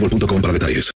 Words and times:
boostmobile.com 0.00 0.40
para 0.40 0.52
detalles. 0.52 0.90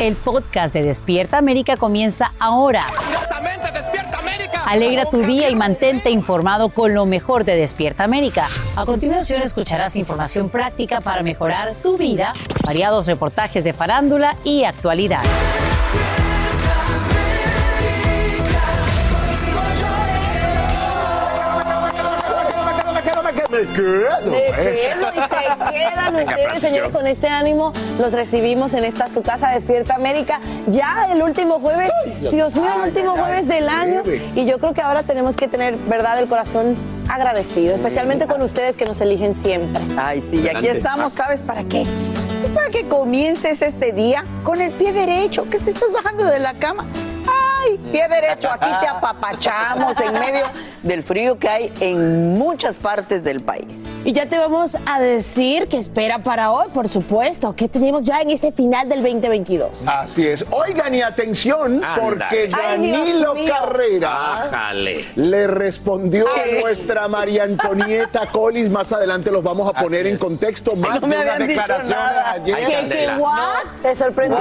El 0.00 0.16
podcast 0.16 0.72
de 0.72 0.82
Despierta 0.82 1.36
América 1.36 1.76
comienza 1.76 2.32
ahora. 2.38 2.80
Alegra 4.66 5.04
tu 5.06 5.22
día 5.22 5.50
y 5.50 5.54
mantente 5.54 6.10
informado 6.10 6.68
con 6.68 6.94
lo 6.94 7.04
mejor 7.04 7.44
de 7.44 7.56
Despierta 7.56 8.04
América. 8.04 8.48
A 8.76 8.86
continuación 8.86 9.42
escucharás 9.42 9.96
información 9.96 10.48
práctica 10.48 11.00
para 11.00 11.22
mejorar 11.22 11.74
tu 11.82 11.98
vida, 11.98 12.32
variados 12.64 13.06
reportajes 13.06 13.64
de 13.64 13.72
farándula 13.72 14.36
y 14.44 14.64
actualidad. 14.64 15.22
Quedo. 23.72 24.30
Me 24.30 24.46
quedo 24.46 25.10
y 25.14 25.20
se 25.20 25.72
quedan 25.72 26.16
ustedes, 26.16 26.60
señores, 26.60 26.92
con 26.92 27.06
este 27.06 27.28
ánimo. 27.28 27.72
Los 27.98 28.12
recibimos 28.12 28.74
en 28.74 28.84
esta 28.84 29.08
su 29.08 29.22
casa 29.22 29.50
Despierta 29.50 29.94
América. 29.94 30.40
Ya 30.66 31.08
el 31.10 31.22
último 31.22 31.60
jueves, 31.60 31.90
Dios 32.30 32.54
mío, 32.54 32.70
el 32.82 32.88
último 32.88 33.16
jueves 33.16 33.46
del 33.48 33.68
año. 33.68 34.02
Y 34.34 34.44
yo 34.44 34.58
creo 34.58 34.74
que 34.74 34.82
ahora 34.82 35.02
tenemos 35.02 35.36
que 35.36 35.48
tener, 35.48 35.76
verdad, 35.76 36.18
el 36.18 36.28
corazón 36.28 36.76
agradecido, 37.08 37.74
especialmente 37.74 38.26
con 38.26 38.40
ustedes 38.42 38.76
que 38.76 38.84
nos 38.84 39.00
eligen 39.00 39.34
siempre. 39.34 39.82
Ay, 39.98 40.22
sí, 40.30 40.42
y 40.44 40.48
aquí 40.48 40.68
estamos, 40.68 41.12
¿sabes 41.12 41.40
para 41.40 41.64
qué? 41.64 41.84
Para 42.54 42.70
que 42.70 42.86
comiences 42.88 43.62
este 43.62 43.92
día 43.92 44.24
con 44.44 44.60
el 44.60 44.70
pie 44.72 44.92
derecho, 44.92 45.48
que 45.50 45.58
te 45.58 45.70
estás 45.70 45.90
bajando 45.92 46.24
de 46.24 46.38
la 46.38 46.54
cama. 46.54 46.86
Ay, 47.62 47.78
pie 47.90 48.08
derecho, 48.08 48.48
aquí 48.50 48.70
te 48.80 48.86
apapachamos 48.86 50.00
en 50.00 50.12
medio 50.12 50.44
del 50.82 51.02
frío 51.02 51.38
que 51.38 51.48
hay 51.48 51.72
en 51.80 52.38
muchas 52.38 52.76
partes 52.76 53.22
del 53.22 53.40
país. 53.40 53.84
Y 54.04 54.12
ya 54.12 54.26
te 54.26 54.38
vamos 54.38 54.76
a 54.86 55.00
decir 55.00 55.68
que 55.68 55.76
espera 55.76 56.20
para 56.20 56.52
hoy, 56.52 56.68
por 56.72 56.88
supuesto, 56.88 57.54
que 57.54 57.68
tenemos 57.68 58.02
ya 58.02 58.20
en 58.20 58.30
este 58.30 58.50
final 58.52 58.88
del 58.88 59.02
2022. 59.02 59.86
Así 59.88 60.26
es. 60.26 60.44
Oigan 60.50 60.94
y 60.94 61.02
atención, 61.02 61.82
porque 62.00 62.50
Ay, 62.52 62.80
Dios 62.80 62.98
Danilo 62.98 63.34
mío. 63.34 63.52
Carrera 63.52 64.10
Bájale. 64.10 65.04
le 65.16 65.46
respondió 65.46 66.26
a 66.26 66.60
nuestra 66.60 67.08
María 67.08 67.44
Antonieta 67.44 68.26
Collis. 68.26 68.70
Más 68.70 68.92
adelante 68.92 69.30
los 69.30 69.42
vamos 69.42 69.70
a 69.74 69.78
poner 69.78 70.06
en 70.06 70.16
contexto. 70.16 70.76
Más 70.76 71.00
no 71.00 71.06
me 71.06 71.16
de 71.16 71.22
una 71.22 71.32
habían 71.34 71.48
dicho 71.48 71.60
declaración 71.60 71.98
ayer. 72.26 72.56
¿Qué, 72.56 72.88
qué, 72.88 73.08
what? 73.18 73.64
¿Te 73.82 73.94
sorprendió? 73.94 74.40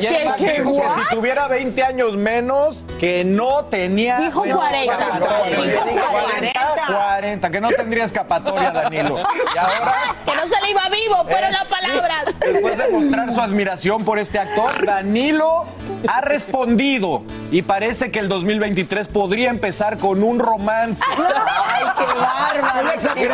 ¿Qué, 0.00 0.30
qué, 0.38 0.54
que 0.54 0.62
what? 0.62 0.94
si 0.94 1.14
tuviera 1.14 1.46
20 1.46 1.82
años 1.82 2.16
menos, 2.16 2.53
que 3.00 3.24
no 3.24 3.64
tenía. 3.66 4.18
Dijo 4.18 4.42
menos 4.42 4.58
40. 4.58 4.92
escapatoria. 4.92 5.56
Dijo 5.84 6.10
40. 6.10 6.52
40, 6.86 7.50
que 7.50 7.60
no 7.60 7.68
tendría 7.70 8.04
escapatoria, 8.04 8.70
Danilo. 8.70 9.16
Y 9.54 9.58
ahora, 9.58 9.94
Que 10.24 10.34
no 10.34 10.42
se 10.42 10.60
le 10.62 10.70
iba 10.70 10.88
vivo, 10.90 11.16
fueron 11.28 11.52
las 11.52 11.64
palabras. 11.64 12.24
después 12.40 12.78
de 12.78 12.88
mostrar 12.88 13.34
su 13.34 13.40
admiración 13.40 14.04
por 14.04 14.18
este 14.18 14.38
actor, 14.38 14.84
Danilo 14.84 15.64
ha 16.08 16.20
respondido 16.20 17.22
y 17.50 17.62
parece 17.62 18.10
que 18.10 18.18
el 18.18 18.28
2023 18.28 19.08
podría 19.08 19.48
empezar 19.50 19.96
con 19.98 20.22
un 20.22 20.38
romance. 20.38 21.02
Ay, 21.16 21.84
qué 21.98 22.04
bárbaro. 22.14 22.90
qué 22.90 23.24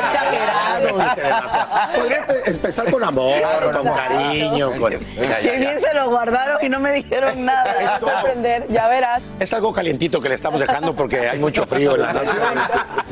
exagerado. 0.00 0.96
Podría 1.94 2.26
empezar 2.46 2.90
con 2.90 3.04
amor, 3.04 3.34
con 3.72 3.92
cariño. 3.94 4.72
Con... 4.76 4.92
Ya, 4.92 4.98
ya, 5.22 5.38
Qué 5.40 5.46
ya. 5.46 5.52
bien 5.52 5.80
se 5.80 5.94
lo 5.94 6.08
guardaron 6.10 6.58
y 6.62 6.68
no 6.68 6.80
me 6.80 6.92
dijeron 6.92 7.44
nada. 7.44 7.74
Te 7.74 7.84
ya 8.68 8.88
verás. 8.88 9.22
Es 9.38 9.52
algo 9.52 9.72
calientito 9.72 10.20
que 10.20 10.28
le 10.28 10.34
estamos 10.34 10.60
dejando 10.60 10.94
porque 10.94 11.28
hay 11.28 11.38
mucho 11.38 11.66
frío 11.66 11.94
en 11.94 12.02
la 12.02 12.12
nación. 12.12 12.40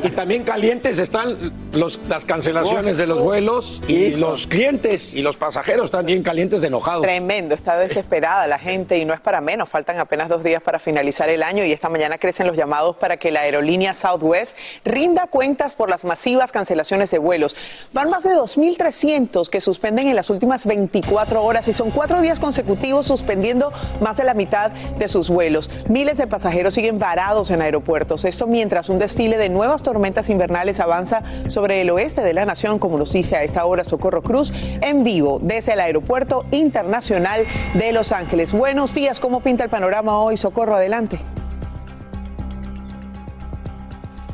Y 0.02 0.10
también 0.10 0.44
calientes 0.44 0.98
están 0.98 1.52
los, 1.72 2.00
las 2.08 2.24
cancelaciones 2.24 2.96
de 2.96 3.06
los 3.06 3.20
vuelos 3.20 3.82
y 3.88 4.10
los 4.10 4.46
clientes 4.46 5.14
y 5.14 5.22
los 5.22 5.36
pasajeros 5.36 5.90
también 5.90 6.22
calientes 6.22 6.60
de 6.60 6.68
enojados. 6.68 7.02
Tremendo, 7.02 7.54
está 7.54 7.76
desesperada 7.78 8.46
la 8.46 8.58
gente 8.58 8.98
y 8.98 9.04
no 9.04 9.14
es 9.14 9.20
para 9.20 9.40
menos. 9.40 9.68
Faltan 9.68 9.98
apenas 9.98 10.28
dos 10.28 10.44
días 10.44 10.62
para 10.62 10.78
finalizar 10.78 11.28
el 11.28 11.42
año 11.42 11.64
y 11.64 11.72
esta 11.72 11.88
mañana 11.88 12.18
crecen 12.18 12.46
los 12.46 12.56
llamados 12.56 12.96
para 12.96 13.16
que 13.16 13.30
la 13.30 13.40
aerolínea 13.40 13.92
Southwest 13.94 14.56
rinda 14.84 15.26
cuentas 15.26 15.74
por 15.74 15.90
las 15.90 16.04
masivas 16.04 16.52
cancelaciones 16.52 17.10
de 17.10 17.18
vuelos. 17.18 17.56
Van 17.92 18.10
más 18.10 18.24
de 18.24 18.30
2.300 18.30 19.48
que 19.48 19.60
suspenden 19.60 20.08
en 20.08 20.16
las 20.16 20.30
últimas 20.30 20.66
24 20.66 21.42
horas 21.42 21.68
y 21.68 21.72
son 21.72 21.90
cuatro 21.90 22.20
días 22.20 22.40
consecutivos 22.40 23.06
suspendiendo 23.06 23.72
más 24.00 24.16
de 24.16 24.24
la 24.24 24.34
mitad 24.34 24.72
de 24.98 25.08
sus 25.08 25.28
vuelos. 25.28 25.70
Miles 25.88 26.18
de 26.18 26.26
pasajeros 26.26 26.74
siguen 26.74 26.98
varados 26.98 27.50
en 27.50 27.62
aeropuertos. 27.62 28.24
Esto 28.24 28.46
mientras 28.46 28.88
un 28.88 28.98
desfile 28.98 29.36
de 29.36 29.48
nuevas 29.48 29.82
tormentas 29.82 30.28
invernales 30.30 30.80
avanza 30.80 31.22
sobre 31.48 31.80
el 31.80 31.90
oeste 31.90 32.22
de 32.22 32.34
la 32.34 32.44
nación, 32.44 32.78
como 32.78 32.98
nos 32.98 33.12
dice 33.12 33.36
a 33.36 33.42
esta 33.42 33.64
hora 33.64 33.84
Socorro 33.84 34.22
Cruz, 34.22 34.52
en 34.80 35.04
vivo 35.04 35.38
desde 35.42 35.72
el 35.74 35.80
Aeropuerto 35.80 36.44
Internacional 36.50 37.44
de 37.74 37.92
Los 37.92 38.12
Ángeles. 38.12 38.52
Buenos 38.52 38.94
días, 38.94 39.20
¿cómo 39.20 39.40
pinta 39.40 39.64
el 39.64 39.70
panorama 39.70 40.20
hoy? 40.20 40.36
Socorro, 40.36 40.76
adelante. 40.76 41.18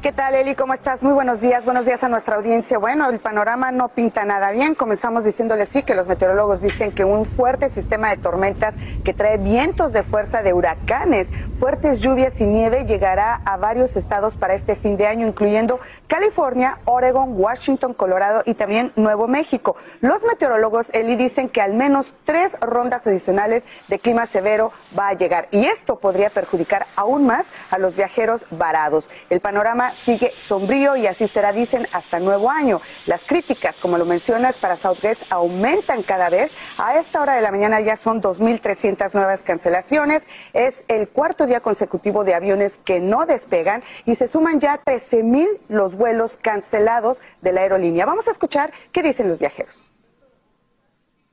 ¿Qué 0.04 0.12
tal, 0.12 0.34
Eli? 0.34 0.54
¿Cómo 0.54 0.75
estás? 0.75 1.03
Muy 1.03 1.15
buenos 1.15 1.41
días. 1.41 1.65
Buenos 1.65 1.87
días 1.87 2.04
a 2.04 2.10
nuestra 2.10 2.37
audiencia. 2.37 2.76
Bueno, 2.76 3.09
el 3.09 3.20
panorama 3.20 3.72
no 3.72 3.89
pinta 3.89 4.27
nada 4.27 4.51
bien. 4.51 4.74
Comenzamos 4.74 5.24
diciéndole 5.24 5.65
sí 5.65 5.83
que 5.83 5.95
los 5.95 6.06
meteorólogos 6.06 6.60
dicen 6.60 6.92
que 6.92 7.06
un 7.06 7.24
fuerte 7.24 7.71
sistema 7.71 8.10
de 8.10 8.18
tormentas 8.18 8.74
que 9.03 9.15
trae 9.15 9.39
vientos 9.39 9.95
de 9.95 10.03
fuerza 10.03 10.42
de 10.42 10.53
huracanes, 10.53 11.30
fuertes 11.59 12.03
lluvias 12.03 12.39
y 12.42 12.45
nieve 12.45 12.84
llegará 12.84 13.41
a 13.47 13.56
varios 13.56 13.97
estados 13.97 14.36
para 14.36 14.53
este 14.53 14.77
fin 14.77 14.98
de 14.98 15.06
año, 15.06 15.27
incluyendo 15.27 15.80
California, 16.07 16.80
Oregon, 16.84 17.33
Washington, 17.34 17.95
Colorado 17.95 18.42
y 18.45 18.53
también 18.53 18.92
Nuevo 18.97 19.27
México. 19.27 19.74
Los 20.03 20.22
meteorólogos, 20.24 20.91
Eli, 20.91 21.16
dicen 21.16 21.48
que 21.48 21.62
al 21.62 21.72
menos 21.72 22.12
tres 22.24 22.60
rondas 22.60 23.07
adicionales 23.07 23.65
de 23.89 23.98
clima 23.98 24.27
severo 24.27 24.71
va 24.98 25.09
a 25.09 25.15
llegar 25.15 25.48
y 25.50 25.65
esto 25.65 25.98
podría 25.98 26.28
perjudicar 26.28 26.84
aún 26.95 27.24
más 27.24 27.48
a 27.71 27.78
los 27.78 27.97
viajeros 27.97 28.45
varados. 28.50 29.09
El 29.30 29.41
panorama 29.41 29.94
sigue 29.95 30.33
sombrío 30.37 30.97
y 30.97 31.07
así 31.07 31.27
será, 31.27 31.53
dicen, 31.53 31.87
hasta 31.93 32.21
nuevo 32.21 32.51
año. 32.51 32.81
Las 33.07 33.25
críticas, 33.25 33.77
como 33.77 33.99
lo 33.99 34.05
mencionas, 34.05 34.59
para 34.59 34.77
Southgate 34.77 35.25
aumentan 35.31 36.03
cada 36.03 36.31
vez. 36.31 36.53
A 36.79 36.99
esta 36.99 37.21
hora 37.21 37.35
de 37.35 37.43
la 37.43 37.51
mañana 37.51 37.81
ya 37.81 37.97
son 37.97 38.21
2.300 38.23 39.15
nuevas 39.15 39.43
cancelaciones. 39.43 40.25
Es 40.53 40.85
el 40.89 41.09
cuarto 41.09 41.47
día 41.47 41.61
consecutivo 41.61 42.25
de 42.25 42.35
aviones 42.35 42.79
que 42.85 43.01
no 43.01 43.27
despegan 43.27 43.83
y 44.05 44.15
se 44.15 44.29
suman 44.29 44.61
ya 44.61 44.83
13.000 44.85 45.47
los 45.69 45.95
vuelos 45.97 46.39
cancelados 46.41 47.19
de 47.41 47.53
la 47.53 47.63
aerolínea. 47.63 48.07
Vamos 48.07 48.29
a 48.29 48.31
escuchar 48.31 48.73
qué 48.93 49.03
dicen 49.03 49.29
los 49.29 49.39
viajeros. 49.39 49.95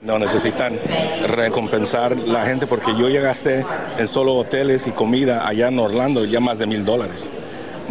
No 0.02 0.18
necesitan 0.18 0.80
recompensar 1.28 2.18
la 2.18 2.44
gente 2.44 2.66
porque 2.66 2.96
yo 2.98 3.08
ya 3.08 3.22
gasté 3.22 3.64
en 4.00 4.08
solo 4.08 4.34
hoteles 4.34 4.88
y 4.88 4.92
comida 4.92 5.48
allá 5.48 5.68
en 5.68 5.78
Orlando 5.78 6.26
ya 6.26 6.40
más 6.40 6.58
de 6.58 6.66
mil 6.66 6.84
dólares. 6.84 7.30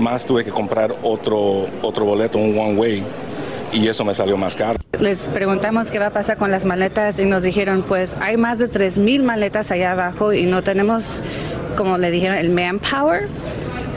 Más 0.00 0.24
tuve 0.24 0.44
que 0.44 0.50
comprar 0.50 0.96
otro, 1.02 1.66
otro 1.82 2.04
boleto, 2.06 2.38
un 2.38 2.58
one 2.58 2.74
way, 2.74 3.04
y 3.72 3.86
eso 3.86 4.04
me 4.04 4.14
salió 4.14 4.36
más 4.36 4.56
caro. 4.56 4.78
Les 4.98 5.20
preguntamos 5.28 5.90
qué 5.90 5.98
va 5.98 6.06
a 6.06 6.12
pasar 6.12 6.36
con 6.36 6.50
las 6.50 6.64
maletas 6.64 7.20
y 7.20 7.26
nos 7.26 7.42
dijeron, 7.42 7.84
pues 7.86 8.16
hay 8.20 8.36
más 8.36 8.58
de 8.58 8.68
3 8.68 8.98
mil 8.98 9.22
maletas 9.22 9.70
allá 9.70 9.92
abajo 9.92 10.32
y 10.32 10.46
no 10.46 10.62
tenemos, 10.62 11.22
como 11.76 11.98
le 11.98 12.10
dijeron, 12.10 12.36
el 12.36 12.50
manpower 12.50 13.28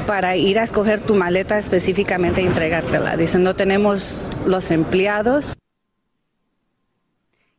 para 0.05 0.35
ir 0.35 0.59
a 0.59 0.63
escoger 0.63 1.01
tu 1.01 1.15
maleta 1.15 1.57
específicamente 1.57 2.41
e 2.41 2.45
entregártela. 2.45 3.17
Dicen, 3.17 3.44
no 3.44 3.55
tenemos 3.55 4.29
los 4.45 4.71
empleados. 4.71 5.52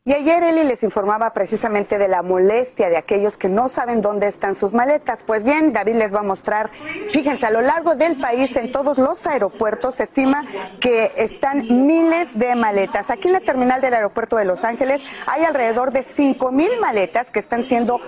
Y 0.07 0.13
ayer 0.13 0.43
Eli 0.43 0.63
les 0.63 0.83
informaba 0.83 1.33
precisamente 1.33 1.97
de 1.97 2.07
la 2.07 2.21
molestia 2.21 2.89
de 2.89 2.97
aquellos 2.97 3.39
que 3.39 3.49
no 3.49 3.69
saben 3.69 4.03
dónde 4.03 4.27
están 4.27 4.53
sus 4.53 4.71
maletas. 4.71 5.23
Pues 5.23 5.43
bien, 5.43 5.73
David 5.73 5.95
les 5.95 6.13
va 6.13 6.19
a 6.19 6.21
mostrar, 6.21 6.69
fíjense, 7.09 7.47
a 7.47 7.49
lo 7.49 7.61
largo 7.61 7.95
del 7.95 8.21
país, 8.21 8.55
en 8.55 8.71
todos 8.71 8.99
los 8.99 9.25
aeropuertos, 9.25 9.95
se 9.95 10.03
estima 10.03 10.45
que 10.79 11.09
están 11.17 11.87
miles 11.87 12.37
de 12.37 12.53
maletas. 12.53 13.09
Aquí 13.09 13.29
en 13.29 13.33
la 13.33 13.39
terminal 13.39 13.81
del 13.81 13.95
aeropuerto 13.95 14.35
de 14.35 14.45
Los 14.45 14.63
Ángeles 14.63 15.01
hay 15.25 15.43
alrededor 15.43 15.91
de 15.91 16.03
5 16.03 16.51
mil 16.51 16.79
maletas 16.79 17.31
que 17.31 17.39
están 17.39 17.63
siendo 17.63 17.99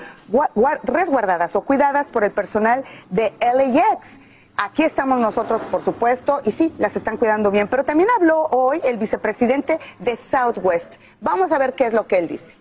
resguardadas 0.83 1.55
o 1.55 1.61
cuidadas 1.61 2.11
por 2.11 2.23
el 2.23 2.29
personal 2.29 2.83
de 3.09 3.33
LAX. 3.41 4.19
Aquí 4.57 4.83
estamos 4.83 5.19
nosotros, 5.19 5.61
por 5.69 5.83
supuesto, 5.83 6.41
y 6.43 6.51
sí, 6.51 6.73
las 6.79 6.95
están 6.95 7.17
cuidando 7.17 7.51
bien. 7.51 7.67
Pero 7.67 7.83
también 7.83 8.09
habló 8.17 8.47
hoy 8.51 8.81
el 8.83 8.97
vicepresidente 8.97 9.79
de 9.99 10.15
Southwest. 10.15 10.95
Vamos 11.21 11.51
a 11.51 11.59
ver 11.59 11.73
qué 11.75 11.85
es 11.85 11.93
lo 11.93 12.07
que 12.07 12.17
él 12.17 12.27
dice. 12.27 12.55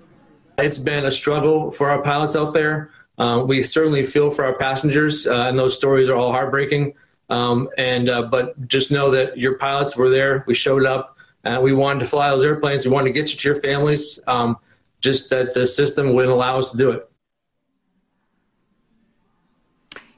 It's 0.58 0.78
been 0.78 1.06
a 1.06 1.10
struggle 1.10 1.70
for 1.70 1.90
our 1.90 2.02
pilots 2.02 2.36
out 2.36 2.52
there. 2.52 2.90
Uh, 3.18 3.44
we 3.46 3.62
certainly 3.64 4.04
feel 4.04 4.30
for 4.30 4.44
our 4.44 4.56
passengers, 4.56 5.26
uh, 5.26 5.48
and 5.48 5.58
those 5.58 5.74
stories 5.74 6.08
are 6.08 6.16
all 6.16 6.32
heartbreaking. 6.32 6.94
Um, 7.28 7.68
and 7.76 8.08
uh, 8.08 8.22
but 8.22 8.54
just 8.68 8.90
know 8.90 9.10
that 9.10 9.36
your 9.36 9.58
pilots 9.58 9.96
were 9.96 10.10
there. 10.10 10.44
We 10.46 10.54
showed 10.54 10.84
up. 10.84 11.16
and 11.46 11.62
we 11.62 11.72
wanted 11.72 12.00
to 12.00 12.06
fly 12.06 12.28
those 12.30 12.44
airplanes. 12.44 12.84
We 12.84 12.90
wanted 12.90 13.06
to 13.06 13.12
get 13.12 13.30
you 13.30 13.36
to 13.36 13.48
your 13.48 13.60
families. 13.60 14.20
Um, 14.26 14.58
just 15.00 15.30
that 15.30 15.54
the 15.54 15.66
system 15.66 16.12
wouldn't 16.12 16.32
allow 16.32 16.58
us 16.58 16.72
to 16.72 16.76
do 16.76 16.90
it. 16.90 17.08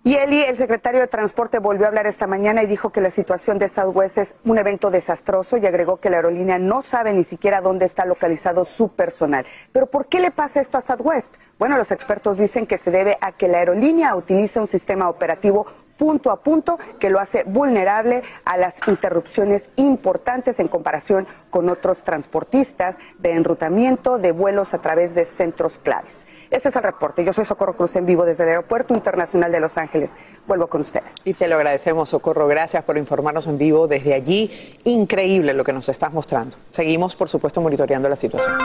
Y 0.05 0.15
Eli, 0.15 0.43
el 0.43 0.56
secretario 0.56 1.00
de 1.00 1.09
Transporte, 1.09 1.59
volvió 1.59 1.85
a 1.85 1.89
hablar 1.89 2.06
esta 2.06 2.29
mañana 2.29 2.62
y 2.62 2.67
dijo 2.67 2.91
que 2.91 3.00
la 3.00 3.11
situación 3.11 3.59
de 3.59 3.69
Southwest 3.69 4.19
es 4.19 4.35
un 4.45 4.56
evento 4.56 4.91
desastroso 4.93 5.56
y 5.56 5.67
agregó 5.67 5.97
que 5.97 6.09
la 6.09 6.19
aerolínea 6.19 6.59
no 6.59 6.83
sabe 6.83 7.12
ni 7.12 7.25
siquiera 7.25 7.61
dónde 7.61 7.85
está 7.85 8.05
localizado 8.05 8.65
su 8.65 8.91
personal. 8.91 9.45
Pero 9.73 9.87
¿por 9.87 10.06
qué 10.06 10.21
le 10.21 10.31
pasa 10.31 10.61
esto 10.61 10.79
a 10.79 10.83
Southwest? 10.83 11.37
Bueno, 11.59 11.77
los 11.77 11.91
expertos 11.91 12.39
dicen 12.39 12.67
que 12.67 12.79
se 12.79 12.93
debe 12.93 13.19
a 13.21 13.33
que 13.33 13.49
la 13.49 13.59
aerolínea 13.59 14.15
utiliza 14.15 14.61
un 14.61 14.69
sistema 14.69 15.11
operativo 15.11 15.67
punto 15.99 16.31
a 16.31 16.43
punto 16.43 16.79
que 16.99 17.11
lo 17.11 17.19
hace 17.19 17.43
vulnerable 17.43 18.23
a 18.44 18.56
las 18.56 18.77
interrupciones 18.87 19.71
importantes 19.77 20.61
en 20.61 20.69
comparación 20.69 21.27
con 21.50 21.69
otros 21.69 21.99
transportistas 21.99 22.99
de 23.19 23.33
enrutamiento 23.33 24.19
de 24.19 24.33
vuelos 24.33 24.75
a 24.75 24.79
través 24.79 25.15
de 25.15 25.25
centros 25.25 25.79
claves. 25.79 26.27
Ese 26.50 26.69
es 26.69 26.77
el 26.77 26.83
reporte. 26.83 27.25
Yo 27.25 27.33
soy 27.33 27.45
Socorro 27.45 27.77
Cruz 27.77 27.97
en 27.97 28.06
vivo 28.06 28.25
desde 28.25 28.45
el 28.45 28.50
Aeropuerto 28.50 28.95
Internacional 28.95 29.53
de 29.53 29.61
Los 29.61 29.79
Ángeles. 29.79 30.17
Vuelvo 30.47 30.67
con 30.69 30.81
ustedes. 30.81 31.17
Y 31.25 31.35
te 31.35 31.49
lo 31.49 31.56
agradecemos, 31.56 32.09
Socorro. 32.09 32.47
Gracias 32.47 32.85
por 32.85 32.97
informarnos 32.97 33.47
en 33.47 33.59
vivo 33.59 33.87
desde 33.87 34.15
allí. 34.15 34.79
Increíble 34.85 35.53
lo 35.53 35.65
que 35.65 35.73
nos 35.73 35.89
estás 35.89 36.12
mostrando. 36.12 36.56
Seguimos, 36.71 37.15
por 37.17 37.29
supuesto, 37.29 37.61
monitoreando 37.61 38.09
la 38.09 38.17
situación. 38.17 38.56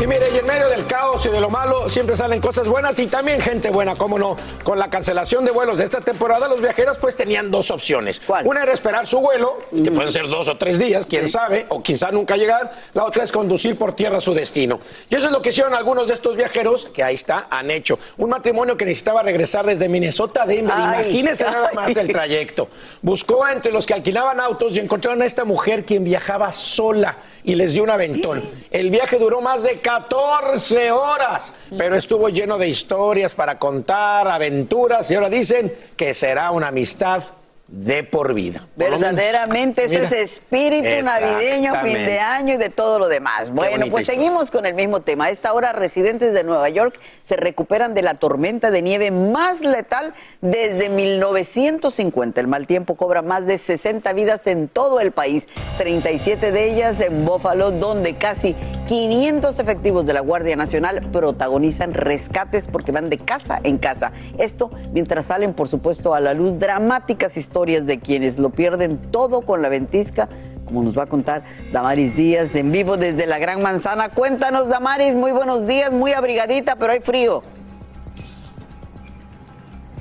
Y 0.00 0.06
mire, 0.06 0.26
y 0.32 0.38
en 0.38 0.46
medio 0.46 0.68
del 0.68 0.86
caos 0.86 1.26
y 1.26 1.28
de 1.28 1.40
lo 1.40 1.50
malo 1.50 1.88
siempre 1.88 2.16
salen 2.16 2.40
cosas 2.40 2.68
buenas 2.68 2.98
y 3.00 3.06
también 3.06 3.40
gente 3.40 3.70
buena, 3.70 3.96
cómo 3.96 4.18
no. 4.18 4.36
Con 4.62 4.78
la 4.78 4.90
cancelación 4.90 5.44
de 5.44 5.50
vuelos 5.50 5.78
de 5.78 5.84
esta 5.84 6.00
temporada, 6.00 6.46
los 6.46 6.60
viajeros 6.60 6.98
pues 6.98 7.16
tenían 7.16 7.50
dos 7.50 7.70
opciones. 7.72 8.22
Una 8.44 8.62
era 8.62 8.72
esperar 8.72 9.06
su 9.06 9.18
vuelo, 9.20 9.58
que 9.70 9.90
pueden 9.90 10.12
ser 10.12 10.28
dos 10.28 10.46
o 10.46 10.56
tres 10.56 10.78
días, 10.78 11.06
quién 11.08 11.26
sabe, 11.28 11.66
o 11.70 11.82
quizá 11.82 12.10
nunca 12.10 12.36
llegar. 12.36 12.72
La 12.94 13.04
otra 13.04 13.24
es 13.24 13.32
conducir 13.32 13.76
por 13.76 13.94
tierra 13.94 14.18
a 14.18 14.20
su 14.20 14.34
destino. 14.34 14.80
Y 15.10 15.14
eso 15.14 15.26
es 15.26 15.32
lo 15.32 15.42
que 15.42 15.48
hicieron 15.48 15.74
algunos 15.74 16.06
de 16.08 16.14
estos 16.14 16.36
viajeros, 16.36 16.86
que 16.86 17.02
ahí 17.02 17.14
está, 17.14 17.48
han 17.50 17.70
hecho. 17.70 17.98
Un 18.16 18.30
matrimonio 18.30 18.76
que 18.76 18.84
necesitaba 18.84 19.22
regresar 19.22 19.66
desde 19.66 19.88
Minnesota 19.88 20.42
a 20.42 20.46
Denver. 20.46 20.74
Ay. 20.76 21.06
Imagínense 21.06 21.44
nada 21.44 21.70
más 21.74 21.96
el 21.96 22.08
trayecto. 22.08 22.68
Buscó 23.02 23.46
entre 23.48 23.72
los 23.72 23.86
que 23.86 23.94
alquilaban 23.94 24.40
autos 24.40 24.76
y 24.76 24.80
encontraron 24.80 25.22
a 25.22 25.26
esta 25.26 25.44
mujer 25.44 25.84
quien 25.84 26.04
viajaba 26.04 26.52
sola 26.52 27.16
y 27.44 27.54
les 27.54 27.72
dio 27.72 27.82
un 27.82 27.90
aventón. 27.90 28.42
El 28.70 28.90
viaje 28.90 29.18
duró 29.18 29.40
más 29.40 29.62
de 29.62 29.78
14 29.78 30.90
horas, 30.90 31.54
pero 31.76 31.96
estuvo 31.96 32.28
lleno 32.28 32.58
de 32.58 32.68
historias 32.68 33.34
para 33.34 33.58
contar, 33.58 34.28
aventuras, 34.28 35.10
y 35.10 35.14
ahora 35.14 35.30
dicen 35.30 35.72
que 35.96 36.12
será 36.12 36.50
una 36.50 36.68
amistad 36.68 37.22
de 37.68 38.02
por 38.02 38.32
vida. 38.32 38.66
Por. 38.76 38.90
Verdaderamente, 38.90 39.84
eso 39.84 39.98
Mira. 39.98 40.06
es 40.06 40.12
espíritu 40.12 40.88
navideño, 41.04 41.74
fin 41.82 41.92
de 41.92 42.18
año 42.18 42.54
y 42.54 42.56
de 42.56 42.70
todo 42.70 42.98
lo 42.98 43.08
demás. 43.08 43.52
Bueno, 43.52 43.86
pues 43.90 44.02
historia. 44.02 44.22
seguimos 44.22 44.50
con 44.50 44.64
el 44.64 44.74
mismo 44.74 45.00
tema. 45.00 45.26
A 45.26 45.30
esta 45.30 45.52
hora, 45.52 45.74
residentes 45.74 46.32
de 46.32 46.44
Nueva 46.44 46.70
York 46.70 46.98
se 47.22 47.36
recuperan 47.36 47.92
de 47.92 48.00
la 48.00 48.14
tormenta 48.14 48.70
de 48.70 48.80
nieve 48.80 49.10
más 49.10 49.60
letal 49.60 50.14
desde 50.40 50.88
1950. 50.88 52.40
El 52.40 52.46
mal 52.46 52.66
tiempo 52.66 52.96
cobra 52.96 53.20
más 53.20 53.44
de 53.44 53.58
60 53.58 54.14
vidas 54.14 54.46
en 54.46 54.68
todo 54.68 55.00
el 55.00 55.12
país, 55.12 55.46
37 55.76 56.50
de 56.50 56.72
ellas 56.72 56.98
en 57.02 57.26
Buffalo, 57.26 57.70
donde 57.70 58.16
casi 58.16 58.56
500 58.86 59.58
efectivos 59.58 60.06
de 60.06 60.14
la 60.14 60.20
Guardia 60.20 60.56
Nacional 60.56 61.06
protagonizan 61.12 61.92
rescates 61.92 62.64
porque 62.64 62.92
van 62.92 63.10
de 63.10 63.18
casa 63.18 63.60
en 63.62 63.76
casa. 63.76 64.12
Esto 64.38 64.70
mientras 64.92 65.26
salen, 65.26 65.52
por 65.52 65.68
supuesto, 65.68 66.14
a 66.14 66.20
la 66.20 66.32
luz 66.32 66.58
dramáticas 66.58 67.36
historias 67.36 67.57
de 67.66 67.98
quienes 67.98 68.38
lo 68.38 68.50
pierden 68.50 68.98
todo 69.10 69.40
con 69.42 69.62
la 69.62 69.68
ventisca, 69.68 70.28
como 70.64 70.84
nos 70.84 70.96
va 70.96 71.02
a 71.02 71.06
contar 71.06 71.42
Damaris 71.72 72.14
Díaz 72.14 72.54
en 72.54 72.70
vivo 72.70 72.96
desde 72.96 73.26
la 73.26 73.38
Gran 73.38 73.62
Manzana. 73.62 74.10
Cuéntanos, 74.10 74.68
Damaris, 74.68 75.16
muy 75.16 75.32
buenos 75.32 75.66
días, 75.66 75.90
muy 75.90 76.12
abrigadita, 76.12 76.76
pero 76.76 76.92
hay 76.92 77.00
frío. 77.00 77.42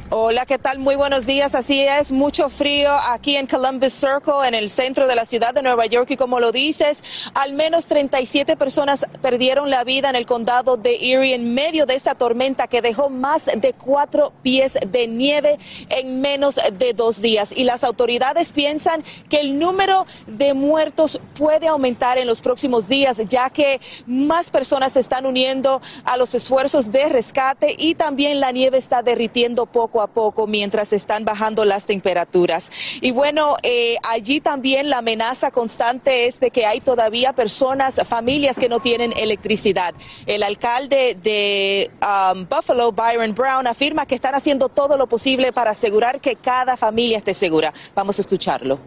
Hola, 0.10 0.46
¿qué 0.46 0.58
tal? 0.58 0.80
Muy 0.80 0.96
buenos 0.96 1.26
días. 1.26 1.54
Así 1.54 1.82
es, 1.82 2.14
mucho 2.14 2.48
frío 2.50 2.94
aquí 3.10 3.36
en 3.36 3.46
Columbus 3.46 3.92
Circle, 3.92 4.48
en 4.48 4.56
el 4.56 4.70
centro 4.70 5.06
de 5.06 5.16
la 5.16 5.26
ciudad 5.26 5.54
de 5.54 5.62
Nueva 5.62 5.86
York. 5.86 6.10
Y 6.12 6.16
como 6.16 6.40
lo 6.40 6.54
dices, 6.54 7.04
al 7.34 7.52
menos 7.52 7.88
37 7.88 8.56
personas 8.56 9.06
perdieron 9.22 9.70
la 9.70 9.84
vida 9.84 10.10
en 10.10 10.16
el 10.16 10.26
condado 10.26 10.78
de 10.78 10.96
Erie 10.96 11.36
en 11.36 11.54
medio 11.54 11.86
de 11.86 11.96
esta 11.96 12.16
tormenta 12.16 12.68
que 12.68 12.82
dejó 12.82 13.10
más 13.10 13.48
de 13.48 13.74
cuatro 13.74 14.32
pies 14.44 14.78
de 14.88 15.08
nieve 15.08 15.60
en 15.90 16.22
menos 16.22 16.58
de 16.72 16.94
dos 16.94 17.22
días. 17.22 17.52
Y 17.54 17.66
las 17.66 17.84
autoridades 17.84 18.54
piensan 18.54 19.04
que 19.28 19.42
el 19.42 19.60
número 19.60 20.06
de 20.26 20.54
muertos 20.54 21.20
puede 21.38 21.68
aumentar 21.68 22.18
en 22.18 22.28
los 22.28 22.40
próximos 22.40 22.88
días, 22.88 23.18
ya 23.26 23.50
que 23.50 23.82
más 24.06 24.52
personas 24.52 24.94
se 24.94 25.02
están 25.02 25.26
uniendo 25.26 25.82
a 26.06 26.16
los 26.16 26.34
esfuerzos 26.34 26.94
de 26.94 27.10
rescate 27.10 27.76
y 27.78 27.96
también 27.96 28.40
la 28.40 28.54
nieve 28.54 28.78
está 28.78 29.04
derritiendo 29.04 29.66
poco 29.66 29.97
a 30.02 30.08
poco 30.08 30.48
mientras 30.48 30.94
están 30.94 31.26
bajando 31.26 31.66
las 31.66 31.86
temperaturas. 31.86 32.72
Y 33.02 33.12
bueno, 33.12 33.56
eh, 33.64 33.98
allí 34.04 34.40
también 34.40 34.90
la 34.90 35.00
amenaza 35.00 35.52
constante 35.52 36.28
es 36.28 36.40
de 36.40 36.52
que 36.52 36.66
hay 36.66 36.82
todavía 36.82 37.34
personas, 37.34 38.02
familias 38.08 38.58
que 38.58 38.70
no 38.70 38.80
tienen 38.80 39.14
electricidad. 39.18 39.94
El 40.26 40.44
alcalde 40.44 41.16
de 41.22 41.92
um, 42.02 42.46
Buffalo, 42.46 42.92
Byron 42.92 43.34
Brown, 43.34 43.68
afirma 43.68 44.06
que 44.06 44.16
están 44.16 44.36
haciendo 44.36 44.70
todo 44.70 44.98
lo 44.98 45.08
posible 45.08 45.52
para 45.52 45.72
asegurar 45.72 46.22
que 46.22 46.36
cada 46.36 46.78
familia 46.78 47.18
esté 47.18 47.34
segura. 47.34 47.74
Vamos 47.96 48.20
a 48.20 48.22
escucharlo. 48.22 48.80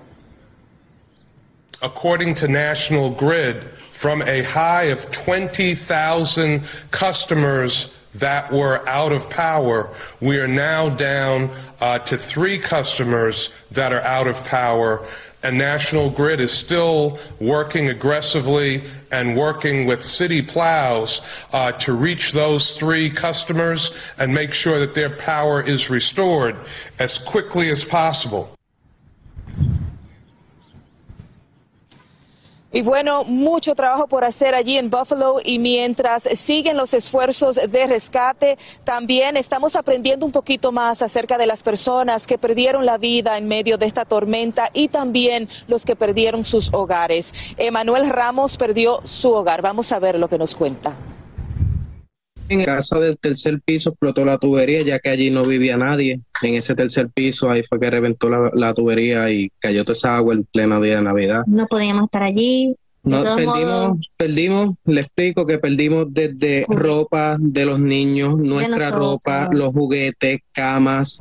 according 1.83 2.35
to 2.35 2.49
National 2.49 3.11
Grid, 3.11 3.63
from 3.93 4.23
a 4.23 4.43
high 4.43 4.85
of 4.85 5.11
20,000 5.11 6.63
customers 6.91 7.93
that 8.15 8.53
were 8.53 8.87
out 8.89 9.13
of 9.13 9.31
power, 9.31 9.95
we 10.21 10.39
are 10.39 10.49
now 10.49 10.89
down 10.89 11.51
uh, 11.81 11.99
to 12.01 12.19
three 12.19 12.59
customers 12.59 13.51
that 13.71 13.93
are 13.93 14.03
out 14.03 14.27
of 14.27 14.45
power. 14.45 15.07
And 15.43 15.57
National 15.57 16.11
Grid 16.11 16.39
is 16.39 16.53
still 16.53 17.19
working 17.41 17.89
aggressively 17.89 18.85
and 19.11 19.37
working 19.37 19.87
with 19.87 20.05
city 20.05 20.43
plows 20.43 21.23
uh, 21.53 21.73
to 21.73 21.95
reach 21.95 22.33
those 22.33 22.77
three 22.77 23.09
customers 23.09 23.91
and 24.19 24.35
make 24.35 24.53
sure 24.53 24.81
that 24.81 24.95
their 24.95 25.09
power 25.17 25.63
is 25.63 25.89
restored 25.89 26.57
as 26.99 27.19
quickly 27.19 27.71
as 27.71 27.85
possible. 27.85 28.55
Y 32.73 32.83
bueno, 32.83 33.25
mucho 33.25 33.75
trabajo 33.75 34.07
por 34.07 34.23
hacer 34.23 34.55
allí 34.55 34.79
en 34.79 34.91
Buffalo 34.91 35.41
y 35.45 35.59
mientras 35.59 36.23
siguen 36.23 36.77
los 36.77 36.95
esfuerzos 36.95 37.57
de 37.57 37.87
rescate, 37.89 38.59
también 38.85 39.37
estamos 39.37 39.75
aprendiendo 39.75 40.25
un 40.25 40.31
poquito 40.31 40.71
más 40.71 41.03
acerca 41.03 41.37
de 41.37 41.49
las 41.49 41.65
personas 41.65 42.29
que 42.29 42.39
perdieron 42.39 42.87
la 42.87 42.97
vida 42.97 43.39
en 43.39 43.49
medio 43.49 43.77
de 43.77 43.87
esta 43.87 44.05
tormenta 44.05 44.71
y 44.73 44.87
también 44.87 45.49
los 45.67 45.85
que 45.85 45.97
perdieron 45.97 46.45
sus 46.45 46.73
hogares. 46.73 47.35
Emanuel 47.57 48.09
Ramos 48.09 48.57
perdió 48.57 49.01
su 49.03 49.33
hogar. 49.33 49.63
Vamos 49.63 49.91
a 49.91 49.99
ver 49.99 50.17
lo 50.17 50.29
que 50.29 50.39
nos 50.39 50.55
cuenta. 50.55 50.95
En 52.51 52.65
casa 52.65 52.99
del 52.99 53.17
tercer 53.17 53.61
piso 53.65 53.91
explotó 53.91 54.25
la 54.25 54.37
tubería, 54.37 54.81
ya 54.81 54.99
que 54.99 55.09
allí 55.09 55.31
no 55.31 55.45
vivía 55.45 55.77
nadie. 55.77 56.21
En 56.43 56.55
ese 56.55 56.75
tercer 56.75 57.09
piso 57.09 57.49
ahí 57.49 57.63
fue 57.63 57.79
que 57.79 57.89
reventó 57.89 58.29
la, 58.29 58.51
la 58.55 58.75
tubería 58.75 59.31
y 59.31 59.51
cayó 59.61 59.85
toda 59.85 59.93
esa 59.93 60.17
agua 60.17 60.35
en 60.35 60.45
pleno 60.45 60.81
día 60.81 60.97
de 60.97 61.03
Navidad. 61.03 61.43
No 61.47 61.69
podíamos 61.69 62.07
estar 62.07 62.25
allí. 62.25 62.75
No, 63.03 63.23
perdimos, 63.23 63.57
modos, 63.57 64.11
perdimos, 64.17 64.75
le 64.85 65.01
explico 65.01 65.47
que 65.47 65.59
perdimos 65.59 66.07
desde 66.11 66.67
ropa 66.69 67.37
de 67.39 67.65
los 67.65 67.79
niños, 67.79 68.37
nuestra 68.39 68.91
ropa, 68.91 69.49
los 69.53 69.73
juguetes, 69.73 70.41
camas. 70.53 71.19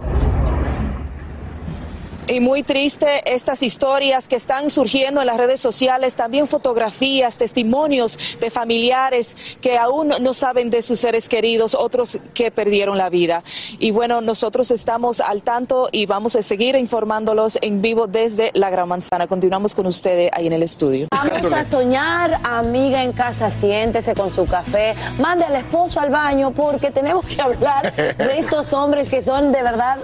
Y 2.29 2.39
muy 2.41 2.61
triste 2.61 3.07
estas 3.33 3.63
historias 3.63 4.27
que 4.27 4.35
están 4.35 4.69
surgiendo 4.69 5.19
en 5.19 5.25
las 5.25 5.37
redes 5.37 5.59
sociales, 5.59 6.13
también 6.13 6.47
fotografías, 6.47 7.39
testimonios 7.39 8.37
de 8.39 8.51
familiares 8.51 9.35
que 9.61 9.79
aún 9.79 10.13
no 10.21 10.33
saben 10.35 10.69
de 10.69 10.83
sus 10.83 10.99
seres 10.99 11.27
queridos, 11.27 11.73
otros 11.73 12.19
que 12.35 12.51
perdieron 12.51 12.99
la 12.99 13.09
vida. 13.09 13.43
Y 13.79 13.89
bueno, 13.89 14.21
nosotros 14.21 14.69
estamos 14.69 15.21
al 15.21 15.41
tanto 15.41 15.89
y 15.91 16.05
vamos 16.05 16.35
a 16.35 16.43
seguir 16.43 16.75
informándolos 16.75 17.57
en 17.63 17.81
vivo 17.81 18.05
desde 18.05 18.51
la 18.53 18.69
Gran 18.69 18.87
Manzana. 18.87 19.25
Continuamos 19.25 19.73
con 19.73 19.87
ustedes 19.87 20.29
ahí 20.33 20.45
en 20.45 20.53
el 20.53 20.61
estudio. 20.61 21.07
Vamos 21.09 21.51
a 21.51 21.63
soñar, 21.63 22.39
amiga 22.43 23.01
en 23.01 23.11
casa, 23.11 23.49
siéntese 23.49 24.13
con 24.13 24.33
su 24.33 24.45
café, 24.45 24.93
mande 25.17 25.45
al 25.45 25.55
esposo 25.55 25.99
al 25.99 26.11
baño 26.11 26.51
porque 26.51 26.91
tenemos 26.91 27.25
que 27.25 27.41
hablar 27.41 27.95
de 27.95 28.37
estos 28.37 28.71
hombres 28.73 29.09
que 29.09 29.23
son 29.23 29.51
de 29.51 29.63
verdad 29.63 29.97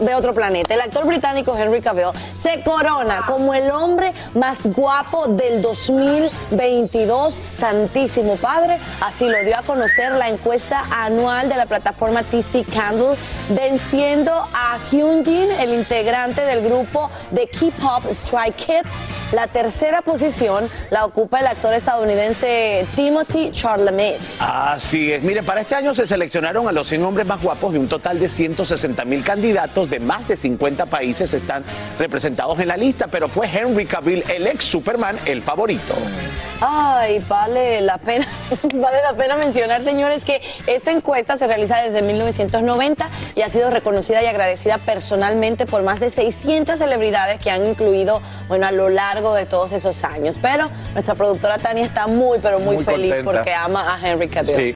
de 0.00 0.14
otro 0.14 0.34
planeta. 0.34 0.74
El 0.74 0.80
actor 0.80 1.06
británico 1.06 1.56
Henry 1.56 1.80
Cavill 1.80 2.06
se 2.38 2.62
corona 2.62 3.24
como 3.26 3.54
el 3.54 3.70
hombre 3.70 4.12
más 4.34 4.66
guapo 4.66 5.26
del 5.26 5.62
2022. 5.62 7.40
Santísimo 7.54 8.36
Padre, 8.36 8.78
así 9.00 9.28
lo 9.28 9.38
dio 9.44 9.58
a 9.58 9.62
conocer 9.62 10.12
la 10.12 10.28
encuesta 10.28 10.84
anual 10.90 11.48
de 11.48 11.56
la 11.56 11.66
plataforma 11.66 12.22
TC 12.22 12.64
Candle, 12.72 13.16
venciendo 13.50 14.32
a 14.32 14.78
Hyunjin, 14.90 15.50
el 15.52 15.74
integrante 15.74 16.42
del 16.42 16.62
grupo 16.62 17.10
de 17.30 17.46
K-pop 17.48 18.04
Strike 18.10 18.56
Kids. 18.56 18.90
La 19.32 19.46
tercera 19.46 20.02
posición 20.02 20.68
la 20.90 21.04
ocupa 21.04 21.38
el 21.38 21.46
actor 21.46 21.72
estadounidense 21.72 22.84
Timothy 22.96 23.52
Chalamet. 23.52 24.18
Así 24.40 25.12
es. 25.12 25.22
Mire, 25.22 25.44
para 25.44 25.60
este 25.60 25.76
año 25.76 25.94
se 25.94 26.04
seleccionaron 26.06 26.66
a 26.66 26.72
los 26.72 26.88
100 26.88 27.04
hombres 27.04 27.26
más 27.26 27.40
guapos 27.40 27.72
de 27.72 27.78
un 27.78 27.86
total 27.86 28.18
de 28.18 28.28
160 28.28 29.04
mil 29.04 29.22
candidatos 29.22 29.88
de 29.90 30.00
más 30.00 30.26
de 30.28 30.36
50 30.36 30.86
países 30.86 31.34
están 31.34 31.64
representados 31.98 32.58
en 32.60 32.68
la 32.68 32.76
lista, 32.76 33.08
pero 33.08 33.28
fue 33.28 33.48
Henry 33.48 33.84
Cavill, 33.86 34.24
el 34.28 34.46
ex 34.46 34.64
Superman, 34.64 35.18
el 35.26 35.42
favorito. 35.42 35.94
Ay, 36.60 37.24
vale 37.26 37.80
la 37.80 37.98
pena, 37.98 38.26
vale 38.74 39.02
la 39.02 39.14
pena 39.14 39.36
mencionar, 39.36 39.82
señores, 39.82 40.24
que 40.24 40.40
esta 40.66 40.90
encuesta 40.92 41.36
se 41.36 41.46
realiza 41.46 41.78
desde 41.82 42.02
1990 42.02 43.08
y 43.34 43.42
ha 43.42 43.48
sido 43.48 43.70
reconocida 43.70 44.22
y 44.22 44.26
agradecida 44.26 44.78
personalmente 44.78 45.66
por 45.66 45.82
más 45.82 46.00
de 46.00 46.10
600 46.10 46.78
celebridades 46.78 47.40
que 47.40 47.50
han 47.50 47.66
incluido, 47.66 48.20
bueno, 48.48 48.66
a 48.66 48.72
lo 48.72 48.88
largo 48.90 49.34
de 49.34 49.46
todos 49.46 49.72
esos 49.72 50.04
años. 50.04 50.38
Pero 50.40 50.68
nuestra 50.92 51.14
productora 51.14 51.58
Tania 51.58 51.84
está 51.84 52.06
muy, 52.06 52.38
pero 52.40 52.60
muy, 52.60 52.76
Muy 52.76 52.84
feliz 52.84 53.14
contenta. 53.14 53.32
porque 53.32 53.54
ama 53.54 53.94
a 53.94 54.06
Henry 54.08 54.28
Cavill. 54.28 54.56
Sí. 54.56 54.74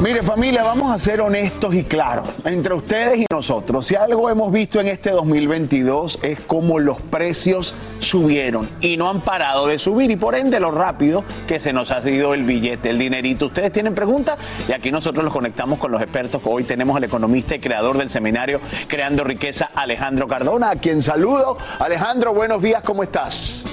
Mire 0.00 0.24
familia, 0.24 0.64
vamos 0.64 0.92
a 0.92 0.98
ser 0.98 1.20
honestos 1.20 1.72
y 1.72 1.84
claros 1.84 2.28
entre 2.44 2.74
ustedes 2.74 3.18
y 3.18 3.26
nosotros. 3.30 3.86
Si 3.86 3.94
algo 3.94 4.28
hemos 4.28 4.52
visto 4.52 4.80
en 4.80 4.88
este 4.88 5.10
2022 5.10 6.18
es 6.22 6.40
cómo 6.40 6.80
los 6.80 7.00
precios 7.00 7.76
subieron 8.00 8.68
y 8.80 8.96
no 8.96 9.08
han 9.08 9.20
parado 9.20 9.68
de 9.68 9.78
subir 9.78 10.10
y 10.10 10.16
por 10.16 10.34
ende 10.34 10.58
lo 10.58 10.72
rápido 10.72 11.22
que 11.46 11.60
se 11.60 11.72
nos 11.72 11.92
ha 11.92 12.08
ido 12.10 12.34
el 12.34 12.42
billete, 12.42 12.90
el 12.90 12.98
dinerito. 12.98 13.46
Ustedes 13.46 13.70
tienen 13.70 13.94
preguntas 13.94 14.36
y 14.68 14.72
aquí 14.72 14.90
nosotros 14.90 15.24
los 15.24 15.32
conectamos 15.32 15.78
con 15.78 15.92
los 15.92 16.02
expertos. 16.02 16.42
Hoy 16.44 16.64
tenemos 16.64 16.96
al 16.96 17.04
economista 17.04 17.54
y 17.54 17.60
creador 17.60 17.96
del 17.96 18.10
seminario 18.10 18.60
Creando 18.88 19.22
Riqueza, 19.22 19.70
Alejandro 19.76 20.26
Cardona, 20.26 20.70
a 20.70 20.76
quien 20.76 21.04
saludo. 21.04 21.56
Alejandro, 21.78 22.34
buenos 22.34 22.60
días, 22.60 22.82
¿cómo 22.82 23.04
estás? 23.04 23.64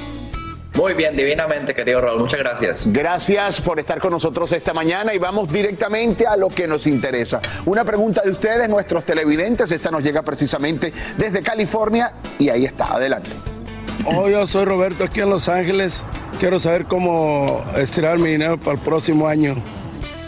Muy 0.73 0.93
bien, 0.93 1.15
divinamente, 1.15 1.73
querido 1.73 1.99
Raúl. 1.99 2.21
Muchas 2.21 2.39
gracias. 2.39 2.87
Gracias 2.87 3.59
por 3.59 3.79
estar 3.79 3.99
con 3.99 4.11
nosotros 4.11 4.51
esta 4.53 4.73
mañana 4.73 5.13
y 5.13 5.17
vamos 5.17 5.51
directamente 5.51 6.25
a 6.25 6.37
lo 6.37 6.47
que 6.47 6.65
nos 6.65 6.87
interesa. 6.87 7.41
Una 7.65 7.83
pregunta 7.83 8.21
de 8.21 8.31
ustedes, 8.31 8.69
nuestros 8.69 9.03
televidentes. 9.03 9.71
Esta 9.71 9.91
nos 9.91 10.01
llega 10.01 10.21
precisamente 10.21 10.93
desde 11.17 11.41
California 11.41 12.13
y 12.39 12.49
ahí 12.49 12.65
está. 12.65 12.93
Adelante. 12.93 13.31
Oh, 14.15 14.29
yo 14.29 14.47
soy 14.47 14.65
Roberto 14.65 15.03
aquí 15.03 15.19
en 15.19 15.29
Los 15.29 15.49
Ángeles. 15.49 16.03
Quiero 16.39 16.59
saber 16.59 16.85
cómo 16.85 17.63
estirar 17.75 18.17
mi 18.17 18.29
dinero 18.29 18.57
para 18.57 18.77
el 18.77 18.81
próximo 18.81 19.27
año. 19.27 19.80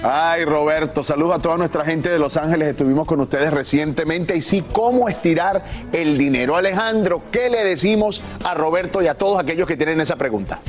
Ay, 0.06 0.44
Roberto, 0.44 1.02
saludos 1.02 1.38
a 1.38 1.40
toda 1.40 1.56
nuestra 1.56 1.86
gente 1.86 2.10
de 2.10 2.20
Los 2.20 2.36
Ángeles. 2.36 2.68
Estuvimos 2.68 3.08
con 3.08 3.22
ustedes 3.22 3.54
recientemente 3.54 4.36
y 4.36 4.42
sí, 4.42 4.62
cómo 4.74 5.08
estirar 5.08 5.64
el 5.94 6.18
dinero. 6.18 6.58
Alejandro, 6.58 7.22
¿qué 7.32 7.50
le 7.50 7.64
decimos 7.64 8.22
a 8.44 8.54
Roberto 8.54 9.02
y 9.02 9.08
a 9.08 9.14
todos 9.14 9.40
aquellos 9.40 9.66
que 9.66 9.78
tienen 9.78 10.02
esa 10.02 10.18
pregunta? 10.18 10.60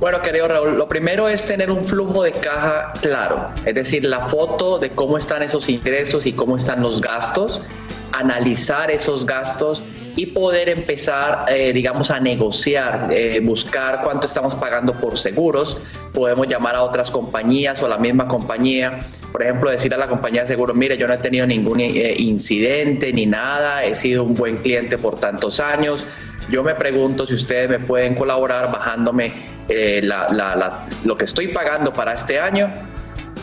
Bueno, 0.00 0.20
querido 0.20 0.48
Raúl, 0.48 0.76
lo 0.76 0.88
primero 0.88 1.28
es 1.28 1.44
tener 1.44 1.70
un 1.70 1.84
flujo 1.84 2.24
de 2.24 2.32
caja 2.32 2.92
claro, 3.00 3.50
es 3.64 3.72
decir, 3.76 4.04
la 4.04 4.26
foto 4.26 4.80
de 4.80 4.90
cómo 4.90 5.16
están 5.16 5.44
esos 5.44 5.68
ingresos 5.68 6.26
y 6.26 6.32
cómo 6.32 6.56
están 6.56 6.82
los 6.82 7.00
gastos, 7.00 7.62
analizar 8.12 8.90
esos 8.90 9.24
gastos 9.26 9.82
y 10.14 10.26
poder 10.26 10.68
empezar, 10.68 11.46
eh, 11.48 11.72
digamos, 11.72 12.10
a 12.10 12.20
negociar, 12.20 13.08
eh, 13.10 13.40
buscar 13.42 14.00
cuánto 14.02 14.26
estamos 14.26 14.54
pagando 14.54 14.92
por 14.94 15.16
seguros. 15.16 15.78
Podemos 16.12 16.46
llamar 16.48 16.76
a 16.76 16.82
otras 16.82 17.10
compañías 17.10 17.82
o 17.82 17.86
a 17.86 17.88
la 17.88 17.96
misma 17.98 18.28
compañía, 18.28 19.00
por 19.32 19.42
ejemplo, 19.42 19.70
decir 19.70 19.94
a 19.94 19.96
la 19.96 20.08
compañía 20.08 20.42
de 20.42 20.48
seguros, 20.48 20.76
mire, 20.76 20.98
yo 20.98 21.08
no 21.08 21.14
he 21.14 21.18
tenido 21.18 21.46
ningún 21.46 21.80
eh, 21.80 22.14
incidente 22.18 23.10
ni 23.12 23.24
nada, 23.24 23.84
he 23.84 23.94
sido 23.94 24.22
un 24.24 24.34
buen 24.34 24.58
cliente 24.58 24.98
por 24.98 25.18
tantos 25.18 25.60
años. 25.60 26.04
Yo 26.50 26.62
me 26.62 26.74
pregunto 26.74 27.24
si 27.24 27.34
ustedes 27.34 27.70
me 27.70 27.78
pueden 27.78 28.14
colaborar 28.14 28.70
bajándome 28.70 29.32
eh, 29.68 30.00
la- 30.02 30.28
la- 30.30 30.56
la- 30.56 30.86
lo 31.04 31.16
que 31.16 31.24
estoy 31.24 31.48
pagando 31.48 31.92
para 31.94 32.12
este 32.12 32.38
año 32.38 32.68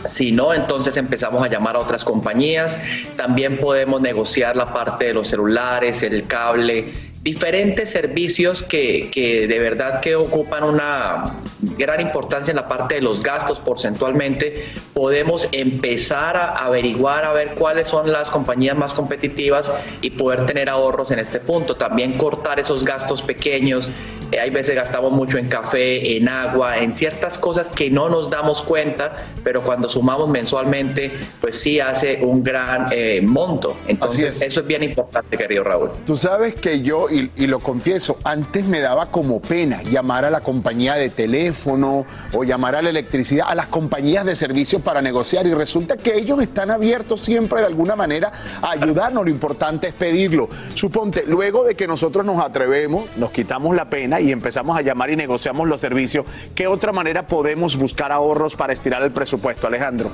si 0.06 0.32
no, 0.32 0.54
entonces 0.54 0.96
empezamos 0.96 1.42
a 1.42 1.48
llamar 1.48 1.76
a 1.76 1.80
otras 1.80 2.04
compañías. 2.04 2.78
También 3.16 3.58
podemos 3.58 4.00
negociar 4.00 4.56
la 4.56 4.72
parte 4.72 5.06
de 5.06 5.14
los 5.14 5.28
celulares, 5.28 6.02
el 6.02 6.26
cable, 6.26 6.92
diferentes 7.22 7.90
servicios 7.90 8.62
que, 8.62 9.10
que 9.12 9.46
de 9.46 9.58
verdad 9.58 10.00
que 10.00 10.16
ocupan 10.16 10.64
una 10.64 11.36
gran 11.76 12.00
importancia 12.00 12.52
en 12.52 12.56
la 12.56 12.66
parte 12.68 12.94
de 12.94 13.02
los 13.02 13.20
gastos 13.20 13.60
porcentualmente. 13.60 14.64
Podemos 14.94 15.48
empezar 15.52 16.36
a 16.36 16.64
averiguar 16.64 17.24
a 17.24 17.32
ver 17.32 17.54
cuáles 17.54 17.88
son 17.88 18.10
las 18.10 18.30
compañías 18.30 18.76
más 18.76 18.94
competitivas 18.94 19.70
y 20.00 20.10
poder 20.10 20.46
tener 20.46 20.70
ahorros 20.70 21.10
en 21.10 21.18
este 21.18 21.40
punto. 21.40 21.76
También 21.76 22.14
cortar 22.14 22.58
esos 22.58 22.84
gastos 22.84 23.20
pequeños. 23.20 23.90
Eh, 24.32 24.38
hay 24.38 24.50
veces 24.50 24.74
gastamos 24.74 25.12
mucho 25.12 25.38
en 25.38 25.48
café, 25.48 26.16
en 26.16 26.28
agua, 26.28 26.78
en 26.78 26.92
ciertas 26.92 27.38
cosas 27.38 27.68
que 27.68 27.90
no 27.90 28.08
nos 28.08 28.30
damos 28.30 28.62
cuenta, 28.62 29.16
pero 29.44 29.62
cuando 29.62 29.88
sumamos 29.88 30.28
mensualmente, 30.28 31.12
pues 31.40 31.58
sí 31.58 31.80
hace 31.80 32.20
un 32.22 32.42
gran 32.42 32.86
eh, 32.92 33.20
monto. 33.22 33.76
Entonces, 33.88 34.40
eso 34.40 34.60
es 34.60 34.66
bien 34.66 34.82
importante, 34.82 35.36
querido 35.36 35.64
Raúl. 35.64 35.90
Tú 36.06 36.16
sabes 36.16 36.54
que 36.54 36.80
yo, 36.80 37.09
y, 37.10 37.30
y 37.36 37.46
lo 37.46 37.60
confieso, 37.60 38.18
antes 38.24 38.66
me 38.66 38.80
daba 38.80 39.10
como 39.10 39.40
pena 39.40 39.82
llamar 39.82 40.24
a 40.24 40.30
la 40.30 40.40
compañía 40.40 40.94
de 40.94 41.10
teléfono 41.10 42.06
o 42.32 42.44
llamar 42.44 42.76
a 42.76 42.82
la 42.82 42.90
electricidad, 42.90 43.46
a 43.48 43.54
las 43.54 43.66
compañías 43.66 44.24
de 44.24 44.36
servicios 44.36 44.82
para 44.82 45.02
negociar 45.02 45.46
y 45.46 45.54
resulta 45.54 45.96
que 45.96 46.16
ellos 46.16 46.40
están 46.42 46.70
abiertos 46.70 47.20
siempre 47.20 47.60
de 47.60 47.66
alguna 47.66 47.96
manera 47.96 48.32
a 48.62 48.72
ayudarnos. 48.72 49.24
Lo 49.24 49.30
importante 49.30 49.88
es 49.88 49.94
pedirlo. 49.94 50.48
Suponte, 50.74 51.24
luego 51.26 51.64
de 51.64 51.74
que 51.74 51.86
nosotros 51.86 52.24
nos 52.24 52.42
atrevemos, 52.44 53.16
nos 53.16 53.30
quitamos 53.30 53.74
la 53.74 53.88
pena 53.88 54.20
y 54.20 54.32
empezamos 54.32 54.76
a 54.76 54.82
llamar 54.82 55.10
y 55.10 55.16
negociamos 55.16 55.68
los 55.68 55.80
servicios, 55.80 56.26
¿qué 56.54 56.66
otra 56.66 56.92
manera 56.92 57.26
podemos 57.26 57.76
buscar 57.76 58.12
ahorros 58.12 58.56
para 58.56 58.72
estirar 58.72 59.02
el 59.02 59.10
presupuesto, 59.10 59.66
Alejandro? 59.66 60.10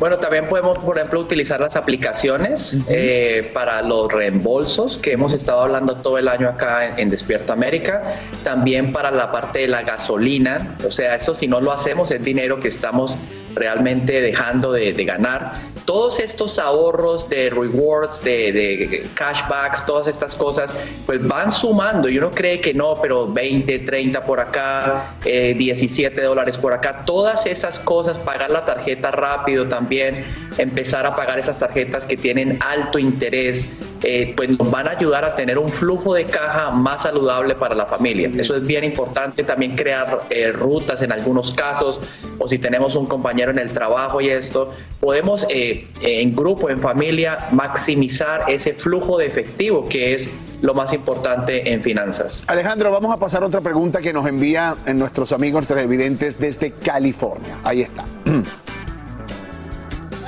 Bueno, 0.00 0.16
también 0.16 0.48
podemos, 0.48 0.78
por 0.78 0.96
ejemplo, 0.96 1.20
utilizar 1.20 1.60
las 1.60 1.76
aplicaciones 1.76 2.74
eh, 2.88 3.46
para 3.52 3.82
los 3.82 4.10
reembolsos 4.10 4.96
que 4.96 5.12
hemos 5.12 5.34
estado 5.34 5.60
hablando 5.60 5.96
todo 5.96 6.16
el 6.16 6.26
año 6.26 6.48
acá 6.48 6.98
en, 6.98 7.10
Despierta 7.10 7.52
América. 7.52 8.14
También 8.42 8.92
para 8.92 9.10
la 9.10 9.30
parte 9.30 9.58
de 9.58 9.68
la 9.68 9.82
gasolina. 9.82 10.74
O 10.86 10.90
sea, 10.90 11.16
eso 11.16 11.34
si 11.34 11.46
no 11.46 11.60
lo 11.60 11.70
hacemos 11.70 12.10
es 12.12 12.24
dinero 12.24 12.58
que 12.60 12.68
estamos 12.68 13.14
realmente 13.54 14.20
dejando 14.20 14.72
de, 14.72 14.92
ganar. 15.04 15.54
Todos 15.84 16.20
estos 16.20 16.58
ahorros 16.58 17.28
de 17.28 17.50
rewards, 17.50 18.22
de, 18.22 19.08
cashbacks, 19.14 19.84
todas 19.86 20.06
estas 20.06 20.34
cosas, 20.36 20.72
pues 21.06 21.26
van 21.26 21.50
sumando. 21.50 22.08
Y 22.08 22.18
uno 22.18 22.30
cree 22.30 22.60
que 22.60 22.74
no, 22.74 23.00
pero 23.00 23.26
20, 23.32 23.80
30 23.80 24.24
por 24.24 24.40
acá, 24.40 25.14
17 25.22 26.20
eh, 26.20 26.24
dólares 26.24 26.58
por 26.58 26.72
acá. 26.72 27.04
Todas 27.04 27.46
esas 27.46 27.80
cosas, 27.80 28.18
pagar 28.18 28.50
la 28.50 28.64
tarjeta 28.64 29.10
rápido 29.10 29.68
también 29.68 30.24
empezar 30.58 31.06
a 31.06 31.16
pagar 31.16 31.38
esas 31.38 31.58
tarjetas 31.58 32.06
que 32.06 32.16
tienen 32.16 32.58
alto 32.60 32.98
interés, 32.98 33.68
eh, 34.02 34.32
pues 34.36 34.48
nos 34.58 34.70
van 34.70 34.88
a 34.88 34.92
ayudar 34.92 35.24
a 35.24 35.34
tener 35.34 35.58
un 35.58 35.70
flujo 35.70 36.14
de 36.14 36.24
caja 36.24 36.70
más 36.70 37.02
saludable 37.02 37.54
para 37.54 37.74
la 37.74 37.86
familia. 37.86 38.30
Eso 38.34 38.56
es 38.56 38.66
bien 38.66 38.84
importante, 38.84 39.44
también 39.44 39.76
crear 39.76 40.26
eh, 40.30 40.52
rutas 40.52 41.02
en 41.02 41.12
algunos 41.12 41.52
casos, 41.52 42.00
o 42.38 42.48
si 42.48 42.58
tenemos 42.58 42.96
un 42.96 43.06
compañero 43.06 43.50
en 43.50 43.58
el 43.58 43.70
trabajo 43.70 44.20
y 44.20 44.30
esto, 44.30 44.70
podemos 45.00 45.46
eh, 45.50 45.86
en 46.00 46.34
grupo, 46.34 46.70
en 46.70 46.80
familia, 46.80 47.48
maximizar 47.52 48.44
ese 48.48 48.72
flujo 48.72 49.18
de 49.18 49.26
efectivo 49.26 49.88
que 49.88 50.14
es 50.14 50.30
lo 50.62 50.74
más 50.74 50.92
importante 50.92 51.72
en 51.72 51.82
finanzas. 51.82 52.42
Alejandro, 52.46 52.90
vamos 52.90 53.12
a 53.12 53.18
pasar 53.18 53.42
a 53.42 53.46
otra 53.46 53.60
pregunta 53.60 54.00
que 54.00 54.12
nos 54.12 54.26
envía 54.26 54.76
nuestros 54.94 55.32
amigos 55.32 55.66
televidentes 55.66 56.38
desde 56.38 56.72
California. 56.72 57.58
Ahí 57.64 57.82
está. 57.82 58.04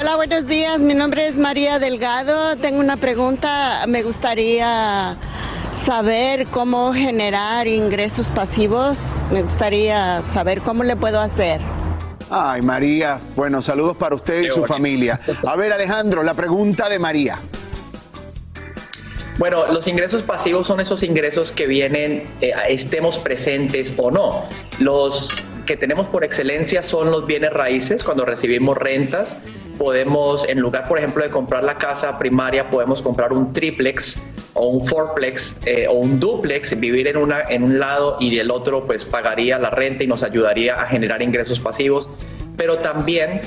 Hola, 0.03 0.17
buenos 0.17 0.49
días. 0.49 0.81
Mi 0.81 0.95
nombre 0.95 1.29
es 1.29 1.39
María 1.39 1.79
Delgado. 1.79 2.57
Tengo 2.57 2.81
una 2.81 2.97
pregunta. 2.97 3.87
Me 3.87 4.03
gustaría 4.03 5.17
saber 5.75 6.49
cómo 6.49 6.93
generar 6.93 7.69
ingresos 7.69 8.29
pasivos. 8.29 8.99
Me 9.31 9.45
gustaría 9.45 10.21
saber 10.23 10.61
cómo 10.63 10.83
le 10.83 10.97
puedo 10.97 11.21
hacer. 11.21 11.61
Ay, 12.31 12.63
María. 12.63 13.21
Bueno, 13.37 13.63
saludos 13.63 13.97
para 13.97 14.17
usted 14.17 14.43
y 14.43 14.51
su 14.51 14.65
familia. 14.65 15.21
A 15.47 15.55
ver, 15.55 15.73
Alejandro, 15.73 16.25
la 16.25 16.35
pregunta 16.35 16.89
de 16.89 16.99
María. 16.99 17.39
Bueno, 19.39 19.69
los 19.73 19.87
ingresos 19.87 20.25
pasivos 20.25 20.67
son 20.67 20.81
esos 20.81 21.05
ingresos 21.05 21.53
que 21.53 21.69
vienen, 21.69 22.29
eh, 22.41 22.53
estemos 22.69 23.21
presentes 23.21 23.95
o 23.97 24.11
no. 24.11 24.47
Los 24.81 25.29
que 25.67 25.77
tenemos 25.77 26.09
por 26.09 26.25
excelencia 26.25 26.83
son 26.83 27.11
los 27.11 27.27
bienes 27.27 27.53
raíces, 27.53 28.03
cuando 28.03 28.25
recibimos 28.25 28.77
rentas. 28.77 29.39
Podemos, 29.79 30.47
en 30.49 30.61
lugar, 30.61 30.89
por 30.89 30.99
ejemplo, 30.99 31.23
de 31.23 31.31
comprar 31.31 31.65
la 31.65 31.79
casa 31.79 32.19
primaria, 32.19 32.69
podemos 32.71 33.03
comprar 33.03 33.33
un 33.33 33.53
triplex 33.53 34.19
o 34.55 34.69
un 34.69 34.85
fourplex 34.85 35.59
eh, 35.65 35.87
o 35.89 35.95
un 35.95 36.21
duplex, 36.21 36.79
vivir 36.79 37.09
en, 37.09 37.17
una, 37.17 37.43
en 37.49 37.65
un 37.65 37.79
lado 37.79 38.17
y 38.21 38.39
el 38.39 38.51
otro 38.51 38.87
pues 38.87 39.05
pagaría 39.05 39.59
la 39.59 39.71
renta 39.71 40.05
y 40.05 40.07
nos 40.07 40.23
ayudaría 40.23 40.81
a 40.81 40.87
generar 40.87 41.23
ingresos 41.23 41.59
pasivos. 41.59 42.09
Pero 42.57 42.79
también 42.79 43.41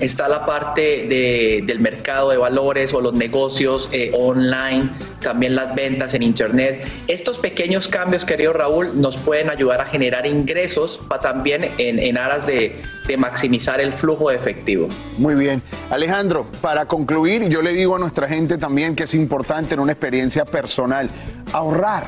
está 0.00 0.28
la 0.28 0.44
parte 0.44 1.62
del 1.66 1.80
mercado 1.80 2.30
de 2.30 2.36
valores 2.36 2.92
o 2.92 3.00
los 3.00 3.14
negocios 3.14 3.88
eh, 3.92 4.10
online, 4.14 4.90
también 5.20 5.54
las 5.54 5.74
ventas 5.74 6.14
en 6.14 6.22
Internet. 6.22 6.86
Estos 7.06 7.38
pequeños 7.38 7.88
cambios, 7.88 8.24
querido 8.24 8.52
Raúl, 8.52 9.00
nos 9.00 9.16
pueden 9.16 9.50
ayudar 9.50 9.80
a 9.80 9.86
generar 9.86 10.26
ingresos 10.26 11.00
para 11.08 11.22
también 11.22 11.70
en, 11.78 12.18
aras 12.18 12.46
de, 12.46 12.80
de 13.06 13.16
maximizar 13.16 13.80
el 13.80 13.92
flujo 13.92 14.30
de 14.30 14.36
efectivo. 14.36 14.88
Muy 15.18 15.34
bien. 15.34 15.62
Alejandro, 15.90 16.46
para 16.60 16.86
concluir, 16.86 17.48
yo 17.48 17.62
le 17.62 17.72
digo 17.72 17.96
a 17.96 17.98
nuestra 17.98 18.28
gente 18.28 18.58
también 18.58 18.94
que 18.94 19.04
es 19.04 19.14
importante 19.14 19.74
en 19.74 19.80
una 19.80 19.92
experiencia 19.92 20.44
personal 20.44 21.10
ahorrar 21.52 22.06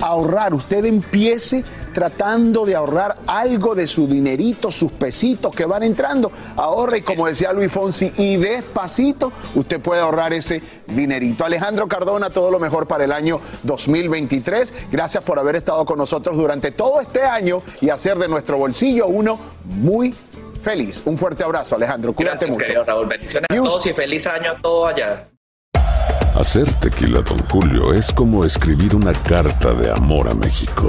ahorrar. 0.00 0.54
Usted 0.54 0.84
empiece 0.84 1.64
tratando 1.96 2.66
de 2.66 2.74
ahorrar 2.74 3.16
algo 3.26 3.74
de 3.74 3.86
su 3.86 4.06
dinerito, 4.06 4.70
sus 4.70 4.92
pesitos 4.92 5.50
que 5.54 5.64
van 5.64 5.82
entrando. 5.82 6.30
Ahorre, 6.54 7.02
como 7.02 7.26
decía 7.26 7.54
Luis 7.54 7.72
Fonsi, 7.72 8.12
y 8.18 8.36
despacito 8.36 9.32
usted 9.54 9.80
puede 9.80 10.02
ahorrar 10.02 10.34
ese 10.34 10.60
dinerito. 10.88 11.46
Alejandro 11.46 11.88
Cardona, 11.88 12.28
todo 12.28 12.50
lo 12.50 12.60
mejor 12.60 12.86
para 12.86 13.04
el 13.04 13.12
año 13.12 13.40
2023. 13.62 14.74
Gracias 14.92 15.24
por 15.24 15.38
haber 15.38 15.56
estado 15.56 15.86
con 15.86 15.96
nosotros 15.96 16.36
durante 16.36 16.70
todo 16.70 17.00
este 17.00 17.22
año 17.22 17.62
y 17.80 17.88
hacer 17.88 18.18
de 18.18 18.28
nuestro 18.28 18.58
bolsillo 18.58 19.06
uno 19.06 19.38
muy 19.64 20.14
feliz. 20.60 21.00
Un 21.06 21.16
fuerte 21.16 21.44
abrazo, 21.44 21.76
Alejandro. 21.76 22.12
Cuídate 22.12 22.44
Gracias, 22.44 22.68
mucho. 22.68 22.84
Raúl. 22.84 23.06
Bendiciones 23.06 23.46
a 23.50 23.54
todos 23.54 23.86
y 23.86 23.94
feliz 23.94 24.26
año 24.26 24.50
a 24.50 24.56
todos 24.56 24.92
allá. 24.92 25.28
Hacer 26.38 26.70
tequila, 26.74 27.22
don 27.22 27.38
Julio, 27.46 27.94
es 27.94 28.12
como 28.12 28.44
escribir 28.44 28.94
una 28.94 29.14
carta 29.14 29.72
de 29.72 29.90
amor 29.90 30.28
a 30.28 30.34
México. 30.34 30.88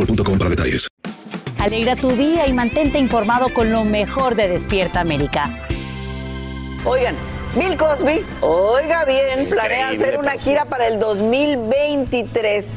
para 0.05 0.49
detalles. 0.49 0.87
Alegra 1.59 1.95
tu 1.95 2.11
día 2.11 2.47
y 2.47 2.53
mantente 2.53 2.97
informado 2.97 3.53
con 3.53 3.71
lo 3.71 3.83
mejor 3.83 4.35
de 4.35 4.47
Despierta 4.47 4.99
América. 4.99 5.57
Oigan, 6.85 7.15
Bill 7.55 7.77
Cosby, 7.77 8.25
oiga 8.41 9.05
bien, 9.05 9.47
planea 9.47 9.89
hacer 9.89 10.17
una 10.17 10.31
gira 10.31 10.65
para 10.65 10.87
el 10.87 10.99
2023 10.99 12.71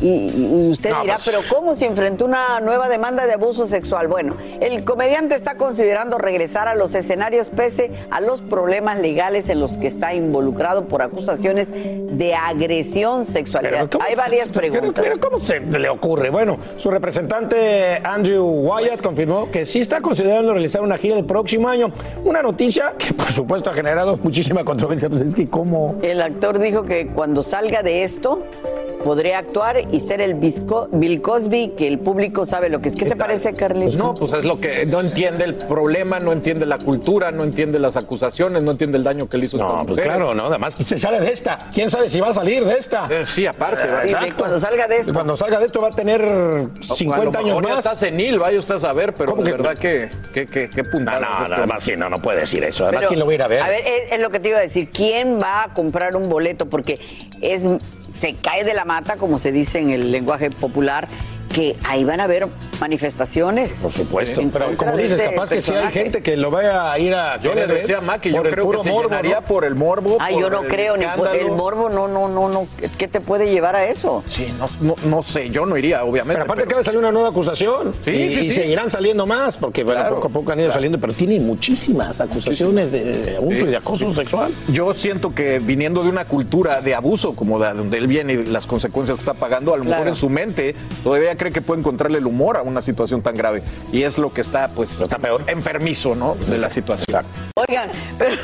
y, 0.00 0.70
usted 0.70 0.90
dirá, 1.02 1.14
pues 1.14 1.30
pero 1.30 1.40
¿cómo 1.48 1.74
se 1.74 1.86
enfrentó 1.86 2.24
una 2.24 2.60
nueva 2.60 2.88
demanda 2.88 3.26
de 3.26 3.34
abuso 3.34 3.66
sexual? 3.66 4.08
Bueno, 4.08 4.36
el 4.60 4.84
comediante 4.84 5.34
está 5.34 5.56
considerando 5.56 6.18
regresar 6.18 6.68
a 6.68 6.74
los 6.74 6.94
escenarios 6.94 7.48
pese 7.48 7.90
a 8.10 8.20
los 8.20 8.40
problemas 8.40 8.98
legales 8.98 9.48
en 9.48 9.60
los 9.60 9.76
que 9.76 9.86
está 9.86 10.14
involucrado 10.14 10.86
por 10.86 11.02
acusaciones 11.02 11.68
de 11.72 12.34
agresión 12.34 13.24
sexual. 13.26 13.66
Hay 14.06 14.14
varias 14.14 14.48
preguntas. 14.48 15.04
Pero, 15.04 15.20
¿cómo 15.20 15.38
se 15.38 15.60
le 15.60 15.88
ocurre? 15.88 16.30
Bueno, 16.30 16.58
su 16.76 16.90
representante 16.90 18.00
Andrew 18.02 18.44
Wyatt 18.44 19.02
confirmó 19.02 19.50
que 19.50 19.66
sí 19.66 19.80
está 19.80 20.00
considerando 20.00 20.52
realizar 20.52 20.82
una 20.82 20.98
gira 20.98 21.18
el 21.18 21.24
próximo 21.24 21.68
año. 21.68 21.92
Una 22.24 22.42
noticia 22.42 22.94
que 22.96 23.12
por 23.12 23.26
supuesto 23.26 23.70
ha 23.70 23.74
generado 23.74 24.18
muchísima 24.22 24.64
controversia. 24.64 25.08
Pues 25.08 25.22
es 25.22 25.34
que 25.34 25.48
cómo... 25.48 25.96
El 26.02 26.22
actor 26.22 26.58
dijo 26.58 26.84
que 26.84 27.08
cuando 27.08 27.42
salga 27.42 27.82
de 27.82 28.04
esto 28.04 28.42
podría 29.02 29.38
actuar 29.38 29.82
y 29.92 30.00
ser 30.00 30.20
el 30.20 30.34
Bisco- 30.34 30.88
Bill 30.92 31.20
Cosby 31.22 31.70
que 31.76 31.88
el 31.88 31.98
público 31.98 32.44
sabe 32.44 32.68
lo 32.68 32.80
que 32.80 32.90
es. 32.90 32.96
¿Qué 32.96 33.06
te 33.06 33.16
parece, 33.16 33.54
Carlitos? 33.54 33.94
Pues 33.94 33.98
no, 34.04 34.14
pues 34.14 34.32
es 34.34 34.44
lo 34.44 34.60
que 34.60 34.86
no 34.86 35.00
entiende 35.00 35.44
el 35.44 35.54
problema, 35.54 36.18
no 36.20 36.32
entiende 36.32 36.66
la 36.66 36.78
cultura, 36.78 37.30
no 37.30 37.44
entiende 37.44 37.78
las 37.78 37.96
acusaciones, 37.96 38.62
no 38.62 38.70
entiende 38.72 38.98
el 38.98 39.04
daño 39.04 39.28
que 39.28 39.38
le 39.38 39.46
hizo 39.46 39.56
a 39.56 39.60
estas 39.60 39.76
No, 39.78 39.86
pues 39.86 40.00
claro, 40.00 40.34
no, 40.34 40.46
además 40.46 40.74
se 40.74 40.98
sale 40.98 41.20
de 41.20 41.32
esta. 41.32 41.68
¿Quién 41.72 41.88
sabe 41.90 42.08
si 42.08 42.20
va 42.20 42.28
a 42.28 42.34
salir 42.34 42.64
de 42.64 42.74
esta? 42.74 43.06
Eh, 43.10 43.24
sí, 43.26 43.46
aparte, 43.46 43.86
¿verdad? 43.86 44.04
exacto. 44.04 44.34
Cuando 44.38 44.60
salga 44.60 44.86
de 44.86 44.96
esto. 44.98 45.12
Cuando 45.12 45.36
salga 45.36 45.58
de 45.58 45.66
esto 45.66 45.80
va 45.80 45.88
a 45.88 45.94
tener 45.94 46.20
50 46.80 47.38
a 47.38 47.42
lo 47.42 47.48
años 47.48 47.62
más. 47.62 47.78
está 47.78 47.94
senil, 47.96 48.38
vaya 48.38 48.58
usted 48.58 48.74
a 48.76 48.78
saber, 48.80 49.14
pero 49.14 49.30
¿Cómo 49.32 49.42
de 49.42 49.50
que- 49.50 49.56
verdad 49.56 49.76
que, 49.78 50.10
que, 50.34 50.46
que, 50.46 50.70
que 50.70 50.84
puntada 50.84 51.20
No, 51.20 51.26
es 51.26 51.38
no, 51.38 51.44
esto. 51.44 51.54
además 51.56 51.82
sí, 51.82 51.92
no, 51.96 52.08
no 52.10 52.20
puede 52.22 52.40
decir 52.40 52.62
eso. 52.64 52.84
Además, 52.84 53.00
Pero, 53.00 53.08
¿quién 53.08 53.20
lo 53.20 53.26
va 53.26 53.32
a 53.32 53.34
ir 53.34 53.42
a 53.42 53.48
ver? 53.48 53.62
A 53.62 53.68
ver, 53.68 53.82
es, 53.86 54.12
es 54.12 54.20
lo 54.20 54.30
que 54.30 54.40
te 54.40 54.48
iba 54.50 54.58
a 54.58 54.62
decir. 54.62 54.90
¿Quién 54.92 55.40
va 55.40 55.64
a 55.64 55.74
comprar 55.74 56.16
un 56.16 56.28
boleto? 56.28 56.66
Porque 56.66 57.00
es 57.40 57.62
se 58.20 58.34
cae 58.34 58.64
de 58.64 58.74
la 58.74 58.84
mata, 58.84 59.16
como 59.16 59.38
se 59.38 59.50
dice 59.50 59.78
en 59.78 59.90
el 59.90 60.12
lenguaje 60.12 60.50
popular, 60.50 61.08
que 61.52 61.76
ahí 61.84 62.04
van 62.04 62.20
a 62.20 62.24
haber 62.24 62.46
manifestaciones. 62.80 63.72
Por 63.72 63.90
supuesto, 63.92 64.40
pero 64.52 64.76
como 64.76 64.96
dices, 64.96 65.12
este 65.12 65.34
capaz 65.34 65.50
que 65.50 65.60
sí 65.60 65.72
hay 65.74 65.92
gente 65.92 66.22
que 66.22 66.36
lo 66.36 66.50
vaya 66.50 66.92
a 66.92 66.98
ir 66.98 67.14
a 67.14 67.40
Yo 67.40 67.54
le 67.54 67.66
decía 67.66 67.98
a 67.98 68.00
Maki, 68.00 68.30
yo 68.30 68.36
por 68.38 68.46
el 68.46 68.52
creo 68.52 68.70
que 68.70 68.78
se 68.82 68.90
morbo, 68.90 69.08
llenaría 69.08 69.40
¿no? 69.40 69.46
por 69.46 69.64
el 69.64 69.74
morbo. 69.74 70.16
Ay, 70.20 70.34
por 70.34 70.42
yo 70.42 70.50
no 70.50 70.62
el 70.62 70.68
creo, 70.68 70.96
ni 70.96 71.04
por 71.16 71.34
el 71.34 71.50
morbo, 71.50 71.88
no, 71.88 72.08
no, 72.08 72.28
no, 72.28 72.48
no. 72.48 72.66
¿Qué 72.96 73.08
te 73.08 73.20
puede 73.20 73.50
llevar 73.50 73.76
a 73.76 73.86
eso? 73.86 74.22
Sí, 74.26 74.52
no, 74.58 74.68
no, 74.80 74.96
no 75.04 75.22
sé, 75.22 75.50
yo 75.50 75.66
no 75.66 75.76
iría, 75.76 76.04
obviamente. 76.04 76.34
Pero 76.34 76.44
aparte 76.44 76.62
acaba 76.64 76.78
de 76.80 76.84
salir 76.84 76.98
una 76.98 77.12
nueva 77.12 77.28
acusación. 77.30 77.94
Sí, 78.04 78.10
y, 78.12 78.30
sí, 78.30 78.40
y 78.40 78.44
sí. 78.46 78.52
seguirán 78.52 78.90
saliendo 78.90 79.26
más, 79.26 79.56
porque 79.56 79.84
poco 79.84 80.26
a 80.26 80.30
poco 80.30 80.52
han 80.52 80.58
ido 80.58 80.68
claro. 80.68 80.72
saliendo, 80.72 81.00
pero 81.00 81.12
tiene 81.12 81.40
muchísimas 81.40 82.20
acusaciones 82.20 82.92
de 82.92 83.36
abuso 83.36 83.50
Sí. 83.60 83.64
y 83.64 83.66
de 83.66 83.76
acoso 83.76 84.14
sexual. 84.14 84.52
Yo 84.68 84.92
siento 84.94 85.34
que 85.34 85.58
viniendo 85.58 86.02
de 86.02 86.08
una 86.08 86.24
cultura 86.24 86.80
de 86.80 86.94
abuso, 86.94 87.34
como 87.34 87.58
de 87.58 87.72
donde 87.74 87.98
él 87.98 88.06
viene 88.06 88.34
y 88.34 88.44
las 88.46 88.66
consecuencias 88.66 89.16
que 89.16 89.22
está 89.22 89.34
pagando, 89.34 89.74
a 89.74 89.76
lo 89.76 89.84
mejor 89.84 90.08
en 90.08 90.14
su 90.14 90.28
mente 90.30 90.74
todavía 91.02 91.36
cree 91.40 91.52
que 91.52 91.62
puede 91.62 91.80
encontrarle 91.80 92.18
el 92.18 92.26
humor 92.26 92.58
a 92.58 92.62
una 92.62 92.82
situación 92.82 93.22
tan 93.22 93.34
grave. 93.34 93.62
Y 93.92 94.02
es 94.02 94.18
lo 94.18 94.30
que 94.30 94.42
está, 94.42 94.68
pues, 94.68 95.00
está 95.00 95.18
peor. 95.18 95.42
enfermizo, 95.46 96.14
¿no? 96.14 96.34
De 96.34 96.58
la 96.58 96.68
situación. 96.68 97.24
Oigan, 97.56 97.88
pero 98.18 98.36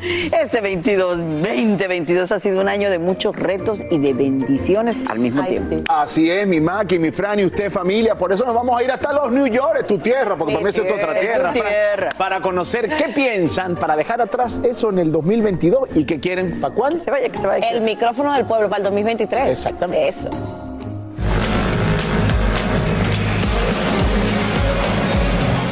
este 0.40 0.60
22, 0.60 1.18
2022 1.18 2.30
ha 2.30 2.38
sido 2.38 2.60
un 2.60 2.68
año 2.68 2.88
de 2.88 3.00
muchos 3.00 3.34
retos 3.34 3.80
y 3.90 3.98
de 3.98 4.12
bendiciones 4.14 4.96
al 5.08 5.18
mismo 5.18 5.42
tiempo. 5.44 5.82
Así 5.88 6.30
es, 6.30 6.46
mi 6.46 6.60
Maki, 6.60 7.00
mi 7.00 7.10
Fran 7.10 7.40
y 7.40 7.44
usted 7.46 7.68
familia. 7.68 8.16
Por 8.16 8.32
eso 8.32 8.44
nos 8.46 8.54
vamos 8.54 8.78
a 8.78 8.84
ir 8.84 8.92
hasta 8.92 9.12
los 9.12 9.32
New 9.32 9.48
York, 9.48 9.78
es 9.80 9.86
tu 9.88 9.98
tierra, 9.98 10.36
porque 10.36 10.52
Mi 10.52 10.58
para 10.62 10.64
mí 10.64 10.70
es 10.70 10.78
otra 10.78 10.94
tierra, 11.18 11.20
tierra. 11.20 11.52
tu 11.52 11.58
para- 11.58 11.68
tierra. 11.70 12.10
Para, 12.16 12.40
conocer 12.40 12.88
qué 12.96 13.12
piensan, 13.12 13.74
para 13.74 13.96
dejar 13.96 14.20
atrás 14.20 14.62
eso 14.64 14.90
en 14.90 15.00
el 15.00 15.10
2022 15.10 15.88
y 15.96 16.04
qué 16.04 16.20
quieren, 16.20 16.60
¿para 16.60 16.72
cuál? 16.72 17.00
Se 17.00 17.10
vaya, 17.10 17.28
que 17.28 17.38
se 17.40 17.46
vaya. 17.48 17.68
El 17.70 17.80
micrófono 17.80 18.32
del 18.34 18.44
pueblo 18.46 18.68
para 18.68 18.78
el 18.78 18.84
2023. 18.84 19.48
Exactamente. 19.48 20.06
Eso. 20.08 20.30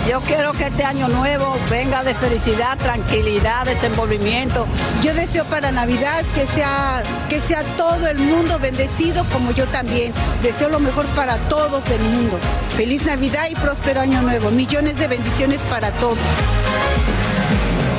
Yo 0.08 0.20
quiero 0.20 0.52
que 0.52 0.66
este 0.66 0.84
año 0.84 1.08
nuevo 1.08 1.56
venga 1.70 2.04
de 2.04 2.14
felicidad, 2.14 2.76
tranquilidad, 2.76 3.64
desenvolvimiento. 3.64 4.66
Yo 5.02 5.14
deseo 5.14 5.46
para 5.46 5.72
Navidad 5.72 6.22
que 6.34 6.46
sea, 6.46 7.02
que 7.30 7.40
sea 7.40 7.62
todo 7.78 8.06
el 8.06 8.18
mundo 8.18 8.58
bendecido 8.58 9.24
como 9.32 9.52
yo 9.52 9.66
también. 9.66 10.12
Deseo 10.42 10.68
lo 10.68 10.78
mejor 10.78 11.06
para 11.14 11.38
todos 11.48 11.82
del 11.86 12.02
mundo. 12.02 12.38
Feliz 12.76 13.06
Navidad 13.06 13.46
y 13.48 13.54
próspero 13.54 14.02
año 14.02 14.20
nuevo. 14.20 14.50
Millones 14.50 14.98
de 14.98 15.06
bendiciones 15.06 15.62
para 15.70 15.90
todos. 15.92 16.18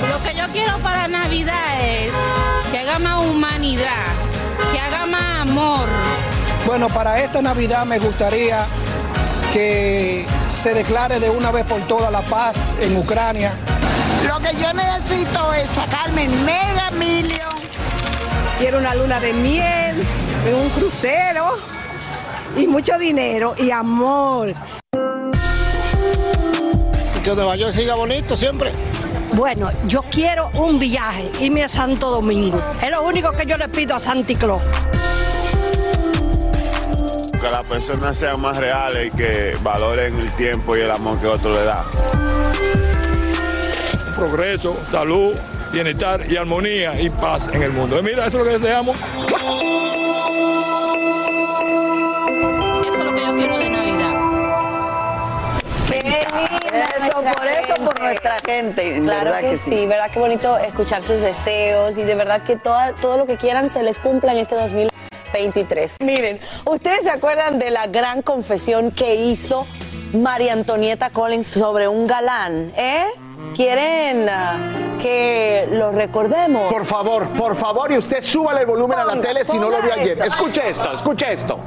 Lo 0.08 0.24
que 0.24 0.38
yo 0.38 0.46
quiero 0.54 0.78
para 0.80 1.08
Navidad 1.08 1.82
es 1.84 2.12
que 2.72 2.78
haga 2.78 3.00
más 3.00 3.26
humanidad, 3.26 4.06
que 4.72 4.80
haga 4.80 5.08
más 5.08 5.42
amor. 5.42 5.90
Bueno, 6.68 6.88
para 6.88 7.20
esta 7.20 7.42
Navidad 7.42 7.84
me 7.86 7.98
gustaría 7.98 8.68
que 9.56 10.26
se 10.50 10.74
declare 10.74 11.18
de 11.18 11.30
una 11.30 11.50
vez 11.50 11.64
por 11.64 11.80
todas 11.88 12.12
la 12.12 12.20
paz 12.20 12.76
en 12.82 12.98
Ucrania. 12.98 13.54
Lo 14.28 14.38
que 14.42 14.54
yo 14.62 14.74
necesito 14.74 15.54
es 15.54 15.70
sacarme 15.70 16.28
mega 16.28 16.92
million. 16.92 17.40
Quiero 18.60 18.80
una 18.80 18.94
luna 18.96 19.18
de 19.22 19.32
miel, 19.32 19.96
un 20.62 20.70
crucero 20.72 21.58
y 22.58 22.68
mucho 22.68 22.98
dinero 22.98 23.56
y 23.58 23.72
amor. 23.72 24.54
Que 27.24 27.34
Nueva 27.34 27.56
York 27.56 27.74
siga 27.74 27.96
bonito 27.96 28.36
siempre. 28.36 28.74
Bueno, 29.36 29.70
yo 29.88 30.04
quiero 30.12 30.50
un 30.56 30.80
viaje, 30.80 31.32
irme 31.40 31.64
a 31.64 31.70
Santo 31.70 32.10
Domingo. 32.10 32.62
Es 32.82 32.92
lo 32.92 33.04
único 33.04 33.32
que 33.32 33.46
yo 33.46 33.56
le 33.56 33.70
pido 33.70 33.96
a 33.96 34.02
Santi 34.02 34.36
Claus. 34.36 34.64
Que 37.42 37.50
las 37.52 37.64
personas 37.66 38.18
sean 38.18 38.40
más 38.40 38.58
reales 38.58 39.08
y 39.14 39.18
que 39.18 39.56
valoren 39.62 40.18
el 40.20 40.32
tiempo 40.34 40.76
y 40.76 40.82
el 40.82 40.90
amor 40.92 41.20
que 41.20 41.28
otro 41.28 41.54
le 41.54 41.64
da. 41.64 41.84
progreso, 44.16 44.76
salud, 44.90 45.36
bienestar 45.74 46.22
y 46.30 46.38
armonía 46.38 47.00
y 47.00 47.10
paz 47.10 47.50
en 47.52 47.62
el 47.62 47.72
mundo. 47.72 48.00
Y 48.00 48.04
mira, 48.04 48.26
eso 48.26 48.40
es 48.40 48.46
lo 48.46 48.52
que 48.52 48.58
deseamos. 48.60 48.98
Eso 48.98 49.36
es 52.94 53.00
lo 53.06 53.12
que 53.14 53.20
yo 53.22 53.36
quiero 53.36 53.58
de 53.58 53.70
Navidad. 53.70 54.14
Qué 55.90 56.26
por 57.38 57.48
eso, 57.48 57.76
por 57.76 57.94
gente. 57.94 58.04
nuestra 58.04 58.38
gente. 58.46 59.02
Claro 59.02 59.32
¿verdad 59.32 59.42
que, 59.50 59.58
sí. 59.58 59.86
verdad 59.86 60.10
que 60.12 60.20
bonito 60.20 60.58
escuchar 60.58 61.04
sus 61.04 61.22
deseos 61.22 61.98
y 61.98 62.04
de 62.04 62.16
verdad 62.16 62.42
que 62.44 62.56
toda- 62.56 62.94
todo 62.94 63.18
lo 63.18 63.26
que 63.26 63.36
quieran 63.38 63.70
se 63.70 63.84
les 63.84 64.00
cumpla 64.00 64.32
en 64.32 64.40
este 64.40 64.56
2023. 65.36 65.96
Miren, 66.00 66.40
¿ustedes 66.66 67.04
se 67.04 67.10
acuerdan 67.10 67.60
de 67.60 67.70
la 67.70 67.88
gran 67.88 68.22
confesión 68.22 68.92
que 68.92 69.16
hizo 69.16 69.68
María 70.14 70.54
Antonieta 70.54 71.10
Collins 71.10 71.48
sobre 71.48 71.88
un 71.88 72.08
galán? 72.08 72.72
¿Eh? 72.78 73.06
¿Quieren 73.54 74.28
ah, 74.30 74.58
que 75.02 75.68
lo 75.72 75.92
recordemos? 75.92 76.72
Por 76.72 76.86
favor, 76.86 77.28
por 77.34 77.56
favor, 77.56 77.92
y 77.92 77.98
usted 77.98 78.24
súbale 78.24 78.62
el 78.62 78.66
volumen 78.66 79.00
a 79.00 79.06
la 79.06 79.20
tele 79.20 79.46
si 79.46 79.58
no 79.58 79.70
lo 79.70 79.82
vio 79.82 79.94
ayer. 79.94 80.20
Escuche 80.24 80.70
esto, 80.70 80.92
escuche 80.94 81.34
esto. 81.34 81.60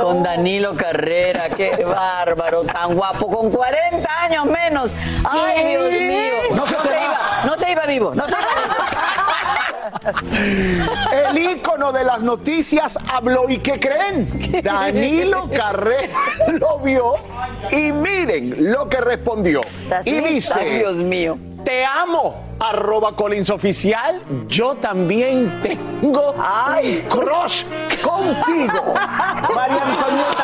Con 0.00 0.22
Danilo 0.22 0.74
Carrera, 0.74 1.48
qué 1.48 1.84
bárbaro, 1.86 2.62
tan 2.64 2.94
guapo, 2.94 3.28
con 3.28 3.50
40 3.50 4.22
años 4.22 4.44
menos. 4.46 4.94
Ay, 5.24 5.54
¿Qué? 5.54 5.68
Dios 5.68 5.90
mío. 5.92 6.56
No 6.56 6.56
No, 6.56 6.66
se 6.66 6.74
iba, 6.74 7.42
no 7.44 7.56
se 7.56 7.72
iba 7.72 7.82
vivo, 7.86 8.14
no 8.14 8.28
se 8.28 8.36
iba 8.36 8.85
El 11.30 11.38
ícono 11.38 11.92
de 11.92 12.04
las 12.04 12.20
noticias 12.20 12.98
habló 13.12 13.48
y 13.48 13.58
¿qué 13.58 13.80
creen? 13.80 14.62
Danilo 14.62 15.48
Carrera 15.54 16.14
lo 16.60 16.78
vio 16.80 17.14
y 17.70 17.92
miren 17.92 18.72
lo 18.72 18.88
que 18.88 18.98
respondió. 18.98 19.60
Y 20.04 20.20
dice, 20.20 20.78
Dios 20.78 20.96
mío. 20.96 21.38
te 21.64 21.84
amo, 21.84 22.46
arroba 22.60 23.14
Collins 23.16 23.50
Oficial, 23.50 24.22
yo 24.48 24.74
también 24.76 25.60
tengo 25.62 26.32
un 26.32 27.00
crush 27.08 27.64
contigo. 28.02 28.94
María 29.54 29.82
Collins, 29.82 30.35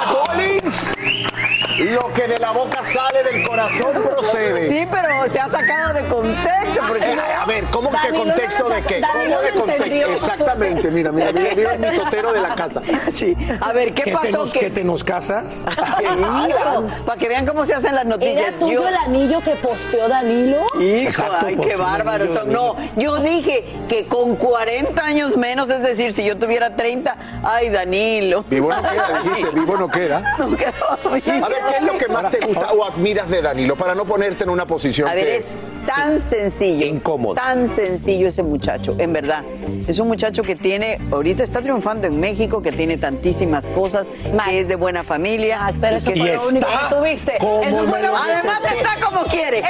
lo 1.79 2.13
que 2.13 2.27
de 2.29 2.39
la 2.39 2.53
boca 2.53 2.85
sale 2.85 3.23
del 3.23 3.47
corazón 3.47 3.93
procede. 4.03 4.69
Sí, 4.69 4.87
pero 4.91 5.33
se 5.33 5.41
ha 5.41 5.49
sacado 5.49 5.95
de 5.95 6.05
contexto. 6.07 6.81
Porque 6.89 7.13
Eh, 7.13 7.19
a 7.41 7.45
ver, 7.47 7.65
¿cómo 7.67 7.91
que 7.91 8.09
contexto 8.11 8.69
no 8.69 8.75
de 8.75 8.83
qué? 8.83 9.01
saca- 9.01 9.09
¿Cómo 9.13 9.19
Danilo 9.25 9.41
de 9.43 9.53
no 9.53 9.61
contexto? 9.61 10.13
Exactamente, 10.13 10.91
mira, 10.91 11.13
mira, 11.13 11.33
mira, 11.33 11.51
mira 11.55 11.73
el 11.75 11.79
mitotero 11.79 12.33
de 12.33 12.41
la 12.41 12.55
casa. 12.55 12.83
Sí. 13.13 13.37
A 13.61 13.73
ver, 13.73 13.93
¿qué, 13.95 14.03
¿Que 14.05 14.13
pasó? 14.13 14.27
te 14.27 14.33
nos, 14.33 14.53
¿Qué- 14.53 14.61
que 14.61 14.71
te 14.71 14.85
nos 14.85 15.05
casas? 15.05 15.45
para 17.07 17.19
que 17.19 17.29
vean 17.29 17.47
cómo 17.47 17.65
se 17.67 17.75
hacen 17.75 17.95
las 17.95 18.05
noticias. 18.07 18.49
¿Era 18.49 18.59
tuyo 18.59 18.83
Yo- 18.83 18.89
el 18.89 18.95
anillo 18.97 19.41
que 19.41 19.51
posteó 19.57 20.09
Danilo? 20.09 20.59
Hijo, 20.81 21.05
Exacto, 21.07 21.47
ay, 21.47 21.57
qué 21.57 21.77
bárbaro 21.77 22.25
anillo, 22.25 22.41
son. 22.41 22.53
No, 22.53 22.77
yo 22.97 23.19
dije 23.19 23.65
que 23.89 24.07
con 24.07 24.37
40 24.37 25.05
años 25.05 25.37
menos, 25.37 25.69
es 25.71 25.83
decir, 25.83 26.13
si 26.13 26.25
yo 26.25 26.37
tuviera 26.39 26.75
30, 26.77 27.17
ay, 27.43 27.69
Danilo. 27.71 28.45
Vivo 28.49 28.71
no 28.73 28.83
queda, 28.83 29.23
dijiste, 29.25 29.51
vivo 29.53 29.77
no 29.77 29.89
queda. 29.89 30.35
No 30.39 30.57
quedó 30.57 30.73
vivo. 31.13 31.45
A 31.47 31.49
ver, 31.49 31.62
¿qué 31.69 31.77
es 31.77 31.83
lo 31.83 31.99
que 31.99 32.09
más 32.09 32.31
te 32.31 32.41
gusta 32.41 32.73
o 32.73 32.85
admiras 32.85 33.29
de 33.29 33.43
Danilo 33.43 33.77
para 33.77 33.95
no 33.95 34.05
ponerte 34.05 34.45
en 34.45 34.51
una 34.51 34.67
posición 34.67 35.09
A 35.09 35.15
ver, 35.15 35.25
que... 35.25 35.37
es 35.37 35.45
tan 35.87 36.23
sencillo. 36.31 36.87
Incómodo. 36.87 37.35
Tan 37.35 37.75
sencillo 37.75 38.29
ese 38.29 38.43
muchacho, 38.43 38.95
en 38.99 39.13
verdad. 39.13 39.43
Es 39.87 39.99
un 39.99 40.09
muchacho 40.09 40.43
que 40.43 40.57
tiene, 40.57 40.99
ahorita 41.11 41.43
está 41.43 41.61
triunfando 41.61 42.07
en 42.07 42.21
México, 42.21 42.63
que 42.63 42.73
tiene 42.73 42.99
tantísimas 42.99 43.69
cosas, 43.71 44.07
que 44.49 44.61
es 44.61 44.69
de 44.69 44.77
buena 44.77 45.05
familia. 45.05 45.73
Pero 45.81 45.97
eso 45.97 46.13
fue 46.13 46.35
lo 46.35 46.49
único 46.49 46.67
que 46.67 46.95
tuviste. 46.95 47.37
Eso 47.37 47.85
fue 47.85 48.03
lo 48.03 48.17
Además 48.17 48.61
está 48.65 49.05
como 49.05 49.25
quiere. 49.25 49.63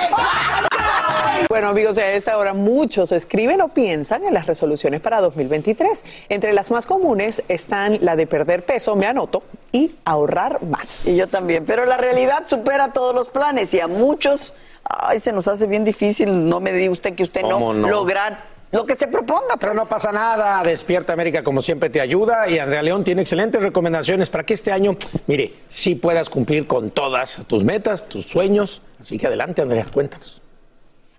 Bueno, 1.48 1.68
amigos, 1.68 1.98
a 1.98 2.12
esta 2.12 2.36
hora 2.38 2.54
muchos 2.54 3.12
escriben 3.12 3.60
o 3.60 3.68
piensan 3.68 4.24
en 4.24 4.34
las 4.34 4.46
resoluciones 4.46 5.00
para 5.00 5.20
2023. 5.20 6.04
Entre 6.28 6.52
las 6.52 6.70
más 6.70 6.86
comunes 6.86 7.42
están 7.48 7.98
la 8.00 8.16
de 8.16 8.26
perder 8.26 8.64
peso, 8.64 8.96
me 8.96 9.06
anoto, 9.06 9.42
y 9.70 9.92
ahorrar 10.04 10.62
más. 10.62 11.06
Y 11.06 11.16
yo 11.16 11.26
también, 11.26 11.64
pero 11.64 11.84
la 11.86 11.96
realidad 11.96 12.44
supera 12.46 12.92
todos 12.92 13.14
los 13.14 13.28
planes 13.28 13.72
y 13.74 13.80
a 13.80 13.88
muchos, 13.88 14.52
ay, 14.84 15.20
se 15.20 15.32
nos 15.32 15.48
hace 15.48 15.66
bien 15.66 15.84
difícil, 15.84 16.48
no 16.48 16.60
me 16.60 16.72
diga 16.72 16.92
usted 16.92 17.14
que 17.14 17.22
usted 17.22 17.42
no, 17.42 17.72
lograr 17.72 18.52
lo 18.70 18.86
que 18.86 18.96
se 18.96 19.06
proponga. 19.06 19.56
Pero 19.58 19.74
no 19.74 19.86
pasa 19.86 20.12
nada, 20.12 20.62
Despierta 20.62 21.12
América 21.12 21.42
como 21.42 21.62
siempre 21.62 21.90
te 21.90 22.00
ayuda 22.00 22.48
y 22.48 22.58
Andrea 22.58 22.82
León 22.82 23.04
tiene 23.04 23.22
excelentes 23.22 23.62
recomendaciones 23.62 24.30
para 24.30 24.44
que 24.44 24.54
este 24.54 24.72
año, 24.72 24.96
mire, 25.26 25.54
sí 25.68 25.94
puedas 25.94 26.28
cumplir 26.30 26.66
con 26.66 26.90
todas 26.90 27.42
tus 27.46 27.64
metas, 27.64 28.08
tus 28.08 28.26
sueños. 28.26 28.82
Así 29.00 29.18
que 29.18 29.26
adelante, 29.26 29.62
Andrea, 29.62 29.86
cuéntanos. 29.92 30.41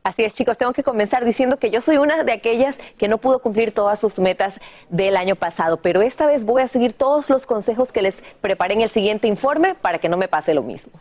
Así 0.03 0.23
es, 0.23 0.33
chicos, 0.33 0.57
tengo 0.57 0.73
que 0.73 0.83
comenzar 0.83 1.23
diciendo 1.23 1.57
que 1.57 1.71
yo 1.71 1.79
soy 1.79 1.95
una 1.95 2.25
de 2.25 2.33
aquellas 2.33 2.77
que 2.97 3.07
no 3.07 3.19
pudo 3.19 3.39
cumplir 3.39 3.73
todas 3.73 4.01
sus 4.01 4.19
metas 4.19 4.59
del 4.89 5.15
año 5.15 5.37
pasado, 5.37 5.77
pero 5.77 6.01
esta 6.01 6.25
vez 6.25 6.43
voy 6.43 6.61
a 6.61 6.67
seguir 6.67 6.91
todos 6.91 7.29
los 7.29 7.45
consejos 7.45 7.93
que 7.93 8.01
les 8.01 8.21
preparé 8.41 8.73
en 8.73 8.81
el 8.81 8.89
siguiente 8.89 9.29
informe 9.29 9.75
para 9.75 9.99
que 9.99 10.09
no 10.09 10.17
me 10.17 10.27
pase 10.27 10.53
lo 10.53 10.61
mismo. 10.61 10.91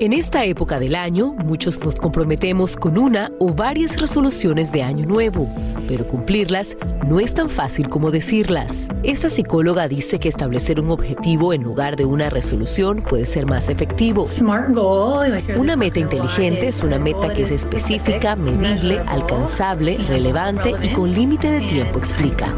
En 0.00 0.14
esta 0.14 0.46
época 0.46 0.80
del 0.80 0.94
año, 0.94 1.34
muchos 1.34 1.78
nos 1.84 1.96
comprometemos 1.96 2.74
con 2.74 2.96
una 2.96 3.30
o 3.38 3.52
varias 3.52 4.00
resoluciones 4.00 4.72
de 4.72 4.82
año 4.82 5.04
nuevo, 5.04 5.46
pero 5.86 6.08
cumplirlas 6.08 6.74
no 7.06 7.20
es 7.20 7.34
tan 7.34 7.50
fácil 7.50 7.90
como 7.90 8.10
decirlas. 8.10 8.88
Esta 9.02 9.28
psicóloga 9.28 9.88
dice 9.88 10.18
que 10.18 10.30
establecer 10.30 10.80
un 10.80 10.90
objetivo 10.90 11.52
en 11.52 11.62
lugar 11.62 11.96
de 11.96 12.06
una 12.06 12.30
resolución 12.30 13.02
puede 13.02 13.26
ser 13.26 13.44
más 13.44 13.68
efectivo. 13.68 14.26
Una 15.58 15.76
meta 15.76 16.00
inteligente 16.00 16.68
es 16.68 16.82
una 16.82 16.98
meta 16.98 17.34
que 17.34 17.42
es 17.42 17.50
específica, 17.50 18.36
medible, 18.36 19.00
alcanzable, 19.00 19.98
relevante 19.98 20.76
y 20.82 20.88
con 20.92 21.12
límite 21.12 21.50
de 21.50 21.66
tiempo, 21.66 21.98
explica. 21.98 22.54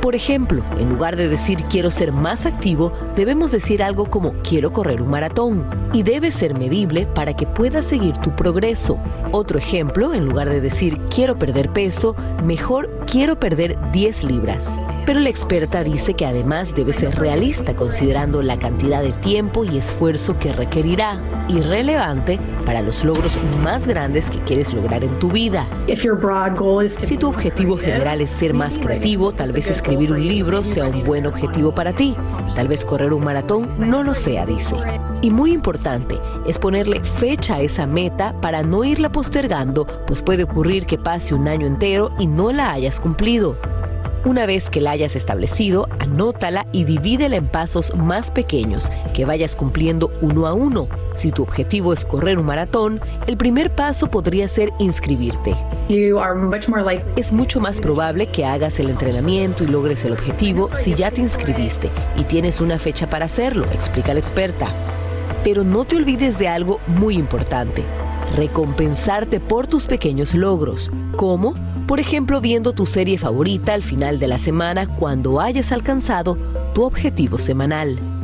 Por 0.00 0.16
ejemplo, 0.16 0.64
en 0.80 0.88
lugar 0.88 1.14
de 1.14 1.28
decir 1.28 1.58
quiero 1.70 1.88
ser 1.92 2.10
más 2.10 2.44
activo, 2.44 2.92
debemos 3.14 3.52
decir 3.52 3.84
algo 3.84 4.10
como 4.10 4.32
quiero 4.42 4.72
correr 4.72 5.00
un 5.00 5.10
maratón 5.10 5.64
y 5.92 6.02
debe 6.02 6.32
ser 6.32 6.54
medible 6.54 6.71
para 7.14 7.34
que 7.34 7.46
puedas 7.46 7.84
seguir 7.84 8.16
tu 8.16 8.34
progreso. 8.34 8.98
Otro 9.30 9.58
ejemplo, 9.58 10.14
en 10.14 10.24
lugar 10.24 10.48
de 10.48 10.62
decir 10.62 10.98
quiero 11.14 11.38
perder 11.38 11.70
peso, 11.70 12.16
mejor 12.42 12.88
quiero 13.06 13.38
perder 13.38 13.76
10 13.92 14.24
libras. 14.24 14.66
Pero 15.04 15.20
la 15.20 15.28
experta 15.28 15.84
dice 15.84 16.14
que 16.14 16.24
además 16.24 16.74
debe 16.74 16.94
ser 16.94 17.16
realista 17.16 17.76
considerando 17.76 18.42
la 18.42 18.58
cantidad 18.58 19.02
de 19.02 19.12
tiempo 19.12 19.64
y 19.64 19.76
esfuerzo 19.76 20.38
que 20.38 20.52
requerirá 20.52 21.20
y 21.48 21.60
relevante 21.60 22.38
para 22.64 22.82
los 22.82 23.04
logros 23.04 23.38
más 23.62 23.86
grandes 23.86 24.30
que 24.30 24.38
quieres 24.40 24.72
lograr 24.72 25.04
en 25.04 25.18
tu 25.18 25.30
vida. 25.30 25.66
Si 27.06 27.16
tu 27.16 27.28
objetivo 27.28 27.76
general 27.76 28.20
es 28.20 28.30
ser 28.30 28.54
más 28.54 28.78
creativo, 28.78 29.32
tal 29.32 29.52
vez 29.52 29.68
escribir 29.68 30.12
un 30.12 30.26
libro 30.26 30.62
sea 30.62 30.86
un 30.86 31.04
buen 31.04 31.26
objetivo 31.26 31.74
para 31.74 31.92
ti. 31.92 32.14
Tal 32.54 32.68
vez 32.68 32.84
correr 32.84 33.12
un 33.12 33.24
maratón 33.24 33.68
no 33.78 34.02
lo 34.02 34.14
sea, 34.14 34.46
dice. 34.46 34.76
Y 35.20 35.30
muy 35.30 35.52
importante 35.52 36.18
es 36.46 36.58
ponerle 36.58 37.00
fecha 37.00 37.56
a 37.56 37.60
esa 37.60 37.86
meta 37.86 38.34
para 38.40 38.62
no 38.62 38.84
irla 38.84 39.10
postergando, 39.10 39.86
pues 40.06 40.22
puede 40.22 40.44
ocurrir 40.44 40.86
que 40.86 40.98
pase 40.98 41.34
un 41.34 41.48
año 41.48 41.66
entero 41.66 42.10
y 42.18 42.26
no 42.26 42.52
la 42.52 42.72
hayas 42.72 43.00
cumplido. 43.00 43.56
Una 44.24 44.46
vez 44.46 44.70
que 44.70 44.80
la 44.80 44.92
hayas 44.92 45.16
establecido, 45.16 45.88
anótala 45.98 46.68
y 46.70 46.84
divídela 46.84 47.34
en 47.34 47.48
pasos 47.48 47.92
más 47.96 48.30
pequeños 48.30 48.88
que 49.14 49.24
vayas 49.24 49.56
cumpliendo 49.56 50.12
uno 50.20 50.46
a 50.46 50.52
uno. 50.52 50.86
Si 51.12 51.32
tu 51.32 51.42
objetivo 51.42 51.92
es 51.92 52.04
correr 52.04 52.38
un 52.38 52.46
maratón, 52.46 53.00
el 53.26 53.36
primer 53.36 53.74
paso 53.74 54.08
podría 54.12 54.46
ser 54.46 54.72
inscribirte. 54.78 55.56
Es 57.16 57.32
mucho 57.32 57.58
más 57.58 57.80
probable 57.80 58.28
que 58.28 58.44
hagas 58.44 58.78
el 58.78 58.90
entrenamiento 58.90 59.64
y 59.64 59.66
logres 59.66 60.04
el 60.04 60.12
objetivo 60.12 60.70
si 60.72 60.94
ya 60.94 61.10
te 61.10 61.20
inscribiste 61.20 61.90
y 62.16 62.22
tienes 62.22 62.60
una 62.60 62.78
fecha 62.78 63.10
para 63.10 63.24
hacerlo, 63.24 63.66
explica 63.72 64.14
la 64.14 64.20
experta. 64.20 64.68
Pero 65.42 65.64
no 65.64 65.84
te 65.84 65.96
olvides 65.96 66.38
de 66.38 66.46
algo 66.46 66.78
muy 66.86 67.16
importante, 67.16 67.82
recompensarte 68.36 69.40
por 69.40 69.66
tus 69.66 69.86
pequeños 69.86 70.32
logros. 70.32 70.92
¿Cómo? 71.16 71.71
Por 71.92 72.00
ejemplo, 72.00 72.40
viendo 72.40 72.72
tu 72.72 72.86
serie 72.86 73.18
favorita 73.18 73.74
al 73.74 73.82
final 73.82 74.18
de 74.18 74.26
la 74.26 74.38
semana 74.38 74.86
cuando 74.86 75.42
hayas 75.42 75.72
alcanzado 75.72 76.38
tu 76.72 76.84
objetivo 76.84 77.36
semanal. 77.36 78.21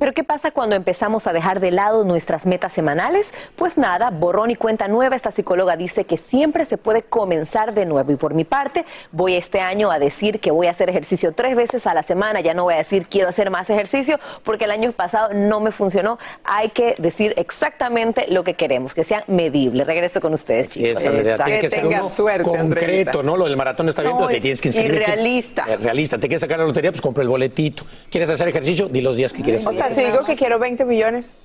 Pero 0.00 0.14
¿qué 0.14 0.24
pasa 0.24 0.50
cuando 0.50 0.76
empezamos 0.76 1.26
a 1.26 1.34
dejar 1.34 1.60
de 1.60 1.70
lado 1.70 2.04
nuestras 2.04 2.46
metas 2.46 2.72
semanales? 2.72 3.34
Pues 3.54 3.76
nada, 3.76 4.08
borrón 4.08 4.50
y 4.50 4.56
cuenta 4.56 4.88
nueva. 4.88 5.14
Esta 5.14 5.30
psicóloga 5.30 5.76
dice 5.76 6.04
que 6.04 6.16
siempre 6.16 6.64
se 6.64 6.78
puede 6.78 7.02
comenzar 7.02 7.74
de 7.74 7.84
nuevo. 7.84 8.10
Y 8.10 8.16
por 8.16 8.32
mi 8.32 8.44
parte, 8.44 8.86
voy 9.12 9.34
este 9.34 9.60
año 9.60 9.90
a 9.90 9.98
decir 9.98 10.40
que 10.40 10.50
voy 10.50 10.68
a 10.68 10.70
hacer 10.70 10.88
ejercicio 10.88 11.32
tres 11.32 11.54
veces 11.54 11.86
a 11.86 11.92
la 11.92 12.02
semana. 12.02 12.40
Ya 12.40 12.54
no 12.54 12.64
voy 12.64 12.72
a 12.72 12.78
decir 12.78 13.08
quiero 13.10 13.28
hacer 13.28 13.50
más 13.50 13.68
ejercicio 13.68 14.18
porque 14.42 14.64
el 14.64 14.70
año 14.70 14.90
pasado 14.92 15.34
no 15.34 15.60
me 15.60 15.70
funcionó. 15.70 16.18
Hay 16.44 16.70
que 16.70 16.94
decir 16.96 17.34
exactamente 17.36 18.24
lo 18.28 18.42
que 18.42 18.54
queremos, 18.54 18.94
que 18.94 19.04
sea 19.04 19.22
medible. 19.26 19.84
Regreso 19.84 20.22
con 20.22 20.32
ustedes, 20.32 20.70
chicos. 20.70 20.98
Sí, 20.98 21.06
Andrea, 21.06 21.36
tiene 21.44 21.60
que, 21.60 21.68
ser 21.68 21.86
uno 21.86 22.06
suerte, 22.06 22.48
concreto, 22.48 23.22
¿no? 23.22 23.36
Lo 23.36 23.44
del 23.44 23.58
maratón 23.58 23.90
está 23.90 24.00
bien, 24.00 24.14
No, 24.14 24.20
pero 24.20 24.30
te 24.30 24.40
tienes 24.40 24.62
que 24.62 24.68
inscribir. 24.68 24.94
y 24.94 25.04
realista. 25.04 25.66
Eh, 25.68 25.76
realista. 25.76 26.16
Te 26.16 26.26
quieres 26.26 26.40
sacar 26.40 26.58
la 26.58 26.64
lotería, 26.64 26.90
pues 26.90 27.02
compra 27.02 27.22
el 27.22 27.28
boletito. 27.28 27.84
¿Quieres 28.10 28.30
hacer 28.30 28.48
ejercicio? 28.48 28.88
Di 28.88 29.02
los 29.02 29.14
días 29.14 29.34
que 29.34 29.42
quieres 29.42 29.66
O 29.66 29.74
sea, 29.74 29.89
si 29.94 30.04
digo 30.04 30.24
que 30.24 30.36
quiero 30.36 30.58
20 30.58 30.84
millones. 30.84 31.38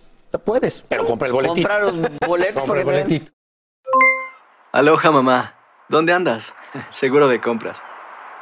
Puedes, 0.44 0.84
pero 0.90 1.06
compra 1.06 1.28
el 1.28 1.34
boletito. 1.34 1.68
Compra 1.68 1.80
los 1.80 2.20
boletos 2.28 2.62
Compra 2.62 2.80
el 2.80 2.86
boletito. 2.86 3.32
Aloha 4.72 5.12
mamá, 5.12 5.56
¿dónde 5.88 6.12
andas? 6.12 6.54
Seguro 6.90 7.28
de 7.28 7.40
compras. 7.40 7.82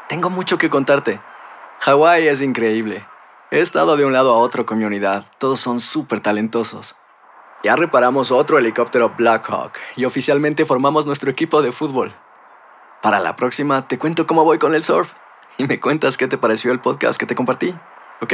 Tengo 0.10 0.30
mucho 0.30 0.58
que 0.58 0.70
contarte. 0.70 1.22
Hawái 1.82 2.28
es 2.28 2.42
increíble. 2.42 3.06
He 3.52 3.60
estado 3.60 3.96
de 3.98 4.06
un 4.06 4.14
lado 4.14 4.34
a 4.34 4.38
otro 4.38 4.66
con 4.66 4.80
mi 4.80 4.86
unidad. 4.86 5.26
Todos 5.38 5.60
son 5.60 5.80
súper 5.80 6.22
talentosos. 6.22 6.96
Ya 7.64 7.76
reparamos 7.76 8.32
otro 8.32 8.58
helicóptero 8.58 9.14
Blackhawk 9.16 9.74
y 9.96 10.06
oficialmente 10.06 10.66
formamos 10.66 11.06
nuestro 11.06 11.30
equipo 11.30 11.62
de 11.62 11.72
fútbol. 11.72 12.14
Para 13.02 13.20
la 13.20 13.36
próxima 13.36 13.88
te 13.88 14.00
cuento 14.00 14.26
cómo 14.26 14.44
voy 14.44 14.60
con 14.60 14.74
el 14.74 14.84
surf 14.84 15.14
y 15.58 15.68
me 15.68 15.80
cuentas 15.80 16.18
qué 16.18 16.28
te 16.28 16.38
pareció 16.38 16.72
el 16.72 16.80
podcast 16.80 17.20
que 17.20 17.26
te 17.26 17.36
compartí, 17.36 17.76
¿ok? 18.22 18.34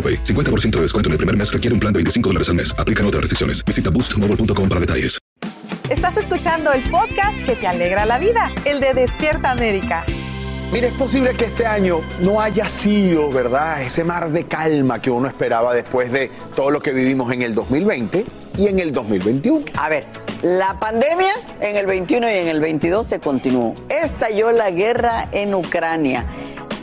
AroPay. 0.01 0.23
50% 0.23 0.77
de 0.77 0.81
descuento 0.81 1.09
en 1.09 1.11
el 1.11 1.17
primer 1.17 1.37
mes 1.37 1.53
requiere 1.53 1.75
un 1.75 1.79
plan 1.79 1.93
de 1.93 1.97
25 1.99 2.29
dólares 2.29 2.49
al 2.49 2.55
mes. 2.55 2.73
Aplican 2.79 3.05
otras 3.05 3.21
restricciones. 3.21 3.63
Visita 3.63 3.91
boostmobile.com 3.91 4.67
para 4.67 4.81
detalles. 4.81 5.19
Estás 5.91 6.15
escuchando 6.15 6.71
el 6.71 6.81
podcast 6.89 7.43
que 7.45 7.53
te 7.53 7.67
alegra 7.67 8.05
la 8.05 8.17
vida, 8.17 8.49
el 8.63 8.79
de 8.79 8.93
Despierta 8.93 9.51
América. 9.51 10.05
Mire, 10.71 10.87
es 10.87 10.93
posible 10.93 11.33
que 11.35 11.45
este 11.45 11.65
año 11.65 11.99
no 12.21 12.39
haya 12.39 12.69
sido, 12.69 13.29
¿verdad? 13.29 13.81
Ese 13.81 14.05
mar 14.05 14.31
de 14.31 14.45
calma 14.45 15.01
que 15.01 15.11
uno 15.11 15.27
esperaba 15.27 15.75
después 15.75 16.09
de 16.13 16.31
todo 16.55 16.71
lo 16.71 16.79
que 16.79 16.93
vivimos 16.93 17.29
en 17.33 17.41
el 17.41 17.53
2020 17.53 18.25
y 18.57 18.67
en 18.67 18.79
el 18.79 18.93
2021. 18.93 19.65
A 19.77 19.89
ver, 19.89 20.05
la 20.43 20.79
pandemia 20.79 21.33
en 21.59 21.75
el 21.75 21.87
21 21.87 22.31
y 22.31 22.35
en 22.35 22.47
el 22.47 22.61
22 22.61 23.05
se 23.05 23.19
continuó. 23.19 23.75
Estalló 23.89 24.51
la 24.53 24.71
guerra 24.71 25.27
en 25.33 25.53
Ucrania. 25.53 26.23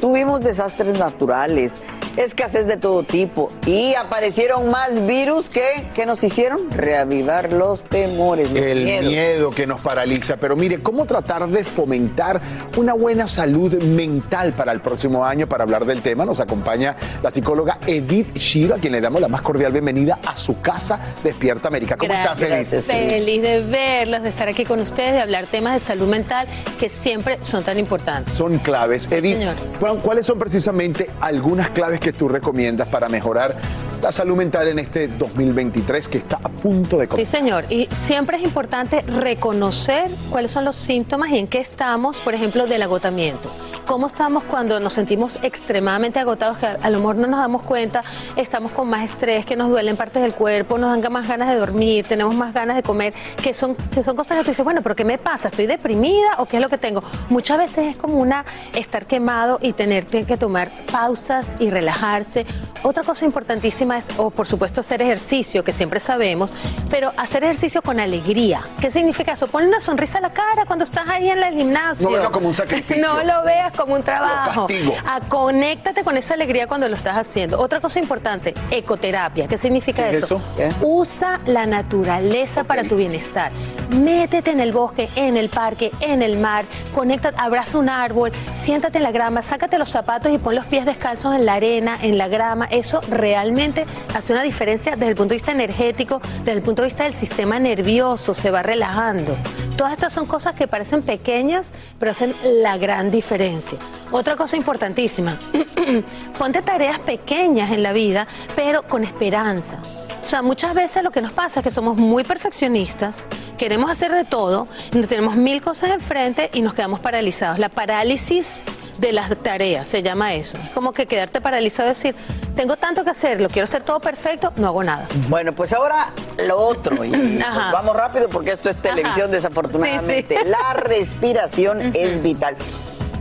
Tuvimos 0.03 0.43
desastres 0.43 0.99
naturales. 0.99 1.81
Escasez 2.25 2.67
de 2.67 2.77
todo 2.77 3.03
tipo 3.03 3.49
y 3.67 3.95
aparecieron 3.95 4.69
más 4.71 5.07
virus 5.07 5.49
que, 5.49 5.87
¿qué 5.95 6.05
nos 6.07 6.23
hicieron? 6.25 6.71
Reavivar 6.71 7.53
los 7.53 7.83
temores. 7.85 8.51
los 8.51 8.61
El 8.63 8.85
miedos. 8.85 9.07
miedo 9.07 9.51
que 9.51 9.67
nos 9.67 9.81
paraliza. 9.81 10.37
Pero 10.37 10.57
mire, 10.57 10.81
¿cómo 10.81 11.07
tratar 11.07 11.47
de 11.49 11.63
fomentar 11.65 12.41
una 12.77 12.95
buena 12.95 13.29
salud 13.29 13.75
mental 13.83 14.53
para 14.53 14.73
el 14.73 14.81
próximo 14.81 15.25
año? 15.25 15.47
Para 15.49 15.65
hablar 15.65 15.85
del 15.85 16.03
tema 16.03 16.25
nos 16.25 16.41
acompaña 16.41 16.97
la 17.23 17.31
psicóloga 17.31 17.79
Edith 17.87 18.37
Shiro, 18.37 18.75
a 18.75 18.79
quien 18.79 18.93
le 18.93 19.01
damos 19.01 19.21
la 19.21 19.29
más 19.29 19.43
cordial 19.43 19.73
bienvenida 19.73 20.19
a 20.27 20.37
su 20.37 20.61
casa 20.61 20.99
Despierta 21.23 21.69
América. 21.69 21.97
¿Cómo 21.97 22.13
estás, 22.13 22.43
Edith? 22.43 22.69
Feliz 22.83 23.43
de 23.43 23.61
verlos, 23.63 24.23
de 24.23 24.29
estar 24.29 24.49
aquí 24.49 24.65
con 24.65 24.81
ustedes, 24.81 25.13
de 25.13 25.21
hablar 25.21 25.47
temas 25.47 25.75
de 25.75 25.81
salud 25.81 26.09
mental 26.09 26.47
que 26.81 26.89
siempre 26.89 27.39
son 27.43 27.63
tan 27.63 27.79
importantes. 27.79 28.35
Son 28.35 28.59
claves. 28.59 29.11
Edith, 29.13 29.37
señor. 29.39 29.55
¿cu- 29.79 29.99
¿cuáles 30.03 30.27
son 30.27 30.39
precisamente 30.39 31.11
algunas 31.21 31.71
claves 31.71 32.01
que 32.01 32.08
tú 32.13 32.29
recomiendas 32.29 32.89
para 32.89 33.09
mejorar 33.09 33.57
la 34.03 34.13
salud 34.13 34.37
mental 34.37 34.69
en 34.69 34.79
este 34.79 35.09
2023 35.09 36.09
que 36.09 36.19
está 36.19 36.37
a 36.43 36.49
punto 36.49 36.99
de 36.99 37.05
Sí, 37.07 37.11
comenzar? 37.11 37.41
señor. 37.41 37.65
Y 37.71 37.89
siempre 38.07 38.37
es 38.37 38.43
importante 38.45 39.03
reconocer 39.03 40.11
cuáles 40.31 40.51
son 40.51 40.65
los 40.65 40.77
síntomas 40.77 41.31
y 41.31 41.39
en 41.39 41.47
qué 41.49 41.59
estamos, 41.59 42.19
por 42.19 42.35
ejemplo, 42.35 42.67
del 42.67 42.83
agotamiento. 42.83 43.51
¿Cómo 43.87 44.07
estamos 44.07 44.45
cuando 44.45 44.79
nos 44.81 44.93
sentimos 44.93 45.39
extremadamente 45.43 46.19
agotados, 46.19 46.59
que 46.59 46.67
a 46.67 46.91
lo 46.91 46.99
mejor 46.99 47.17
no 47.17 47.27
nos 47.27 47.41
damos 47.41 47.63
cuenta, 47.63 48.03
estamos 48.37 48.71
con 48.73 48.91
más 48.91 49.03
estrés, 49.11 49.47
que 49.47 49.57
nos 49.57 49.69
duelen 49.71 49.97
partes 49.97 50.21
del 50.21 50.35
cuerpo, 50.35 50.77
nos 50.77 51.01
dan 51.01 51.13
más 51.13 51.27
ganas 51.27 51.49
de 51.49 51.57
dormir, 51.57 52.05
tenemos 52.07 52.35
más 52.35 52.53
ganas 52.53 52.77
de 52.77 52.83
comer, 52.83 53.15
que 53.43 53.55
son, 53.55 53.75
que 53.75 54.05
son 54.05 54.15
cosas 54.15 54.37
que 54.37 54.45
tú 54.45 54.51
dices, 54.51 54.63
bueno, 54.65 54.83
pero 54.83 54.95
¿qué 54.95 55.05
me 55.07 55.17
pasa? 55.17 55.49
¿Estoy 55.49 55.67
deprimida 55.67 56.29
o 56.37 56.45
qué 56.45 56.59
es 56.59 56.63
lo 56.63 56.69
que 56.69 56.77
tengo? 56.77 57.03
Muchas 57.31 57.57
veces 57.57 57.87
es 57.87 57.97
como 57.97 58.19
una 58.19 58.45
estar 58.75 59.07
quemado 59.07 59.59
y 59.63 59.73
tener 59.73 60.05
que 60.05 60.37
tomar 60.37 60.69
pausas 60.93 61.47
y 61.59 61.71
relajarse. 61.71 62.45
Otra 62.83 63.03
cosa 63.03 63.25
importantísima 63.25 63.88
es, 63.95 64.05
o 64.17 64.31
por 64.31 64.47
supuesto, 64.47 64.81
hacer 64.81 65.03
ejercicio, 65.03 65.65
que 65.65 65.73
siempre 65.73 66.01
sabemos, 66.01 66.51
pero 66.91 67.13
hacer 67.17 67.45
ejercicio 67.45 67.83
con 67.83 68.01
alegría. 68.01 68.61
¿Qué 68.81 68.91
significa 68.91 69.33
eso? 69.33 69.47
Ponle 69.47 69.69
una 69.69 69.81
sonrisa 69.81 70.19
a 70.19 70.21
la 70.21 70.31
cara 70.31 70.65
cuando 70.67 70.85
estás 70.85 71.09
ahí 71.09 71.29
en 71.29 71.43
el 71.43 71.55
gimnasio. 71.55 72.09
No 72.09 72.15
verlo 72.15 72.33
como 72.33 72.49
un 72.49 72.55
sacrificio. 72.63 73.03
No 73.07 73.23
lo 73.23 73.45
veas 73.45 73.73
como 73.73 73.95
un 73.95 74.03
trabajo. 74.03 74.67
A, 75.07 75.21
conéctate 75.21 76.05
con 76.05 76.17
esa 76.17 76.35
alegría 76.35 76.67
cuando 76.67 76.89
lo 76.89 76.95
estás 76.95 77.17
haciendo. 77.17 77.59
Otra 77.61 77.81
cosa 77.81 77.99
importante, 77.99 78.55
ecoterapia. 78.71 79.47
¿Qué 79.49 79.59
significa 79.59 80.05
¿Qué 80.11 80.19
es 80.19 80.25
eso? 80.25 80.41
eso? 80.59 80.77
Usa 80.87 81.41
la 81.47 81.67
naturaleza 81.67 82.65
para 82.65 82.85
tu 82.85 82.97
bienestar. 82.97 83.53
Métete 83.91 84.51
en 84.51 84.61
el 84.61 84.73
bosque, 84.73 85.09
en 85.17 85.37
el 85.37 85.49
parque, 85.49 85.93
en 86.01 86.23
el 86.23 86.39
mar, 86.39 86.65
conecta, 86.95 87.33
abraza 87.37 87.79
un 87.79 87.89
árbol, 87.89 88.33
siéntate 88.55 88.99
en 88.99 89.05
la 89.05 89.13
grama, 89.13 89.43
sácate 89.43 89.79
los 89.79 89.89
zapatos 89.89 90.33
y 90.33 90.39
pon 90.39 90.55
los 90.55 90.67
pies 90.67 90.85
descalzos 90.85 91.35
en 91.35 91.47
la 91.47 91.55
arena, 91.55 91.97
en 92.03 92.19
la 92.19 92.29
grama. 92.29 92.67
Eso 92.71 93.01
realmente 93.09 93.78
hace 94.15 94.33
una 94.33 94.43
diferencia 94.43 94.93
desde 94.93 95.09
el 95.09 95.17
punto 95.17 95.31
de 95.31 95.37
vista 95.37 95.53
energético, 95.53 96.21
desde 96.39 96.53
el 96.53 96.63
punto 96.63 96.83
de 96.83 96.89
vista 96.89 97.05
del 97.05 97.15
sistema 97.15 97.59
nervioso, 97.59 98.35
se 98.35 98.51
va 98.51 98.63
relajando. 98.63 99.37
Todas 99.77 99.93
estas 99.93 100.13
son 100.13 100.27
cosas 100.27 100.55
que 100.55 100.67
parecen 100.67 101.03
pequeñas, 101.03 101.73
pero 101.99 102.11
hacen 102.11 102.35
la 102.63 102.77
gran 102.79 103.11
diferencia. 103.11 103.79
Otra 104.11 104.37
cosa 104.37 104.57
importantísima, 104.57 105.39
ponte 106.39 106.63
tareas 106.63 106.99
pequeñas 106.99 107.71
en 107.73 107.83
la 107.83 107.93
vida, 107.93 108.27
pero 108.57 108.83
con 108.83 109.05
esperanza. 109.05 109.79
O 110.27 110.31
sea, 110.31 110.43
muchas 110.43 110.75
veces 110.75 111.03
lo 111.03 111.11
que 111.11 111.23
nos 111.23 111.33
pasa 111.33 111.61
es 111.61 111.65
que 111.65 111.71
somos 111.71 111.97
muy 111.97 112.23
perfeccionistas, 112.23 113.27
queremos 113.57 113.89
hacer 113.89 114.13
de 114.13 114.25
todo, 114.25 114.67
tenemos 115.09 115.37
mil 115.37 115.63
cosas 115.63 115.91
enfrente 115.91 116.51
y 116.53 116.61
nos 116.61 116.75
quedamos 116.75 117.01
paralizados. 117.01 117.59
La 117.59 117.71
parálisis 117.71 118.63
de 118.99 119.13
las 119.13 119.35
tareas 119.43 119.87
se 119.89 120.03
llama 120.03 120.35
eso. 120.35 120.59
Es 120.59 120.71
como 120.71 120.93
que 120.93 121.07
quedarte 121.07 121.41
paralizado 121.41 121.91
y 121.91 121.95
decir, 121.95 122.15
tengo 122.55 122.77
tanto 122.77 123.05
que 123.05 123.11
hacer, 123.11 123.41
lo 123.41 123.49
quiero 123.49 123.65
hacer 123.65 123.83
todo 123.83 124.01
perfecto, 124.01 124.53
no 124.57 124.67
hago 124.69 124.83
nada. 124.83 125.07
Bueno, 125.29 125.53
pues 125.53 125.73
ahora 125.73 126.13
lo 126.47 126.59
otro. 126.59 127.05
Y 127.05 127.11
pues 127.11 127.73
vamos 127.73 127.97
rápido 127.97 128.29
porque 128.29 128.53
esto 128.53 128.71
es 128.71 128.77
televisión, 128.77 129.27
Ajá. 129.27 129.37
desafortunadamente. 129.37 130.37
Sí, 130.37 130.43
sí. 130.45 130.51
La 130.51 130.73
respiración 130.75 131.95
es 131.95 132.23
vital 132.23 132.57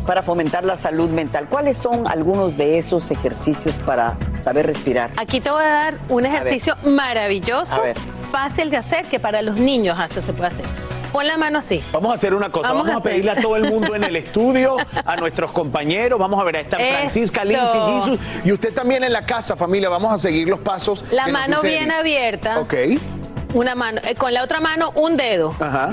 para 0.05 0.21
fomentar 0.21 0.63
la 0.63 0.75
salud 0.75 1.09
mental. 1.09 1.47
¿Cuáles 1.49 1.77
son 1.77 2.07
algunos 2.07 2.57
de 2.57 2.77
esos 2.77 3.11
ejercicios 3.11 3.75
para 3.85 4.15
saber 4.43 4.65
respirar? 4.65 5.11
Aquí 5.17 5.41
te 5.41 5.51
voy 5.51 5.63
a 5.63 5.67
dar 5.69 5.97
un 6.09 6.25
ejercicio 6.25 6.75
maravilloso, 6.85 7.81
fácil 8.31 8.69
de 8.69 8.77
hacer, 8.77 9.05
que 9.05 9.19
para 9.19 9.41
los 9.41 9.57
niños 9.59 9.97
hasta 9.99 10.21
se 10.21 10.31
puede 10.33 10.47
hacer. 10.47 10.86
Pon 11.11 11.25
la 11.27 11.37
mano 11.37 11.59
así. 11.59 11.83
Vamos 11.91 12.11
a 12.11 12.15
hacer 12.15 12.33
una 12.33 12.49
cosa, 12.49 12.69
Vamos 12.69 12.83
vamos, 12.83 12.91
a 12.91 12.95
a, 12.95 12.99
hacer. 12.99 13.11
pedirle 13.11 13.31
a 13.31 13.41
todo 13.41 13.55
el 13.55 13.69
mundo 13.69 13.95
en 13.95 14.03
el 14.03 14.15
estudio, 14.17 14.77
a 15.05 15.15
nuestros 15.15 15.51
compañeros, 15.51 16.19
vamos 16.19 16.39
a 16.39 16.43
ver, 16.43 16.57
están 16.57 16.81
Esto. 16.81 16.95
Francisca, 16.95 17.43
Lindsay, 17.45 17.79
Jesus, 17.95 18.19
y 18.43 18.51
usted 18.51 18.73
también 18.73 19.03
en 19.03 19.13
la 19.13 19.25
casa, 19.25 19.55
familia, 19.55 19.89
vamos 19.89 20.11
a 20.13 20.17
seguir 20.17 20.47
los 20.47 20.59
pasos. 20.59 21.03
La 21.11 21.27
mano 21.27 21.61
bien 21.61 21.91
abierta. 21.91 22.59
Ok. 22.59 22.73
Una 23.53 23.75
mano, 23.75 24.01
eh, 24.03 24.13
con 24.15 24.33
la 24.33 24.43
otra 24.43 24.59
mano 24.59 24.91
un 24.95 25.15
dedo. 25.15 25.55
Ajá. 25.59 25.89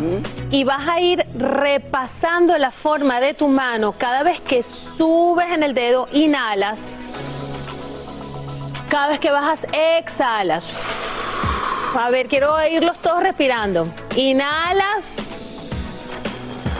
Y 0.50 0.64
vas 0.64 0.88
a 0.88 1.00
ir 1.00 1.24
repasando 1.38 2.58
la 2.58 2.72
forma 2.72 3.20
de 3.20 3.32
tu 3.32 3.46
mano. 3.46 3.92
Cada 3.96 4.24
vez 4.24 4.40
que 4.40 4.62
subes 4.64 5.46
en 5.52 5.62
el 5.62 5.72
dedo, 5.72 6.06
inhalas. 6.12 6.80
Cada 8.88 9.06
vez 9.08 9.20
que 9.20 9.30
bajas, 9.30 9.66
exhalas. 9.72 10.68
A 11.96 12.10
ver, 12.10 12.26
quiero 12.26 12.54
oírlos 12.54 12.98
todos 12.98 13.22
respirando. 13.22 13.86
Inhalas 14.16 15.14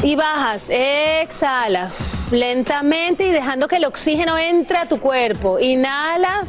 y 0.03 0.16
bajas, 0.16 0.68
exhalas. 0.70 1.92
Lentamente 2.33 3.24
y 3.24 3.31
dejando 3.31 3.68
que 3.68 3.77
el 3.77 3.85
oxígeno 3.85 4.37
entre 4.37 4.79
a 4.79 4.87
tu 4.87 4.98
cuerpo. 4.98 5.61
Inhalas 5.61 6.48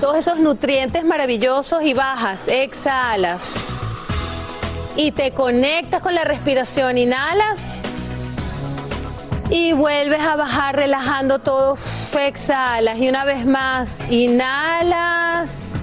todos 0.00 0.18
esos 0.18 0.40
nutrientes 0.40 1.04
maravillosos 1.04 1.84
y 1.84 1.94
bajas, 1.94 2.48
exhalas. 2.48 3.40
Y 4.96 5.12
te 5.12 5.30
conectas 5.30 6.02
con 6.02 6.14
la 6.14 6.24
respiración, 6.24 6.98
inhalas 6.98 7.78
y 9.50 9.72
vuelves 9.72 10.20
a 10.20 10.34
bajar 10.34 10.74
relajando 10.74 11.38
todo, 11.38 11.78
exhalas 12.18 12.98
y 12.98 13.08
una 13.08 13.24
vez 13.24 13.46
más, 13.46 14.10
inhalas 14.10 15.75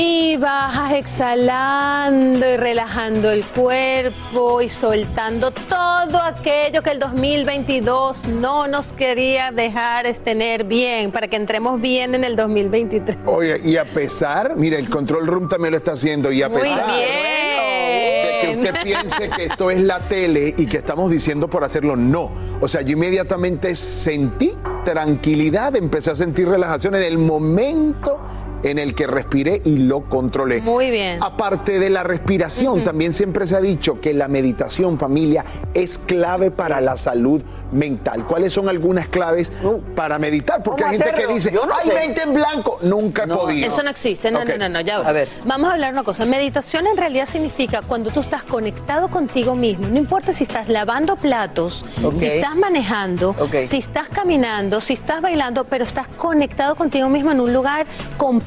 y 0.00 0.36
bajas 0.36 0.92
exhalando 0.92 2.48
y 2.48 2.56
relajando 2.56 3.32
el 3.32 3.44
cuerpo 3.44 4.62
y 4.62 4.68
soltando 4.68 5.50
todo 5.50 6.22
aquello 6.22 6.84
que 6.84 6.90
el 6.90 7.00
2022 7.00 8.28
no 8.28 8.68
nos 8.68 8.92
quería 8.92 9.50
dejar 9.50 10.06
tener 10.18 10.62
bien 10.62 11.10
para 11.10 11.26
que 11.26 11.34
entremos 11.34 11.80
bien 11.80 12.14
en 12.14 12.22
el 12.22 12.36
2023. 12.36 13.18
Oye, 13.26 13.60
y 13.64 13.76
a 13.76 13.92
pesar, 13.92 14.54
mire, 14.54 14.78
el 14.78 14.88
control 14.88 15.26
room 15.26 15.48
también 15.48 15.72
lo 15.72 15.78
está 15.78 15.92
haciendo, 15.92 16.30
y 16.30 16.42
a 16.42 16.48
Muy 16.48 16.60
pesar 16.60 16.86
de 16.86 18.38
que 18.40 18.46
bien. 18.46 18.60
usted 18.60 18.82
piense 18.84 19.30
que 19.30 19.44
esto 19.46 19.68
es 19.72 19.80
la 19.80 20.06
tele 20.06 20.54
y 20.56 20.66
que 20.66 20.76
estamos 20.76 21.10
diciendo 21.10 21.50
por 21.50 21.64
hacerlo, 21.64 21.96
no. 21.96 22.30
O 22.60 22.68
sea, 22.68 22.82
yo 22.82 22.92
inmediatamente 22.92 23.74
sentí 23.74 24.52
tranquilidad, 24.84 25.74
empecé 25.74 26.12
a 26.12 26.14
sentir 26.14 26.48
relajación 26.48 26.94
en 26.94 27.02
el 27.02 27.18
momento 27.18 28.20
en 28.62 28.78
el 28.78 28.94
que 28.94 29.06
respiré 29.06 29.62
y 29.64 29.78
lo 29.78 30.08
controlé. 30.08 30.60
Muy 30.60 30.90
bien. 30.90 31.22
Aparte 31.22 31.78
de 31.78 31.90
la 31.90 32.02
respiración, 32.02 32.84
también 32.84 33.14
siempre 33.14 33.46
se 33.46 33.56
ha 33.56 33.60
dicho 33.60 34.00
que 34.00 34.14
la 34.14 34.28
meditación, 34.28 34.98
familia, 34.98 35.44
es 35.74 35.98
clave 35.98 36.50
para 36.50 36.80
la 36.80 36.96
salud 36.96 37.42
mental. 37.72 38.24
¿Cuáles 38.24 38.52
son 38.52 38.68
algunas 38.68 39.08
claves 39.08 39.52
para 39.94 40.18
meditar? 40.18 40.62
Porque 40.62 40.82
¿Cómo 40.82 40.92
hay 40.92 40.98
gente 40.98 41.12
hacerlo? 41.14 41.28
que 41.28 41.34
dice, 41.34 41.52
Yo 41.52 41.66
no 41.66 41.74
¡ay, 41.74 41.88
sé". 41.88 41.94
mente 41.94 42.22
en 42.22 42.34
blanco! 42.34 42.78
Nunca 42.82 43.24
he 43.24 43.28
podido. 43.28 43.68
Eso 43.68 43.82
no 43.82 43.90
existe, 43.90 44.30
no, 44.30 44.44
no, 44.44 44.56
no, 44.56 44.68
no, 44.68 44.80
ya 44.80 44.98
va. 44.98 45.08
A 45.08 45.12
ver. 45.12 45.28
Vamos 45.44 45.70
a 45.70 45.74
hablar 45.74 45.92
una 45.92 46.02
cosa. 46.02 46.24
Meditación 46.26 46.86
en 46.86 46.96
realidad 46.96 47.26
significa 47.26 47.82
cuando 47.82 48.10
tú 48.10 48.20
estás 48.20 48.42
conectado 48.42 49.08
contigo 49.08 49.54
mismo. 49.54 49.86
No 49.88 49.98
importa 49.98 50.32
si 50.32 50.44
estás 50.44 50.68
lavando 50.68 51.16
platos, 51.16 51.84
si 52.18 52.26
estás 52.26 52.56
manejando, 52.56 53.34
si 53.68 53.78
estás 53.78 54.08
caminando, 54.08 54.80
si 54.80 54.94
estás 54.94 55.20
bailando, 55.20 55.64
pero 55.64 55.84
estás 55.84 56.08
conectado 56.08 56.74
contigo 56.74 57.08
mismo 57.08 57.30
en 57.30 57.40
un 57.40 57.52
lugar 57.52 57.86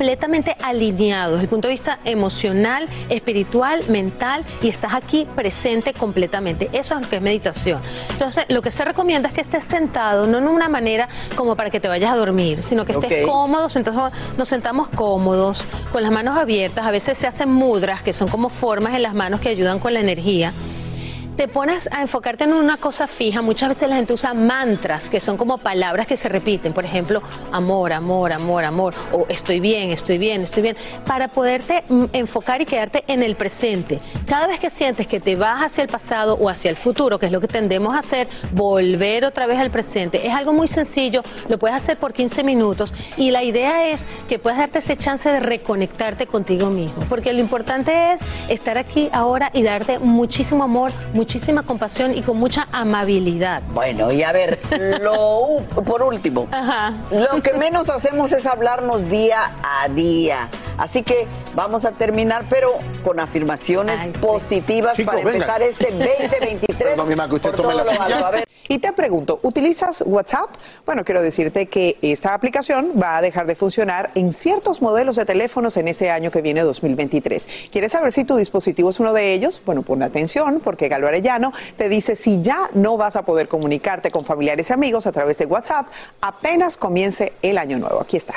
completamente 0.01 0.55
alineado 0.63 1.33
desde 1.33 1.43
el 1.43 1.49
punto 1.49 1.67
de 1.67 1.73
vista 1.75 1.99
emocional, 2.05 2.89
espiritual, 3.09 3.83
mental 3.87 4.43
y 4.59 4.67
estás 4.67 4.95
aquí 4.95 5.27
presente 5.35 5.93
completamente. 5.93 6.69
Eso 6.73 6.95
es 6.95 7.01
lo 7.01 7.07
que 7.07 7.17
es 7.17 7.21
meditación. 7.21 7.79
Entonces, 8.09 8.45
lo 8.49 8.63
que 8.63 8.71
se 8.71 8.83
recomienda 8.83 9.29
es 9.29 9.35
que 9.35 9.41
estés 9.41 9.63
sentado, 9.63 10.25
no 10.25 10.39
en 10.39 10.47
una 10.47 10.69
manera 10.69 11.07
como 11.35 11.55
para 11.55 11.69
que 11.69 11.79
te 11.79 11.87
vayas 11.87 12.11
a 12.11 12.15
dormir, 12.15 12.63
sino 12.63 12.83
que 12.83 12.93
estés 12.93 13.25
Ok. 13.25 13.29
cómodos. 13.31 13.75
Entonces, 13.75 14.01
nos 14.39 14.47
sentamos 14.47 14.89
cómodos, 14.89 15.63
con 15.91 16.01
las 16.01 16.11
manos 16.11 16.35
abiertas. 16.35 16.83
A 16.83 16.89
veces 16.89 17.15
se 17.15 17.27
hacen 17.27 17.51
mudras, 17.51 18.01
que 18.01 18.11
son 18.11 18.27
como 18.27 18.49
formas 18.49 18.95
en 18.95 19.03
las 19.03 19.13
manos 19.13 19.39
que 19.39 19.49
ayudan 19.49 19.77
con 19.77 19.93
la 19.93 19.99
energía. 19.99 20.51
Te 21.35 21.47
pones 21.47 21.89
a 21.91 22.01
enfocarte 22.01 22.43
en 22.43 22.53
una 22.53 22.77
cosa 22.77 23.07
fija, 23.07 23.41
muchas 23.41 23.69
veces 23.69 23.89
la 23.89 23.95
gente 23.95 24.13
usa 24.13 24.33
mantras, 24.33 25.09
que 25.09 25.19
son 25.19 25.37
como 25.37 25.57
palabras 25.57 26.07
que 26.07 26.17
se 26.17 26.29
repiten, 26.29 26.73
por 26.73 26.85
ejemplo, 26.85 27.21
amor, 27.51 27.93
amor, 27.93 28.33
amor, 28.33 28.63
amor, 28.63 28.93
o 29.11 29.25
estoy 29.29 29.59
bien, 29.59 29.91
estoy 29.91 30.17
bien, 30.17 30.41
estoy 30.41 30.63
bien, 30.63 30.77
para 31.05 31.27
poderte 31.27 31.83
mm, 31.87 32.05
enfocar 32.13 32.61
y 32.61 32.65
quedarte 32.65 33.03
en 33.07 33.23
el 33.23 33.35
presente. 33.35 33.99
Cada 34.27 34.47
vez 34.47 34.59
que 34.59 34.69
sientes 34.69 35.07
que 35.07 35.19
te 35.19 35.35
vas 35.35 35.63
hacia 35.63 35.83
el 35.83 35.89
pasado 35.89 36.37
o 36.39 36.49
hacia 36.49 36.69
el 36.69 36.75
futuro, 36.75 37.17
que 37.17 37.27
es 37.27 37.31
lo 37.31 37.41
que 37.41 37.47
tendemos 37.47 37.95
a 37.95 37.99
hacer, 37.99 38.27
volver 38.51 39.25
otra 39.25 39.45
vez 39.45 39.59
al 39.59 39.71
presente, 39.71 40.27
es 40.27 40.33
algo 40.33 40.53
muy 40.53 40.67
sencillo, 40.67 41.23
lo 41.49 41.57
puedes 41.57 41.75
hacer 41.75 41.97
por 41.97 42.13
15 42.13 42.43
minutos 42.43 42.93
y 43.17 43.31
la 43.31 43.43
idea 43.43 43.89
es 43.89 44.07
que 44.27 44.39
puedas 44.39 44.59
darte 44.59 44.79
ese 44.79 44.97
chance 44.97 45.29
de 45.29 45.39
reconectarte 45.39 46.27
contigo 46.27 46.69
mismo, 46.69 47.03
porque 47.09 47.33
lo 47.33 47.39
importante 47.39 48.13
es 48.13 48.21
estar 48.49 48.77
aquí 48.77 49.09
ahora 49.13 49.49
y 49.53 49.63
darte 49.63 49.99
muchísimo 49.99 50.63
amor, 50.63 50.91
muchísima 51.21 51.61
compasión 51.61 52.17
y 52.17 52.23
con 52.23 52.37
mucha 52.37 52.67
amabilidad. 52.71 53.61
Bueno, 53.73 54.11
y 54.11 54.23
a 54.23 54.31
ver, 54.31 54.59
lo 55.01 55.59
por 55.85 56.01
último, 56.01 56.47
lo 57.11 57.43
que 57.43 57.53
menos 57.53 57.91
hacemos 57.91 58.31
es 58.31 58.47
hablarnos 58.47 59.07
día 59.07 59.51
a 59.61 59.87
día. 59.87 60.49
Así 60.79 61.03
que 61.03 61.27
vamos 61.53 61.85
a 61.85 61.91
terminar, 61.91 62.43
pero 62.49 62.71
con 63.03 63.19
afirmaciones 63.19 63.99
positivas 64.17 64.97
para 65.05 65.21
empezar 65.21 65.61
este 65.61 65.91
2023. 65.91 66.65
Perdón, 66.75 67.07
mi 67.07 67.15
que 67.15 67.35
usted 67.35 67.51
tome 67.51 67.75
la 67.75 67.85
silla. 67.85 68.27
A 68.27 68.31
ver, 68.31 68.47
y 68.71 68.79
te 68.79 68.93
pregunto, 68.93 69.39
¿utilizas 69.43 70.01
WhatsApp? 70.07 70.49
Bueno, 70.85 71.03
quiero 71.03 71.21
decirte 71.21 71.65
que 71.65 71.97
esta 72.01 72.33
aplicación 72.33 72.93
va 72.97 73.17
a 73.17 73.21
dejar 73.21 73.45
de 73.45 73.55
funcionar 73.55 74.11
en 74.15 74.31
ciertos 74.31 74.81
modelos 74.81 75.17
de 75.17 75.25
teléfonos 75.25 75.75
en 75.75 75.89
este 75.89 76.09
año 76.09 76.31
que 76.31 76.41
viene 76.41 76.61
2023. 76.61 77.69
¿Quieres 77.69 77.91
saber 77.91 78.13
si 78.13 78.23
tu 78.23 78.37
dispositivo 78.37 78.89
es 78.89 78.99
uno 79.01 79.11
de 79.11 79.33
ellos? 79.33 79.61
Bueno, 79.65 79.81
pon 79.81 80.01
atención 80.01 80.61
porque 80.63 80.87
Galo 80.87 81.09
Arellano 81.11 81.53
te 81.77 81.89
dice 81.89 82.15
si 82.15 82.41
ya 82.41 82.69
no 82.73 82.97
vas 82.97 83.15
a 83.15 83.23
poder 83.23 83.47
comunicarte 83.47 84.11
con 84.11 84.25
familiares 84.25 84.69
y 84.69 84.73
amigos 84.73 85.05
a 85.07 85.11
través 85.11 85.37
de 85.37 85.45
WhatsApp 85.45 85.87
apenas 86.21 86.77
comience 86.77 87.33
el 87.41 87.57
año 87.57 87.77
nuevo. 87.77 88.01
Aquí 88.01 88.17
está. 88.17 88.35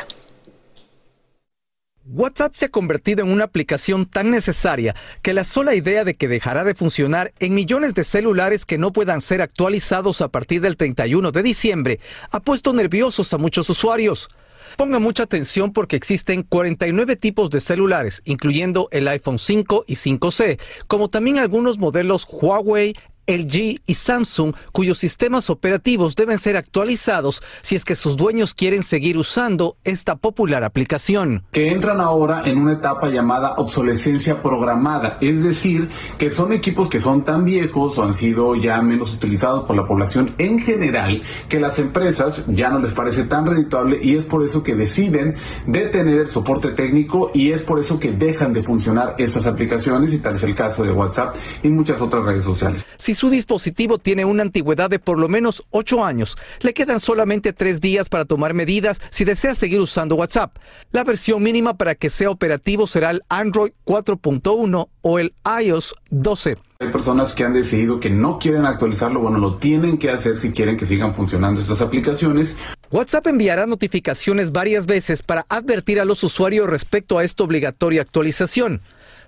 WhatsApp 2.07 2.55
se 2.55 2.66
ha 2.66 2.68
convertido 2.68 3.25
en 3.25 3.33
una 3.33 3.45
aplicación 3.45 4.05
tan 4.05 4.31
necesaria 4.31 4.95
que 5.22 5.33
la 5.33 5.43
sola 5.43 5.75
idea 5.75 6.05
de 6.05 6.14
que 6.14 6.29
dejará 6.29 6.62
de 6.62 6.75
funcionar 6.75 7.33
en 7.39 7.55
millones 7.55 7.95
de 7.95 8.05
celulares 8.05 8.66
que 8.66 8.77
no 8.77 8.93
puedan 8.93 9.22
ser 9.22 9.41
actualizados 9.41 10.20
a 10.20 10.29
partir 10.29 10.61
del 10.61 10.77
31 10.77 11.33
de 11.33 11.43
diciembre 11.43 12.01
ha 12.31 12.41
puesto 12.41 12.75
nerviosos 12.75 13.33
a 13.33 13.39
muchos 13.39 13.70
usuarios. 13.70 14.29
Ponga 14.77 14.99
mucha 14.99 15.25
atención 15.25 15.73
porque 15.73 15.97
existen 15.97 16.43
49 16.43 17.17
tipos 17.17 17.51
de 17.51 17.61
celulares, 17.61 18.23
incluyendo 18.25 18.89
el 18.91 19.09
iPhone 19.09 19.39
5 19.39 19.85
y 19.87 19.95
5C, 19.95 20.59
como 20.87 21.09
también 21.09 21.39
algunos 21.39 21.79
modelos 21.79 22.27
Huawei, 22.31 22.95
LG 23.27 23.81
y 23.87 23.95
Samsung, 23.95 24.55
cuyos 24.72 24.99
sistemas 24.99 25.51
operativos 25.51 26.16
deben 26.16 26.39
ser 26.39 26.57
actualizados 26.57 27.43
si 27.62 27.77
es 27.77 27.85
que 27.85 27.95
sus 27.95 28.16
dueños 28.16 28.55
quieren 28.55 28.83
seguir 28.83 29.16
usando 29.16 29.77
esta 29.85 30.16
popular 30.16 30.64
aplicación. 30.64 31.45
Que 31.53 31.72
entran 31.72 32.01
ahora 32.01 32.43
en 32.45 32.59
una 32.59 32.75
etapa 32.75 33.09
llamada 33.09 33.55
obsolescencia 33.57 34.43
programada, 34.43 35.18
es 35.20 35.43
decir, 35.43 35.89
que 36.18 36.31
son 36.31 36.53
equipos 36.53 36.89
que 36.89 37.01
son 37.01 37.25
tan 37.25 37.45
viejos 37.45 37.99
o 37.99 38.03
han 38.05 38.14
sido 38.14 38.55
ya 38.55 38.81
menos 38.83 39.14
utilizados 39.14 39.64
por 39.64 39.77
la 39.77 39.87
población 39.87 40.35
en 40.39 40.59
general, 40.59 41.22
que 41.49 41.61
las 41.61 41.79
empresas 41.79 42.45
ya 42.49 42.70
no 42.70 42.79
les 42.79 42.93
parece 42.93 43.25
tan 43.25 43.47
redituable 43.47 43.99
y 44.03 44.16
es 44.16 44.25
por 44.25 44.45
eso 44.45 44.62
que 44.62 44.75
deciden 44.75 45.37
detener 45.66 46.20
el 46.20 46.31
soporte 46.31 46.72
técnico 46.72 47.31
y 47.35 47.53
es 47.53 47.62
por 47.62 47.79
eso 47.79 47.99
que 47.99 48.12
dejan 48.12 48.53
de 48.53 48.62
funcionar 48.62 49.14
estas 49.18 49.47
aplicaciones 49.47 50.14
y 50.14 50.18
tal 50.18 50.37
es 50.37 50.43
el 50.43 50.55
caso 50.55 50.83
de 50.83 50.93
WhatsApp 50.93 51.37
y 51.62 51.68
muchas 51.68 52.01
otras 52.01 52.25
redes 52.25 52.45
sociales. 52.45 52.85
Si 52.97 53.14
su 53.15 53.31
dispositivo 53.31 53.99
tiene 53.99 54.25
una 54.25 54.43
antigüedad 54.43 54.91
de 54.91 54.99
por 54.99 55.19
lo 55.19 55.29
menos 55.29 55.65
8 55.71 56.05
años, 56.05 56.37
le 56.61 56.75
quedan 56.75 57.01
solamente 57.01 57.53
3 57.53 57.81
días 57.81 58.09
para 58.09 58.25
tomar 58.25 58.55
medidas 58.55 59.01
si 59.11 59.25
desea 59.25 59.55
seguir 59.55 59.81
usando 59.81 60.17
WhatsApp. 60.17 60.57
La 60.93 61.05
versión 61.05 61.43
mínima 61.43 61.75
para 61.75 61.95
que 61.95 62.11
sea 62.11 62.31
operativo 62.31 62.87
será 62.87 63.11
el 63.11 63.23
Android 63.29 63.73
4.1 63.85 64.89
o 65.03 65.19
el 65.19 65.35
iOS 65.62 65.95
12. 66.11 66.57
Hay 66.81 66.91
personas 66.91 67.33
que 67.35 67.45
han 67.45 67.53
decidido 67.53 68.01
que 68.01 68.11
no 68.11 68.39
quieren 68.39 68.67
actualizarlo, 68.67 69.21
bueno, 69.21 69.39
lo 69.39 69.57
tienen 69.57 69.97
que 69.97 70.11
hacer 70.11 70.39
si 70.39 70.53
quieren 70.53 70.77
que 70.77 70.87
sigan 70.87 71.15
funcionando 71.15 71.61
estas 71.61 71.81
aplicaciones. 71.81 72.57
WhatsApp 72.91 73.29
enviará 73.29 73.67
notificaciones 73.67 74.53
varias 74.53 74.87
veces 74.87 75.23
para 75.23 75.47
advertir 75.49 76.01
a 76.01 76.05
los 76.05 76.23
usuarios 76.25 76.69
respecto 76.69 77.19
a 77.19 77.25
esta 77.25 77.45
obligatoria 77.45 78.03
actualización. 78.03 78.83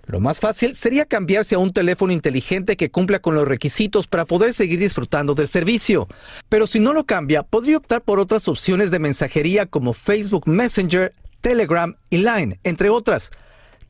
Lo 0.06 0.20
más 0.20 0.38
fácil 0.38 0.76
sería 0.76 1.04
cambiarse 1.04 1.56
a 1.56 1.58
un 1.58 1.72
teléfono 1.72 2.12
inteligente 2.12 2.76
que 2.76 2.90
cumpla 2.90 3.18
con 3.18 3.34
los 3.34 3.48
requisitos 3.48 4.06
para 4.06 4.24
poder 4.24 4.54
seguir 4.54 4.78
disfrutando 4.78 5.34
del 5.34 5.48
servicio. 5.48 6.06
Pero 6.48 6.68
si 6.68 6.78
no 6.78 6.92
lo 6.92 7.04
cambia, 7.04 7.42
podría 7.42 7.78
optar 7.78 8.02
por 8.02 8.20
otras 8.20 8.46
opciones 8.46 8.92
de 8.92 9.00
mensajería 9.00 9.66
como 9.66 9.92
Facebook 9.92 10.46
Messenger, 10.46 11.12
Telegram 11.40 11.96
y 12.08 12.18
Line, 12.18 12.60
entre 12.62 12.88
otras. 12.88 13.30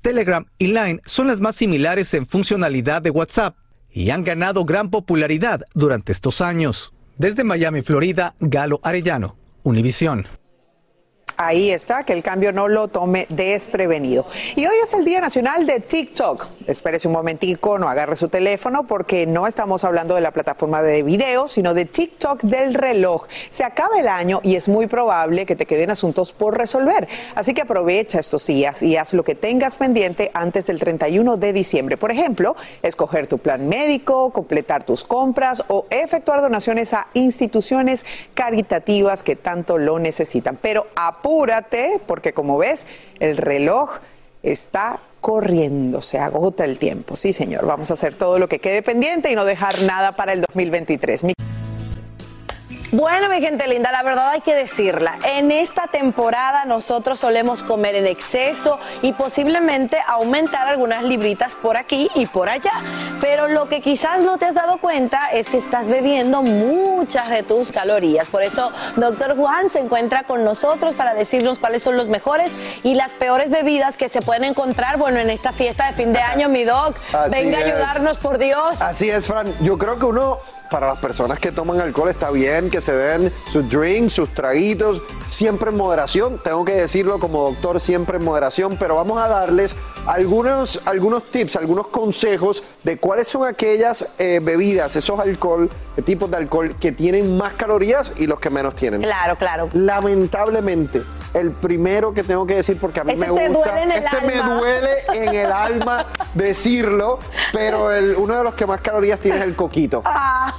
Telegram 0.00 0.46
y 0.58 0.68
Line 0.68 1.00
son 1.04 1.26
las 1.26 1.40
más 1.40 1.56
similares 1.56 2.14
en 2.14 2.26
funcionalidad 2.26 3.02
de 3.02 3.10
WhatsApp 3.10 3.56
y 3.90 4.08
han 4.08 4.24
ganado 4.24 4.64
gran 4.64 4.90
popularidad 4.90 5.66
durante 5.74 6.12
estos 6.12 6.40
años. 6.40 6.94
Desde 7.18 7.44
Miami, 7.44 7.82
Florida, 7.82 8.34
Galo 8.40 8.80
Arellano, 8.82 9.36
Univisión. 9.64 10.26
Ahí 11.39 11.70
está, 11.70 12.05
que 12.05 12.14
el 12.14 12.22
cambio 12.22 12.53
no 12.53 12.66
lo 12.66 12.89
tome 12.89 13.26
desprevenido. 13.28 14.24
Y 14.55 14.64
hoy 14.64 14.76
es 14.82 14.95
el 14.95 15.05
Día 15.05 15.20
Nacional 15.20 15.66
de 15.66 15.80
TikTok. 15.80 16.47
Espérese 16.66 17.09
un 17.09 17.12
momentico, 17.12 17.78
no 17.78 17.91
agarre 17.91 18.16
su 18.16 18.28
teléfono 18.28 18.87
porque 18.87 19.26
no 19.26 19.47
estamos 19.47 19.84
hablando 19.84 20.14
de 20.14 20.22
la 20.22 20.30
plataforma 20.30 20.80
de 20.80 21.03
video, 21.03 21.47
sino 21.47 21.74
de 21.74 21.84
TikTok 21.84 22.41
del 22.43 22.72
reloj. 22.72 23.26
Se 23.51 23.64
acaba 23.64 24.01
el 24.01 24.09
año 24.09 24.41
y 24.43 24.57
es 24.57 24.66
muy 24.66 24.87
probable 24.87 25.45
que 25.45 25.57
te 25.57 25.66
queden 25.66 25.91
asuntos 25.91 26.32
por 26.32 26.57
resolver. 26.57 27.07
Así 27.34 27.53
que 27.53 27.61
aprovecha 27.61 28.18
estos 28.18 28.47
días 28.47 28.82
y 28.82 28.97
haz 28.97 29.12
lo 29.12 29.22
que 29.22 29.34
tengas 29.34 29.76
pendiente 29.76 30.30
antes 30.32 30.66
del 30.68 30.78
31 30.78 31.37
de 31.37 31.53
diciembre. 31.53 31.99
Por 31.99 32.12
ejemplo, 32.12 32.57
escoger 32.80 33.26
tu 33.26 33.37
plan 33.37 33.68
médico, 33.68 34.30
completar 34.30 34.84
tus 34.84 35.05
compras 35.05 35.64
o 35.68 35.84
efectuar 35.91 36.41
donaciones 36.41 36.95
a 36.95 37.09
instituciones 37.12 38.07
caritativas 38.32 39.22
que 39.22 39.37
tanto 39.37 39.76
lo 39.76 39.99
necesitan. 39.99 40.59
Pero 40.61 40.87
a 40.97 41.20
apúrate, 41.26 42.00
porque 42.06 42.32
como 42.32 42.56
ves, 42.56 42.86
el 43.18 43.36
reloj 43.36 43.98
está 44.44 45.00
corriendo, 45.20 46.00
se 46.00 46.18
agota 46.18 46.64
el 46.64 46.78
tiempo. 46.78 47.16
Sí, 47.16 47.32
señor, 47.32 47.66
vamos 47.66 47.90
a 47.90 47.94
hacer 47.94 48.14
todo 48.14 48.38
lo 48.38 48.48
que 48.48 48.60
quede 48.60 48.80
pendiente 48.80 49.32
y 49.32 49.34
no 49.34 49.44
dejar 49.44 49.82
nada 49.82 50.12
para 50.14 50.32
el 50.32 50.42
2023. 50.42 51.24
Bueno, 52.97 53.28
mi 53.28 53.42
gente 53.42 53.66
linda, 53.66 53.92
la 53.92 54.03
verdad 54.03 54.30
hay 54.30 54.40
que 54.40 54.55
decirla. 54.55 55.18
En 55.22 55.51
esta 55.51 55.86
temporada 55.86 56.64
nosotros 56.64 57.20
solemos 57.20 57.62
comer 57.62 57.94
en 57.94 58.07
exceso 58.07 58.80
y 59.03 59.12
posiblemente 59.12 59.99
aumentar 60.07 60.66
algunas 60.66 61.03
libritas 61.03 61.57
por 61.57 61.76
aquí 61.76 62.09
y 62.14 62.24
por 62.24 62.49
allá. 62.49 62.72
Pero 63.20 63.49
lo 63.49 63.68
que 63.68 63.82
quizás 63.82 64.22
no 64.22 64.38
te 64.38 64.47
has 64.47 64.55
dado 64.55 64.78
cuenta 64.78 65.30
es 65.30 65.51
que 65.51 65.59
estás 65.59 65.88
bebiendo 65.88 66.40
muchas 66.40 67.28
de 67.28 67.42
tus 67.42 67.70
calorías. 67.70 68.28
Por 68.28 68.42
eso, 68.42 68.72
doctor 68.97 69.36
Juan 69.36 69.68
se 69.68 69.80
encuentra 69.80 70.22
con 70.22 70.42
nosotros 70.42 70.94
para 70.94 71.12
decirnos 71.12 71.59
cuáles 71.59 71.82
son 71.82 71.99
los 71.99 72.09
mejores 72.09 72.51
y 72.82 72.94
las 72.94 73.12
peores 73.12 73.51
bebidas 73.51 73.99
que 73.99 74.09
se 74.09 74.22
pueden 74.22 74.44
encontrar, 74.44 74.97
bueno, 74.97 75.20
en 75.20 75.28
esta 75.28 75.53
fiesta 75.53 75.86
de 75.88 75.92
fin 75.92 76.14
de 76.14 76.20
año, 76.20 76.49
mi 76.49 76.64
doc. 76.64 76.97
Venga 77.28 77.59
a 77.59 77.61
ayudarnos, 77.61 78.16
por 78.16 78.38
Dios. 78.38 78.80
Así 78.80 79.11
es, 79.11 79.26
Fran. 79.26 79.55
Yo 79.61 79.76
creo 79.76 79.99
que 79.99 80.07
uno 80.07 80.38
para 80.70 80.88
las 80.88 80.98
personas 80.98 81.38
que 81.38 81.52
toman 81.52 81.80
alcohol 81.80 82.08
está 82.08 82.30
bien 82.30 82.70
que 82.70 82.80
se 82.80 82.92
den 82.92 83.32
sus 83.50 83.68
drinks, 83.68 84.12
sus 84.12 84.30
traguitos, 84.30 85.02
siempre 85.26 85.70
en 85.70 85.76
moderación. 85.76 86.38
Tengo 86.42 86.64
que 86.64 86.72
decirlo 86.72 87.18
como 87.18 87.50
doctor, 87.50 87.80
siempre 87.80 88.18
en 88.18 88.24
moderación, 88.24 88.76
pero 88.78 88.96
vamos 88.96 89.18
a 89.18 89.28
darles 89.28 89.76
algunos, 90.06 90.80
algunos 90.84 91.24
tips, 91.30 91.56
algunos 91.56 91.88
consejos 91.88 92.62
de 92.82 92.98
cuáles 92.98 93.28
son 93.28 93.46
aquellas 93.46 94.06
eh, 94.18 94.40
bebidas, 94.42 94.96
esos 94.96 95.18
alcohol, 95.18 95.68
tipos 96.04 96.30
de 96.30 96.36
alcohol 96.36 96.76
que 96.80 96.92
tienen 96.92 97.36
más 97.36 97.54
calorías 97.54 98.12
y 98.16 98.26
los 98.26 98.40
que 98.40 98.50
menos 98.50 98.74
tienen. 98.74 99.02
Claro, 99.02 99.36
claro. 99.36 99.68
Lamentablemente, 99.72 101.02
el 101.34 101.52
primero 101.52 102.12
que 102.12 102.22
tengo 102.22 102.46
que 102.46 102.56
decir 102.56 102.78
porque 102.80 103.00
a 103.00 103.04
mí 103.04 103.16
me 103.16 103.30
gusta. 103.30 103.82
este 103.82 104.20
me 104.26 104.36
duele 104.36 104.90
en 105.14 105.34
el 105.34 105.52
alma 105.52 106.06
decirlo, 106.34 107.18
pero 107.52 107.88
uno 108.16 108.36
de 108.38 108.44
los 108.44 108.54
que 108.54 108.66
más 108.66 108.80
calorías 108.80 109.20
tiene 109.20 109.38
es 109.38 109.44
el 109.44 109.54
coquito. 109.56 110.02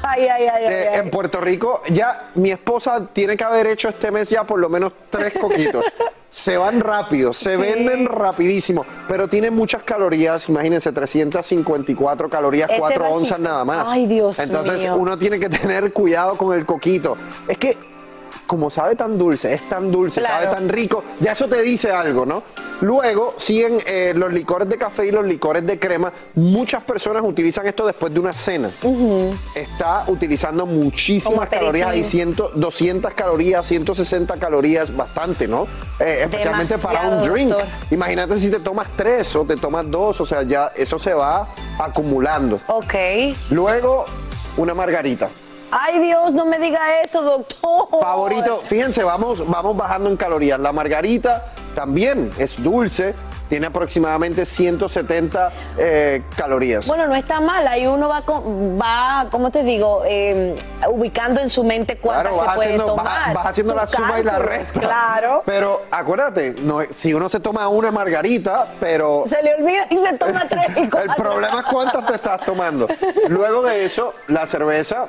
Ay, 0.09 0.27
ay, 0.27 0.47
ay, 0.47 0.99
en 0.99 1.11
Puerto 1.11 1.41
Rico, 1.41 1.81
ya 1.89 2.29
mi 2.35 2.49
esposa 2.51 3.07
tiene 3.11 3.35
que 3.35 3.43
haber 3.43 3.67
hecho 3.67 3.89
este 3.89 4.09
mes 4.09 4.29
ya 4.29 4.45
por 4.45 4.59
lo 4.59 4.69
menos 4.69 4.93
tres 5.09 5.33
coquitos. 5.39 5.85
se 6.29 6.57
van 6.57 6.79
rápido, 6.81 7.33
se 7.33 7.57
venden 7.57 8.05
rapidísimo, 8.05 8.85
pero 9.07 9.27
tienen 9.27 9.53
muchas 9.53 9.83
calorías, 9.83 10.49
imagínense, 10.49 10.91
354 10.91 12.29
calorías, 12.29 12.69
4 12.77 13.09
onzas 13.09 13.39
nada 13.39 13.63
más. 13.65 13.87
Ay, 13.89 14.07
Dios 14.07 14.39
Entonces 14.39 14.89
uno 14.95 15.17
tiene 15.17 15.39
que 15.39 15.49
tener 15.49 15.91
cuidado 15.93 16.35
con 16.37 16.57
el 16.57 16.65
coquito. 16.65 17.17
Es 17.47 17.57
que 17.57 17.77
como 18.47 18.69
sabe 18.69 18.95
tan 18.95 19.17
dulce, 19.17 19.53
es 19.53 19.67
tan 19.69 19.91
dulce, 19.91 20.23
sabe 20.23 20.47
tan 20.47 20.69
rico, 20.69 21.03
ya 21.19 21.33
eso 21.33 21.47
te 21.47 21.61
dice 21.61 21.91
algo, 21.91 22.25
¿no? 22.25 22.43
Luego 22.81 23.35
siguen 23.37 23.79
eh, 23.85 24.13
los 24.15 24.31
licores 24.31 24.69
de 24.69 24.77
café 24.77 25.07
y 25.07 25.11
los 25.11 25.25
licores 25.25 25.65
de 25.65 25.79
crema. 25.79 26.13
Muchas 26.35 26.83
personas 26.83 27.23
utilizan 27.25 27.65
esto 27.67 27.85
después 27.85 28.13
de 28.13 28.19
una 28.19 28.33
cena. 28.33 28.71
Está 29.55 30.05
utilizando 30.07 30.65
muchísimas 30.65 31.49
calorías, 31.49 31.89
hay 31.89 32.03
100, 32.03 32.35
200 32.55 33.13
calorías, 33.13 33.67
160 33.67 34.37
calorías, 34.37 34.95
bastante, 34.95 35.47
¿no? 35.47 35.67
Eh, 35.99 36.21
especialmente 36.23 36.77
para 36.77 37.01
un 37.01 37.23
drink. 37.23 37.49
doctor. 37.49 37.67
Imagínate 37.91 38.39
si 38.39 38.49
te 38.49 38.59
tomas 38.59 38.87
tres 38.95 39.35
o 39.35 39.43
te 39.43 39.55
tomas 39.57 39.89
dos, 39.89 40.21
o 40.21 40.25
sea, 40.25 40.43
ya 40.43 40.71
eso 40.75 40.97
se 40.97 41.13
va 41.13 41.47
acumulando. 41.79 42.59
Ok. 42.67 42.93
Luego, 43.49 44.05
una 44.57 44.73
margarita. 44.73 45.29
Ay, 45.71 45.99
Dios, 45.99 46.33
no 46.33 46.45
me 46.45 46.59
diga 46.59 46.79
eso, 47.03 47.21
doctor. 47.21 47.87
Favorito, 48.01 48.61
fíjense, 48.65 49.03
vamos, 49.03 49.47
vamos 49.47 49.75
bajando 49.75 50.09
en 50.09 50.15
calorías. 50.17 50.59
La 50.59 50.71
margarita 50.71 51.45
también 51.75 52.31
es 52.37 52.61
dulce, 52.63 53.13
tiene 53.49 53.67
aproximadamente 53.67 54.45
170 54.45 55.51
eh, 55.77 56.23
calorías. 56.35 56.87
Bueno, 56.87 57.07
no 57.07 57.15
está 57.15 57.39
mal. 57.41 57.67
Ahí 57.67 57.85
uno 57.87 58.07
va, 58.09 58.21
con- 58.23 58.79
va 58.79 59.27
¿cómo 59.31 59.51
te 59.51 59.63
digo? 59.63 60.03
Eh, 60.05 60.55
ubicando 60.89 61.39
en 61.41 61.49
su 61.49 61.63
mente 61.63 61.97
cuántas 61.97 62.31
Claro, 62.33 62.37
se 62.49 62.55
puede 62.55 62.67
haciendo, 62.69 62.85
tomar. 62.85 63.05
vas- 63.05 63.33
vas 63.33 63.45
haciendo 63.47 63.75
la 63.75 63.87
suma 63.87 64.19
y 64.19 64.23
la 64.23 64.39
resta. 64.39 64.79
Claro. 64.79 65.43
Pero 65.45 65.81
acuérdate, 65.91 66.55
no, 66.61 66.79
si 66.93 67.13
uno 67.13 67.27
se 67.29 67.39
toma 67.41 67.67
una 67.67 67.91
margarita, 67.91 68.67
pero 68.79 69.23
Se 69.27 69.41
le 69.43 69.53
olvida 69.55 69.85
y 69.89 69.97
se 69.97 70.13
toma 70.13 70.45
tres 70.47 70.67
y 70.77 70.79
el 70.97 71.15
problema 71.17 71.59
es 71.59 71.65
cuántas 71.71 72.05
te 72.05 72.15
estás 72.15 72.41
tomando. 72.41 72.87
Luego 73.29 73.61
de 73.63 73.85
eso, 73.85 74.13
la 74.27 74.45
cerveza, 74.47 75.05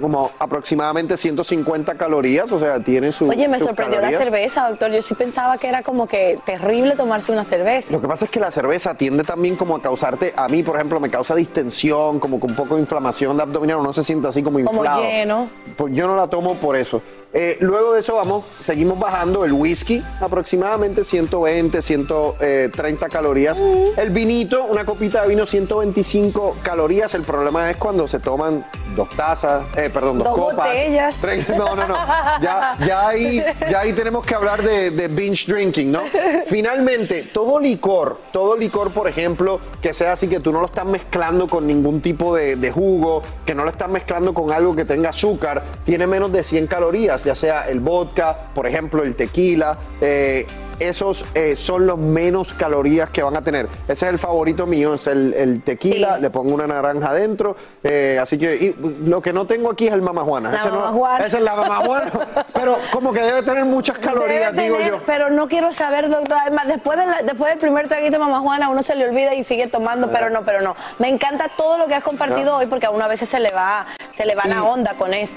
como 0.00 0.30
aproximadamente 0.38 1.16
150 1.16 1.94
calorías, 1.94 2.50
o 2.50 2.58
sea, 2.58 2.80
tiene 2.80 3.12
su. 3.12 3.28
Oye, 3.28 3.48
me 3.48 3.58
sorprendió 3.60 4.00
la 4.00 4.10
cerveza, 4.10 4.68
doctor. 4.68 4.90
Yo 4.90 5.02
sí 5.02 5.14
pensaba 5.14 5.58
que 5.58 5.68
era 5.68 5.82
como 5.82 6.06
que 6.06 6.38
terrible 6.46 6.94
tomarse 6.94 7.32
una 7.32 7.44
cerveza. 7.44 7.92
Lo 7.92 8.00
que 8.00 8.08
pasa 8.08 8.24
es 8.24 8.30
que 8.30 8.40
la 8.40 8.50
cerveza 8.50 8.94
tiende 8.94 9.24
también 9.24 9.56
como 9.56 9.76
a 9.76 9.82
causarte, 9.82 10.32
a 10.36 10.48
mí 10.48 10.62
por 10.62 10.76
ejemplo 10.76 11.00
me 11.00 11.10
causa 11.10 11.34
distensión, 11.34 12.18
como 12.20 12.40
con 12.40 12.50
un 12.50 12.56
poco 12.56 12.76
de 12.76 12.80
inflamación 12.82 13.36
de 13.36 13.42
abdominal, 13.42 13.78
uno 13.78 13.92
se 13.92 14.04
siente 14.04 14.28
así 14.28 14.42
como 14.42 14.58
Como 14.64 14.76
inflado. 14.76 15.02
lleno. 15.02 15.48
Pues 15.76 15.94
yo 15.94 16.06
no 16.06 16.16
la 16.16 16.26
tomo 16.28 16.54
por 16.56 16.76
eso. 16.76 17.02
Eh, 17.34 17.56
luego 17.60 17.94
de 17.94 18.00
eso 18.00 18.16
vamos, 18.16 18.44
seguimos 18.62 18.98
bajando 18.98 19.44
el 19.44 19.52
whisky, 19.52 20.02
aproximadamente 20.20 21.02
120, 21.04 21.80
130 21.80 23.08
calorías. 23.08 23.58
El 23.96 24.10
vinito, 24.10 24.64
una 24.64 24.84
copita 24.84 25.22
de 25.22 25.28
vino, 25.28 25.46
125 25.46 26.56
calorías. 26.62 27.14
El 27.14 27.22
problema 27.22 27.70
es 27.70 27.76
cuando 27.78 28.06
se 28.06 28.18
toman 28.18 28.64
dos 28.96 29.08
tazas, 29.16 29.64
eh, 29.76 29.88
perdón, 29.92 30.18
dos, 30.18 30.28
Dos 30.28 30.50
copas. 30.50 30.66
botellas. 30.68 31.14
Tres- 31.20 31.48
No, 31.48 31.74
no, 31.74 31.86
no. 31.88 31.94
Ya, 32.42 32.76
ya, 32.86 33.08
ahí, 33.08 33.42
ya 33.70 33.80
ahí 33.80 33.92
tenemos 33.92 34.24
que 34.26 34.34
hablar 34.34 34.62
de, 34.62 34.90
de 34.90 35.08
binge 35.08 35.46
drinking, 35.50 35.90
¿no? 35.90 36.02
Finalmente, 36.46 37.22
todo 37.32 37.58
licor, 37.58 38.18
todo 38.32 38.56
licor, 38.56 38.90
por 38.90 39.08
ejemplo, 39.08 39.60
que 39.80 39.94
sea 39.94 40.12
así 40.12 40.28
que 40.28 40.40
tú 40.40 40.52
no 40.52 40.60
lo 40.60 40.66
estás 40.66 40.84
mezclando 40.84 41.46
con 41.48 41.66
ningún 41.66 42.00
tipo 42.00 42.34
de, 42.34 42.56
de 42.56 42.70
jugo, 42.70 43.22
que 43.46 43.54
no 43.54 43.64
lo 43.64 43.70
estás 43.70 43.88
mezclando 43.88 44.34
con 44.34 44.52
algo 44.52 44.76
que 44.76 44.84
tenga 44.84 45.10
azúcar, 45.10 45.62
tiene 45.84 46.06
menos 46.06 46.30
de 46.32 46.44
100 46.44 46.66
calorías, 46.66 47.21
ya 47.24 47.34
sea 47.34 47.68
el 47.68 47.80
vodka, 47.80 48.36
por 48.54 48.66
ejemplo, 48.66 49.02
el 49.02 49.14
tequila. 49.14 49.76
eh, 50.00 50.46
esos 50.80 51.24
eh, 51.34 51.54
son 51.54 51.86
los 51.86 51.96
menos 51.96 52.54
calorías 52.54 53.08
que 53.10 53.22
van 53.22 53.36
a 53.36 53.44
tener. 53.44 53.68
Ese 53.86 54.06
es 54.06 54.12
el 54.12 54.18
favorito 54.18 54.66
mío, 54.66 54.94
es 54.94 55.06
el, 55.06 55.32
el 55.34 55.62
tequila, 55.62 56.18
le 56.18 56.28
pongo 56.28 56.52
una 56.54 56.66
naranja 56.66 57.10
adentro. 57.10 57.54
eh, 57.84 58.18
así 58.20 58.36
que 58.36 58.56
y 58.56 58.74
lo 59.06 59.22
que 59.22 59.32
no 59.32 59.46
tengo 59.46 59.70
aquí 59.70 59.86
es 59.86 59.92
el 59.92 60.02
mamajuana. 60.02 60.50
La 60.50 60.58
Ese 60.58 60.68
no- 60.70 60.80
mamajuana. 60.80 61.26
esa 61.26 61.38
es 61.38 61.44
la 61.44 61.54
mamajuana. 61.54 62.10
pero 62.52 62.76
como 62.90 63.12
que 63.12 63.22
debe 63.22 63.42
tener 63.44 63.64
muchas 63.64 63.96
calorías, 63.98 64.52
Debe 64.54 64.62
digo 64.64 64.76
tener, 64.78 64.92
yo. 64.94 65.00
Pero 65.06 65.30
no 65.30 65.46
quiero 65.46 65.70
saber, 65.72 66.08
doctor. 66.10 66.38
Además, 66.40 66.66
después, 66.66 66.98
de 66.98 67.06
la- 67.06 67.22
después 67.22 67.50
del 67.50 67.58
primer 67.60 67.86
traguito 67.86 68.12
de 68.14 68.18
mamá 68.18 68.40
Juana, 68.40 68.68
uno 68.68 68.82
se 68.82 68.96
le 68.96 69.06
olvida 69.06 69.34
y 69.34 69.44
sigue 69.44 69.68
tomando, 69.68 70.10
pero 70.10 70.30
no, 70.30 70.42
pero 70.42 70.62
no. 70.62 70.74
Me 70.98 71.08
encanta 71.08 71.48
todo 71.56 71.78
lo 71.78 71.86
que 71.86 71.94
has 71.94 72.02
compartido 72.02 72.44
Ya. 72.44 72.56
hoy 72.56 72.66
porque 72.66 72.86
a 72.86 72.90
uno 72.90 73.04
a 73.04 73.08
veces 73.08 73.28
se 73.28 73.38
le 73.38 73.52
va, 73.52 73.86
se 74.10 74.24
le 74.26 74.34
va 74.34 74.46
la 74.46 74.64
onda 74.64 74.94
con 74.94 75.14
esto. 75.14 75.36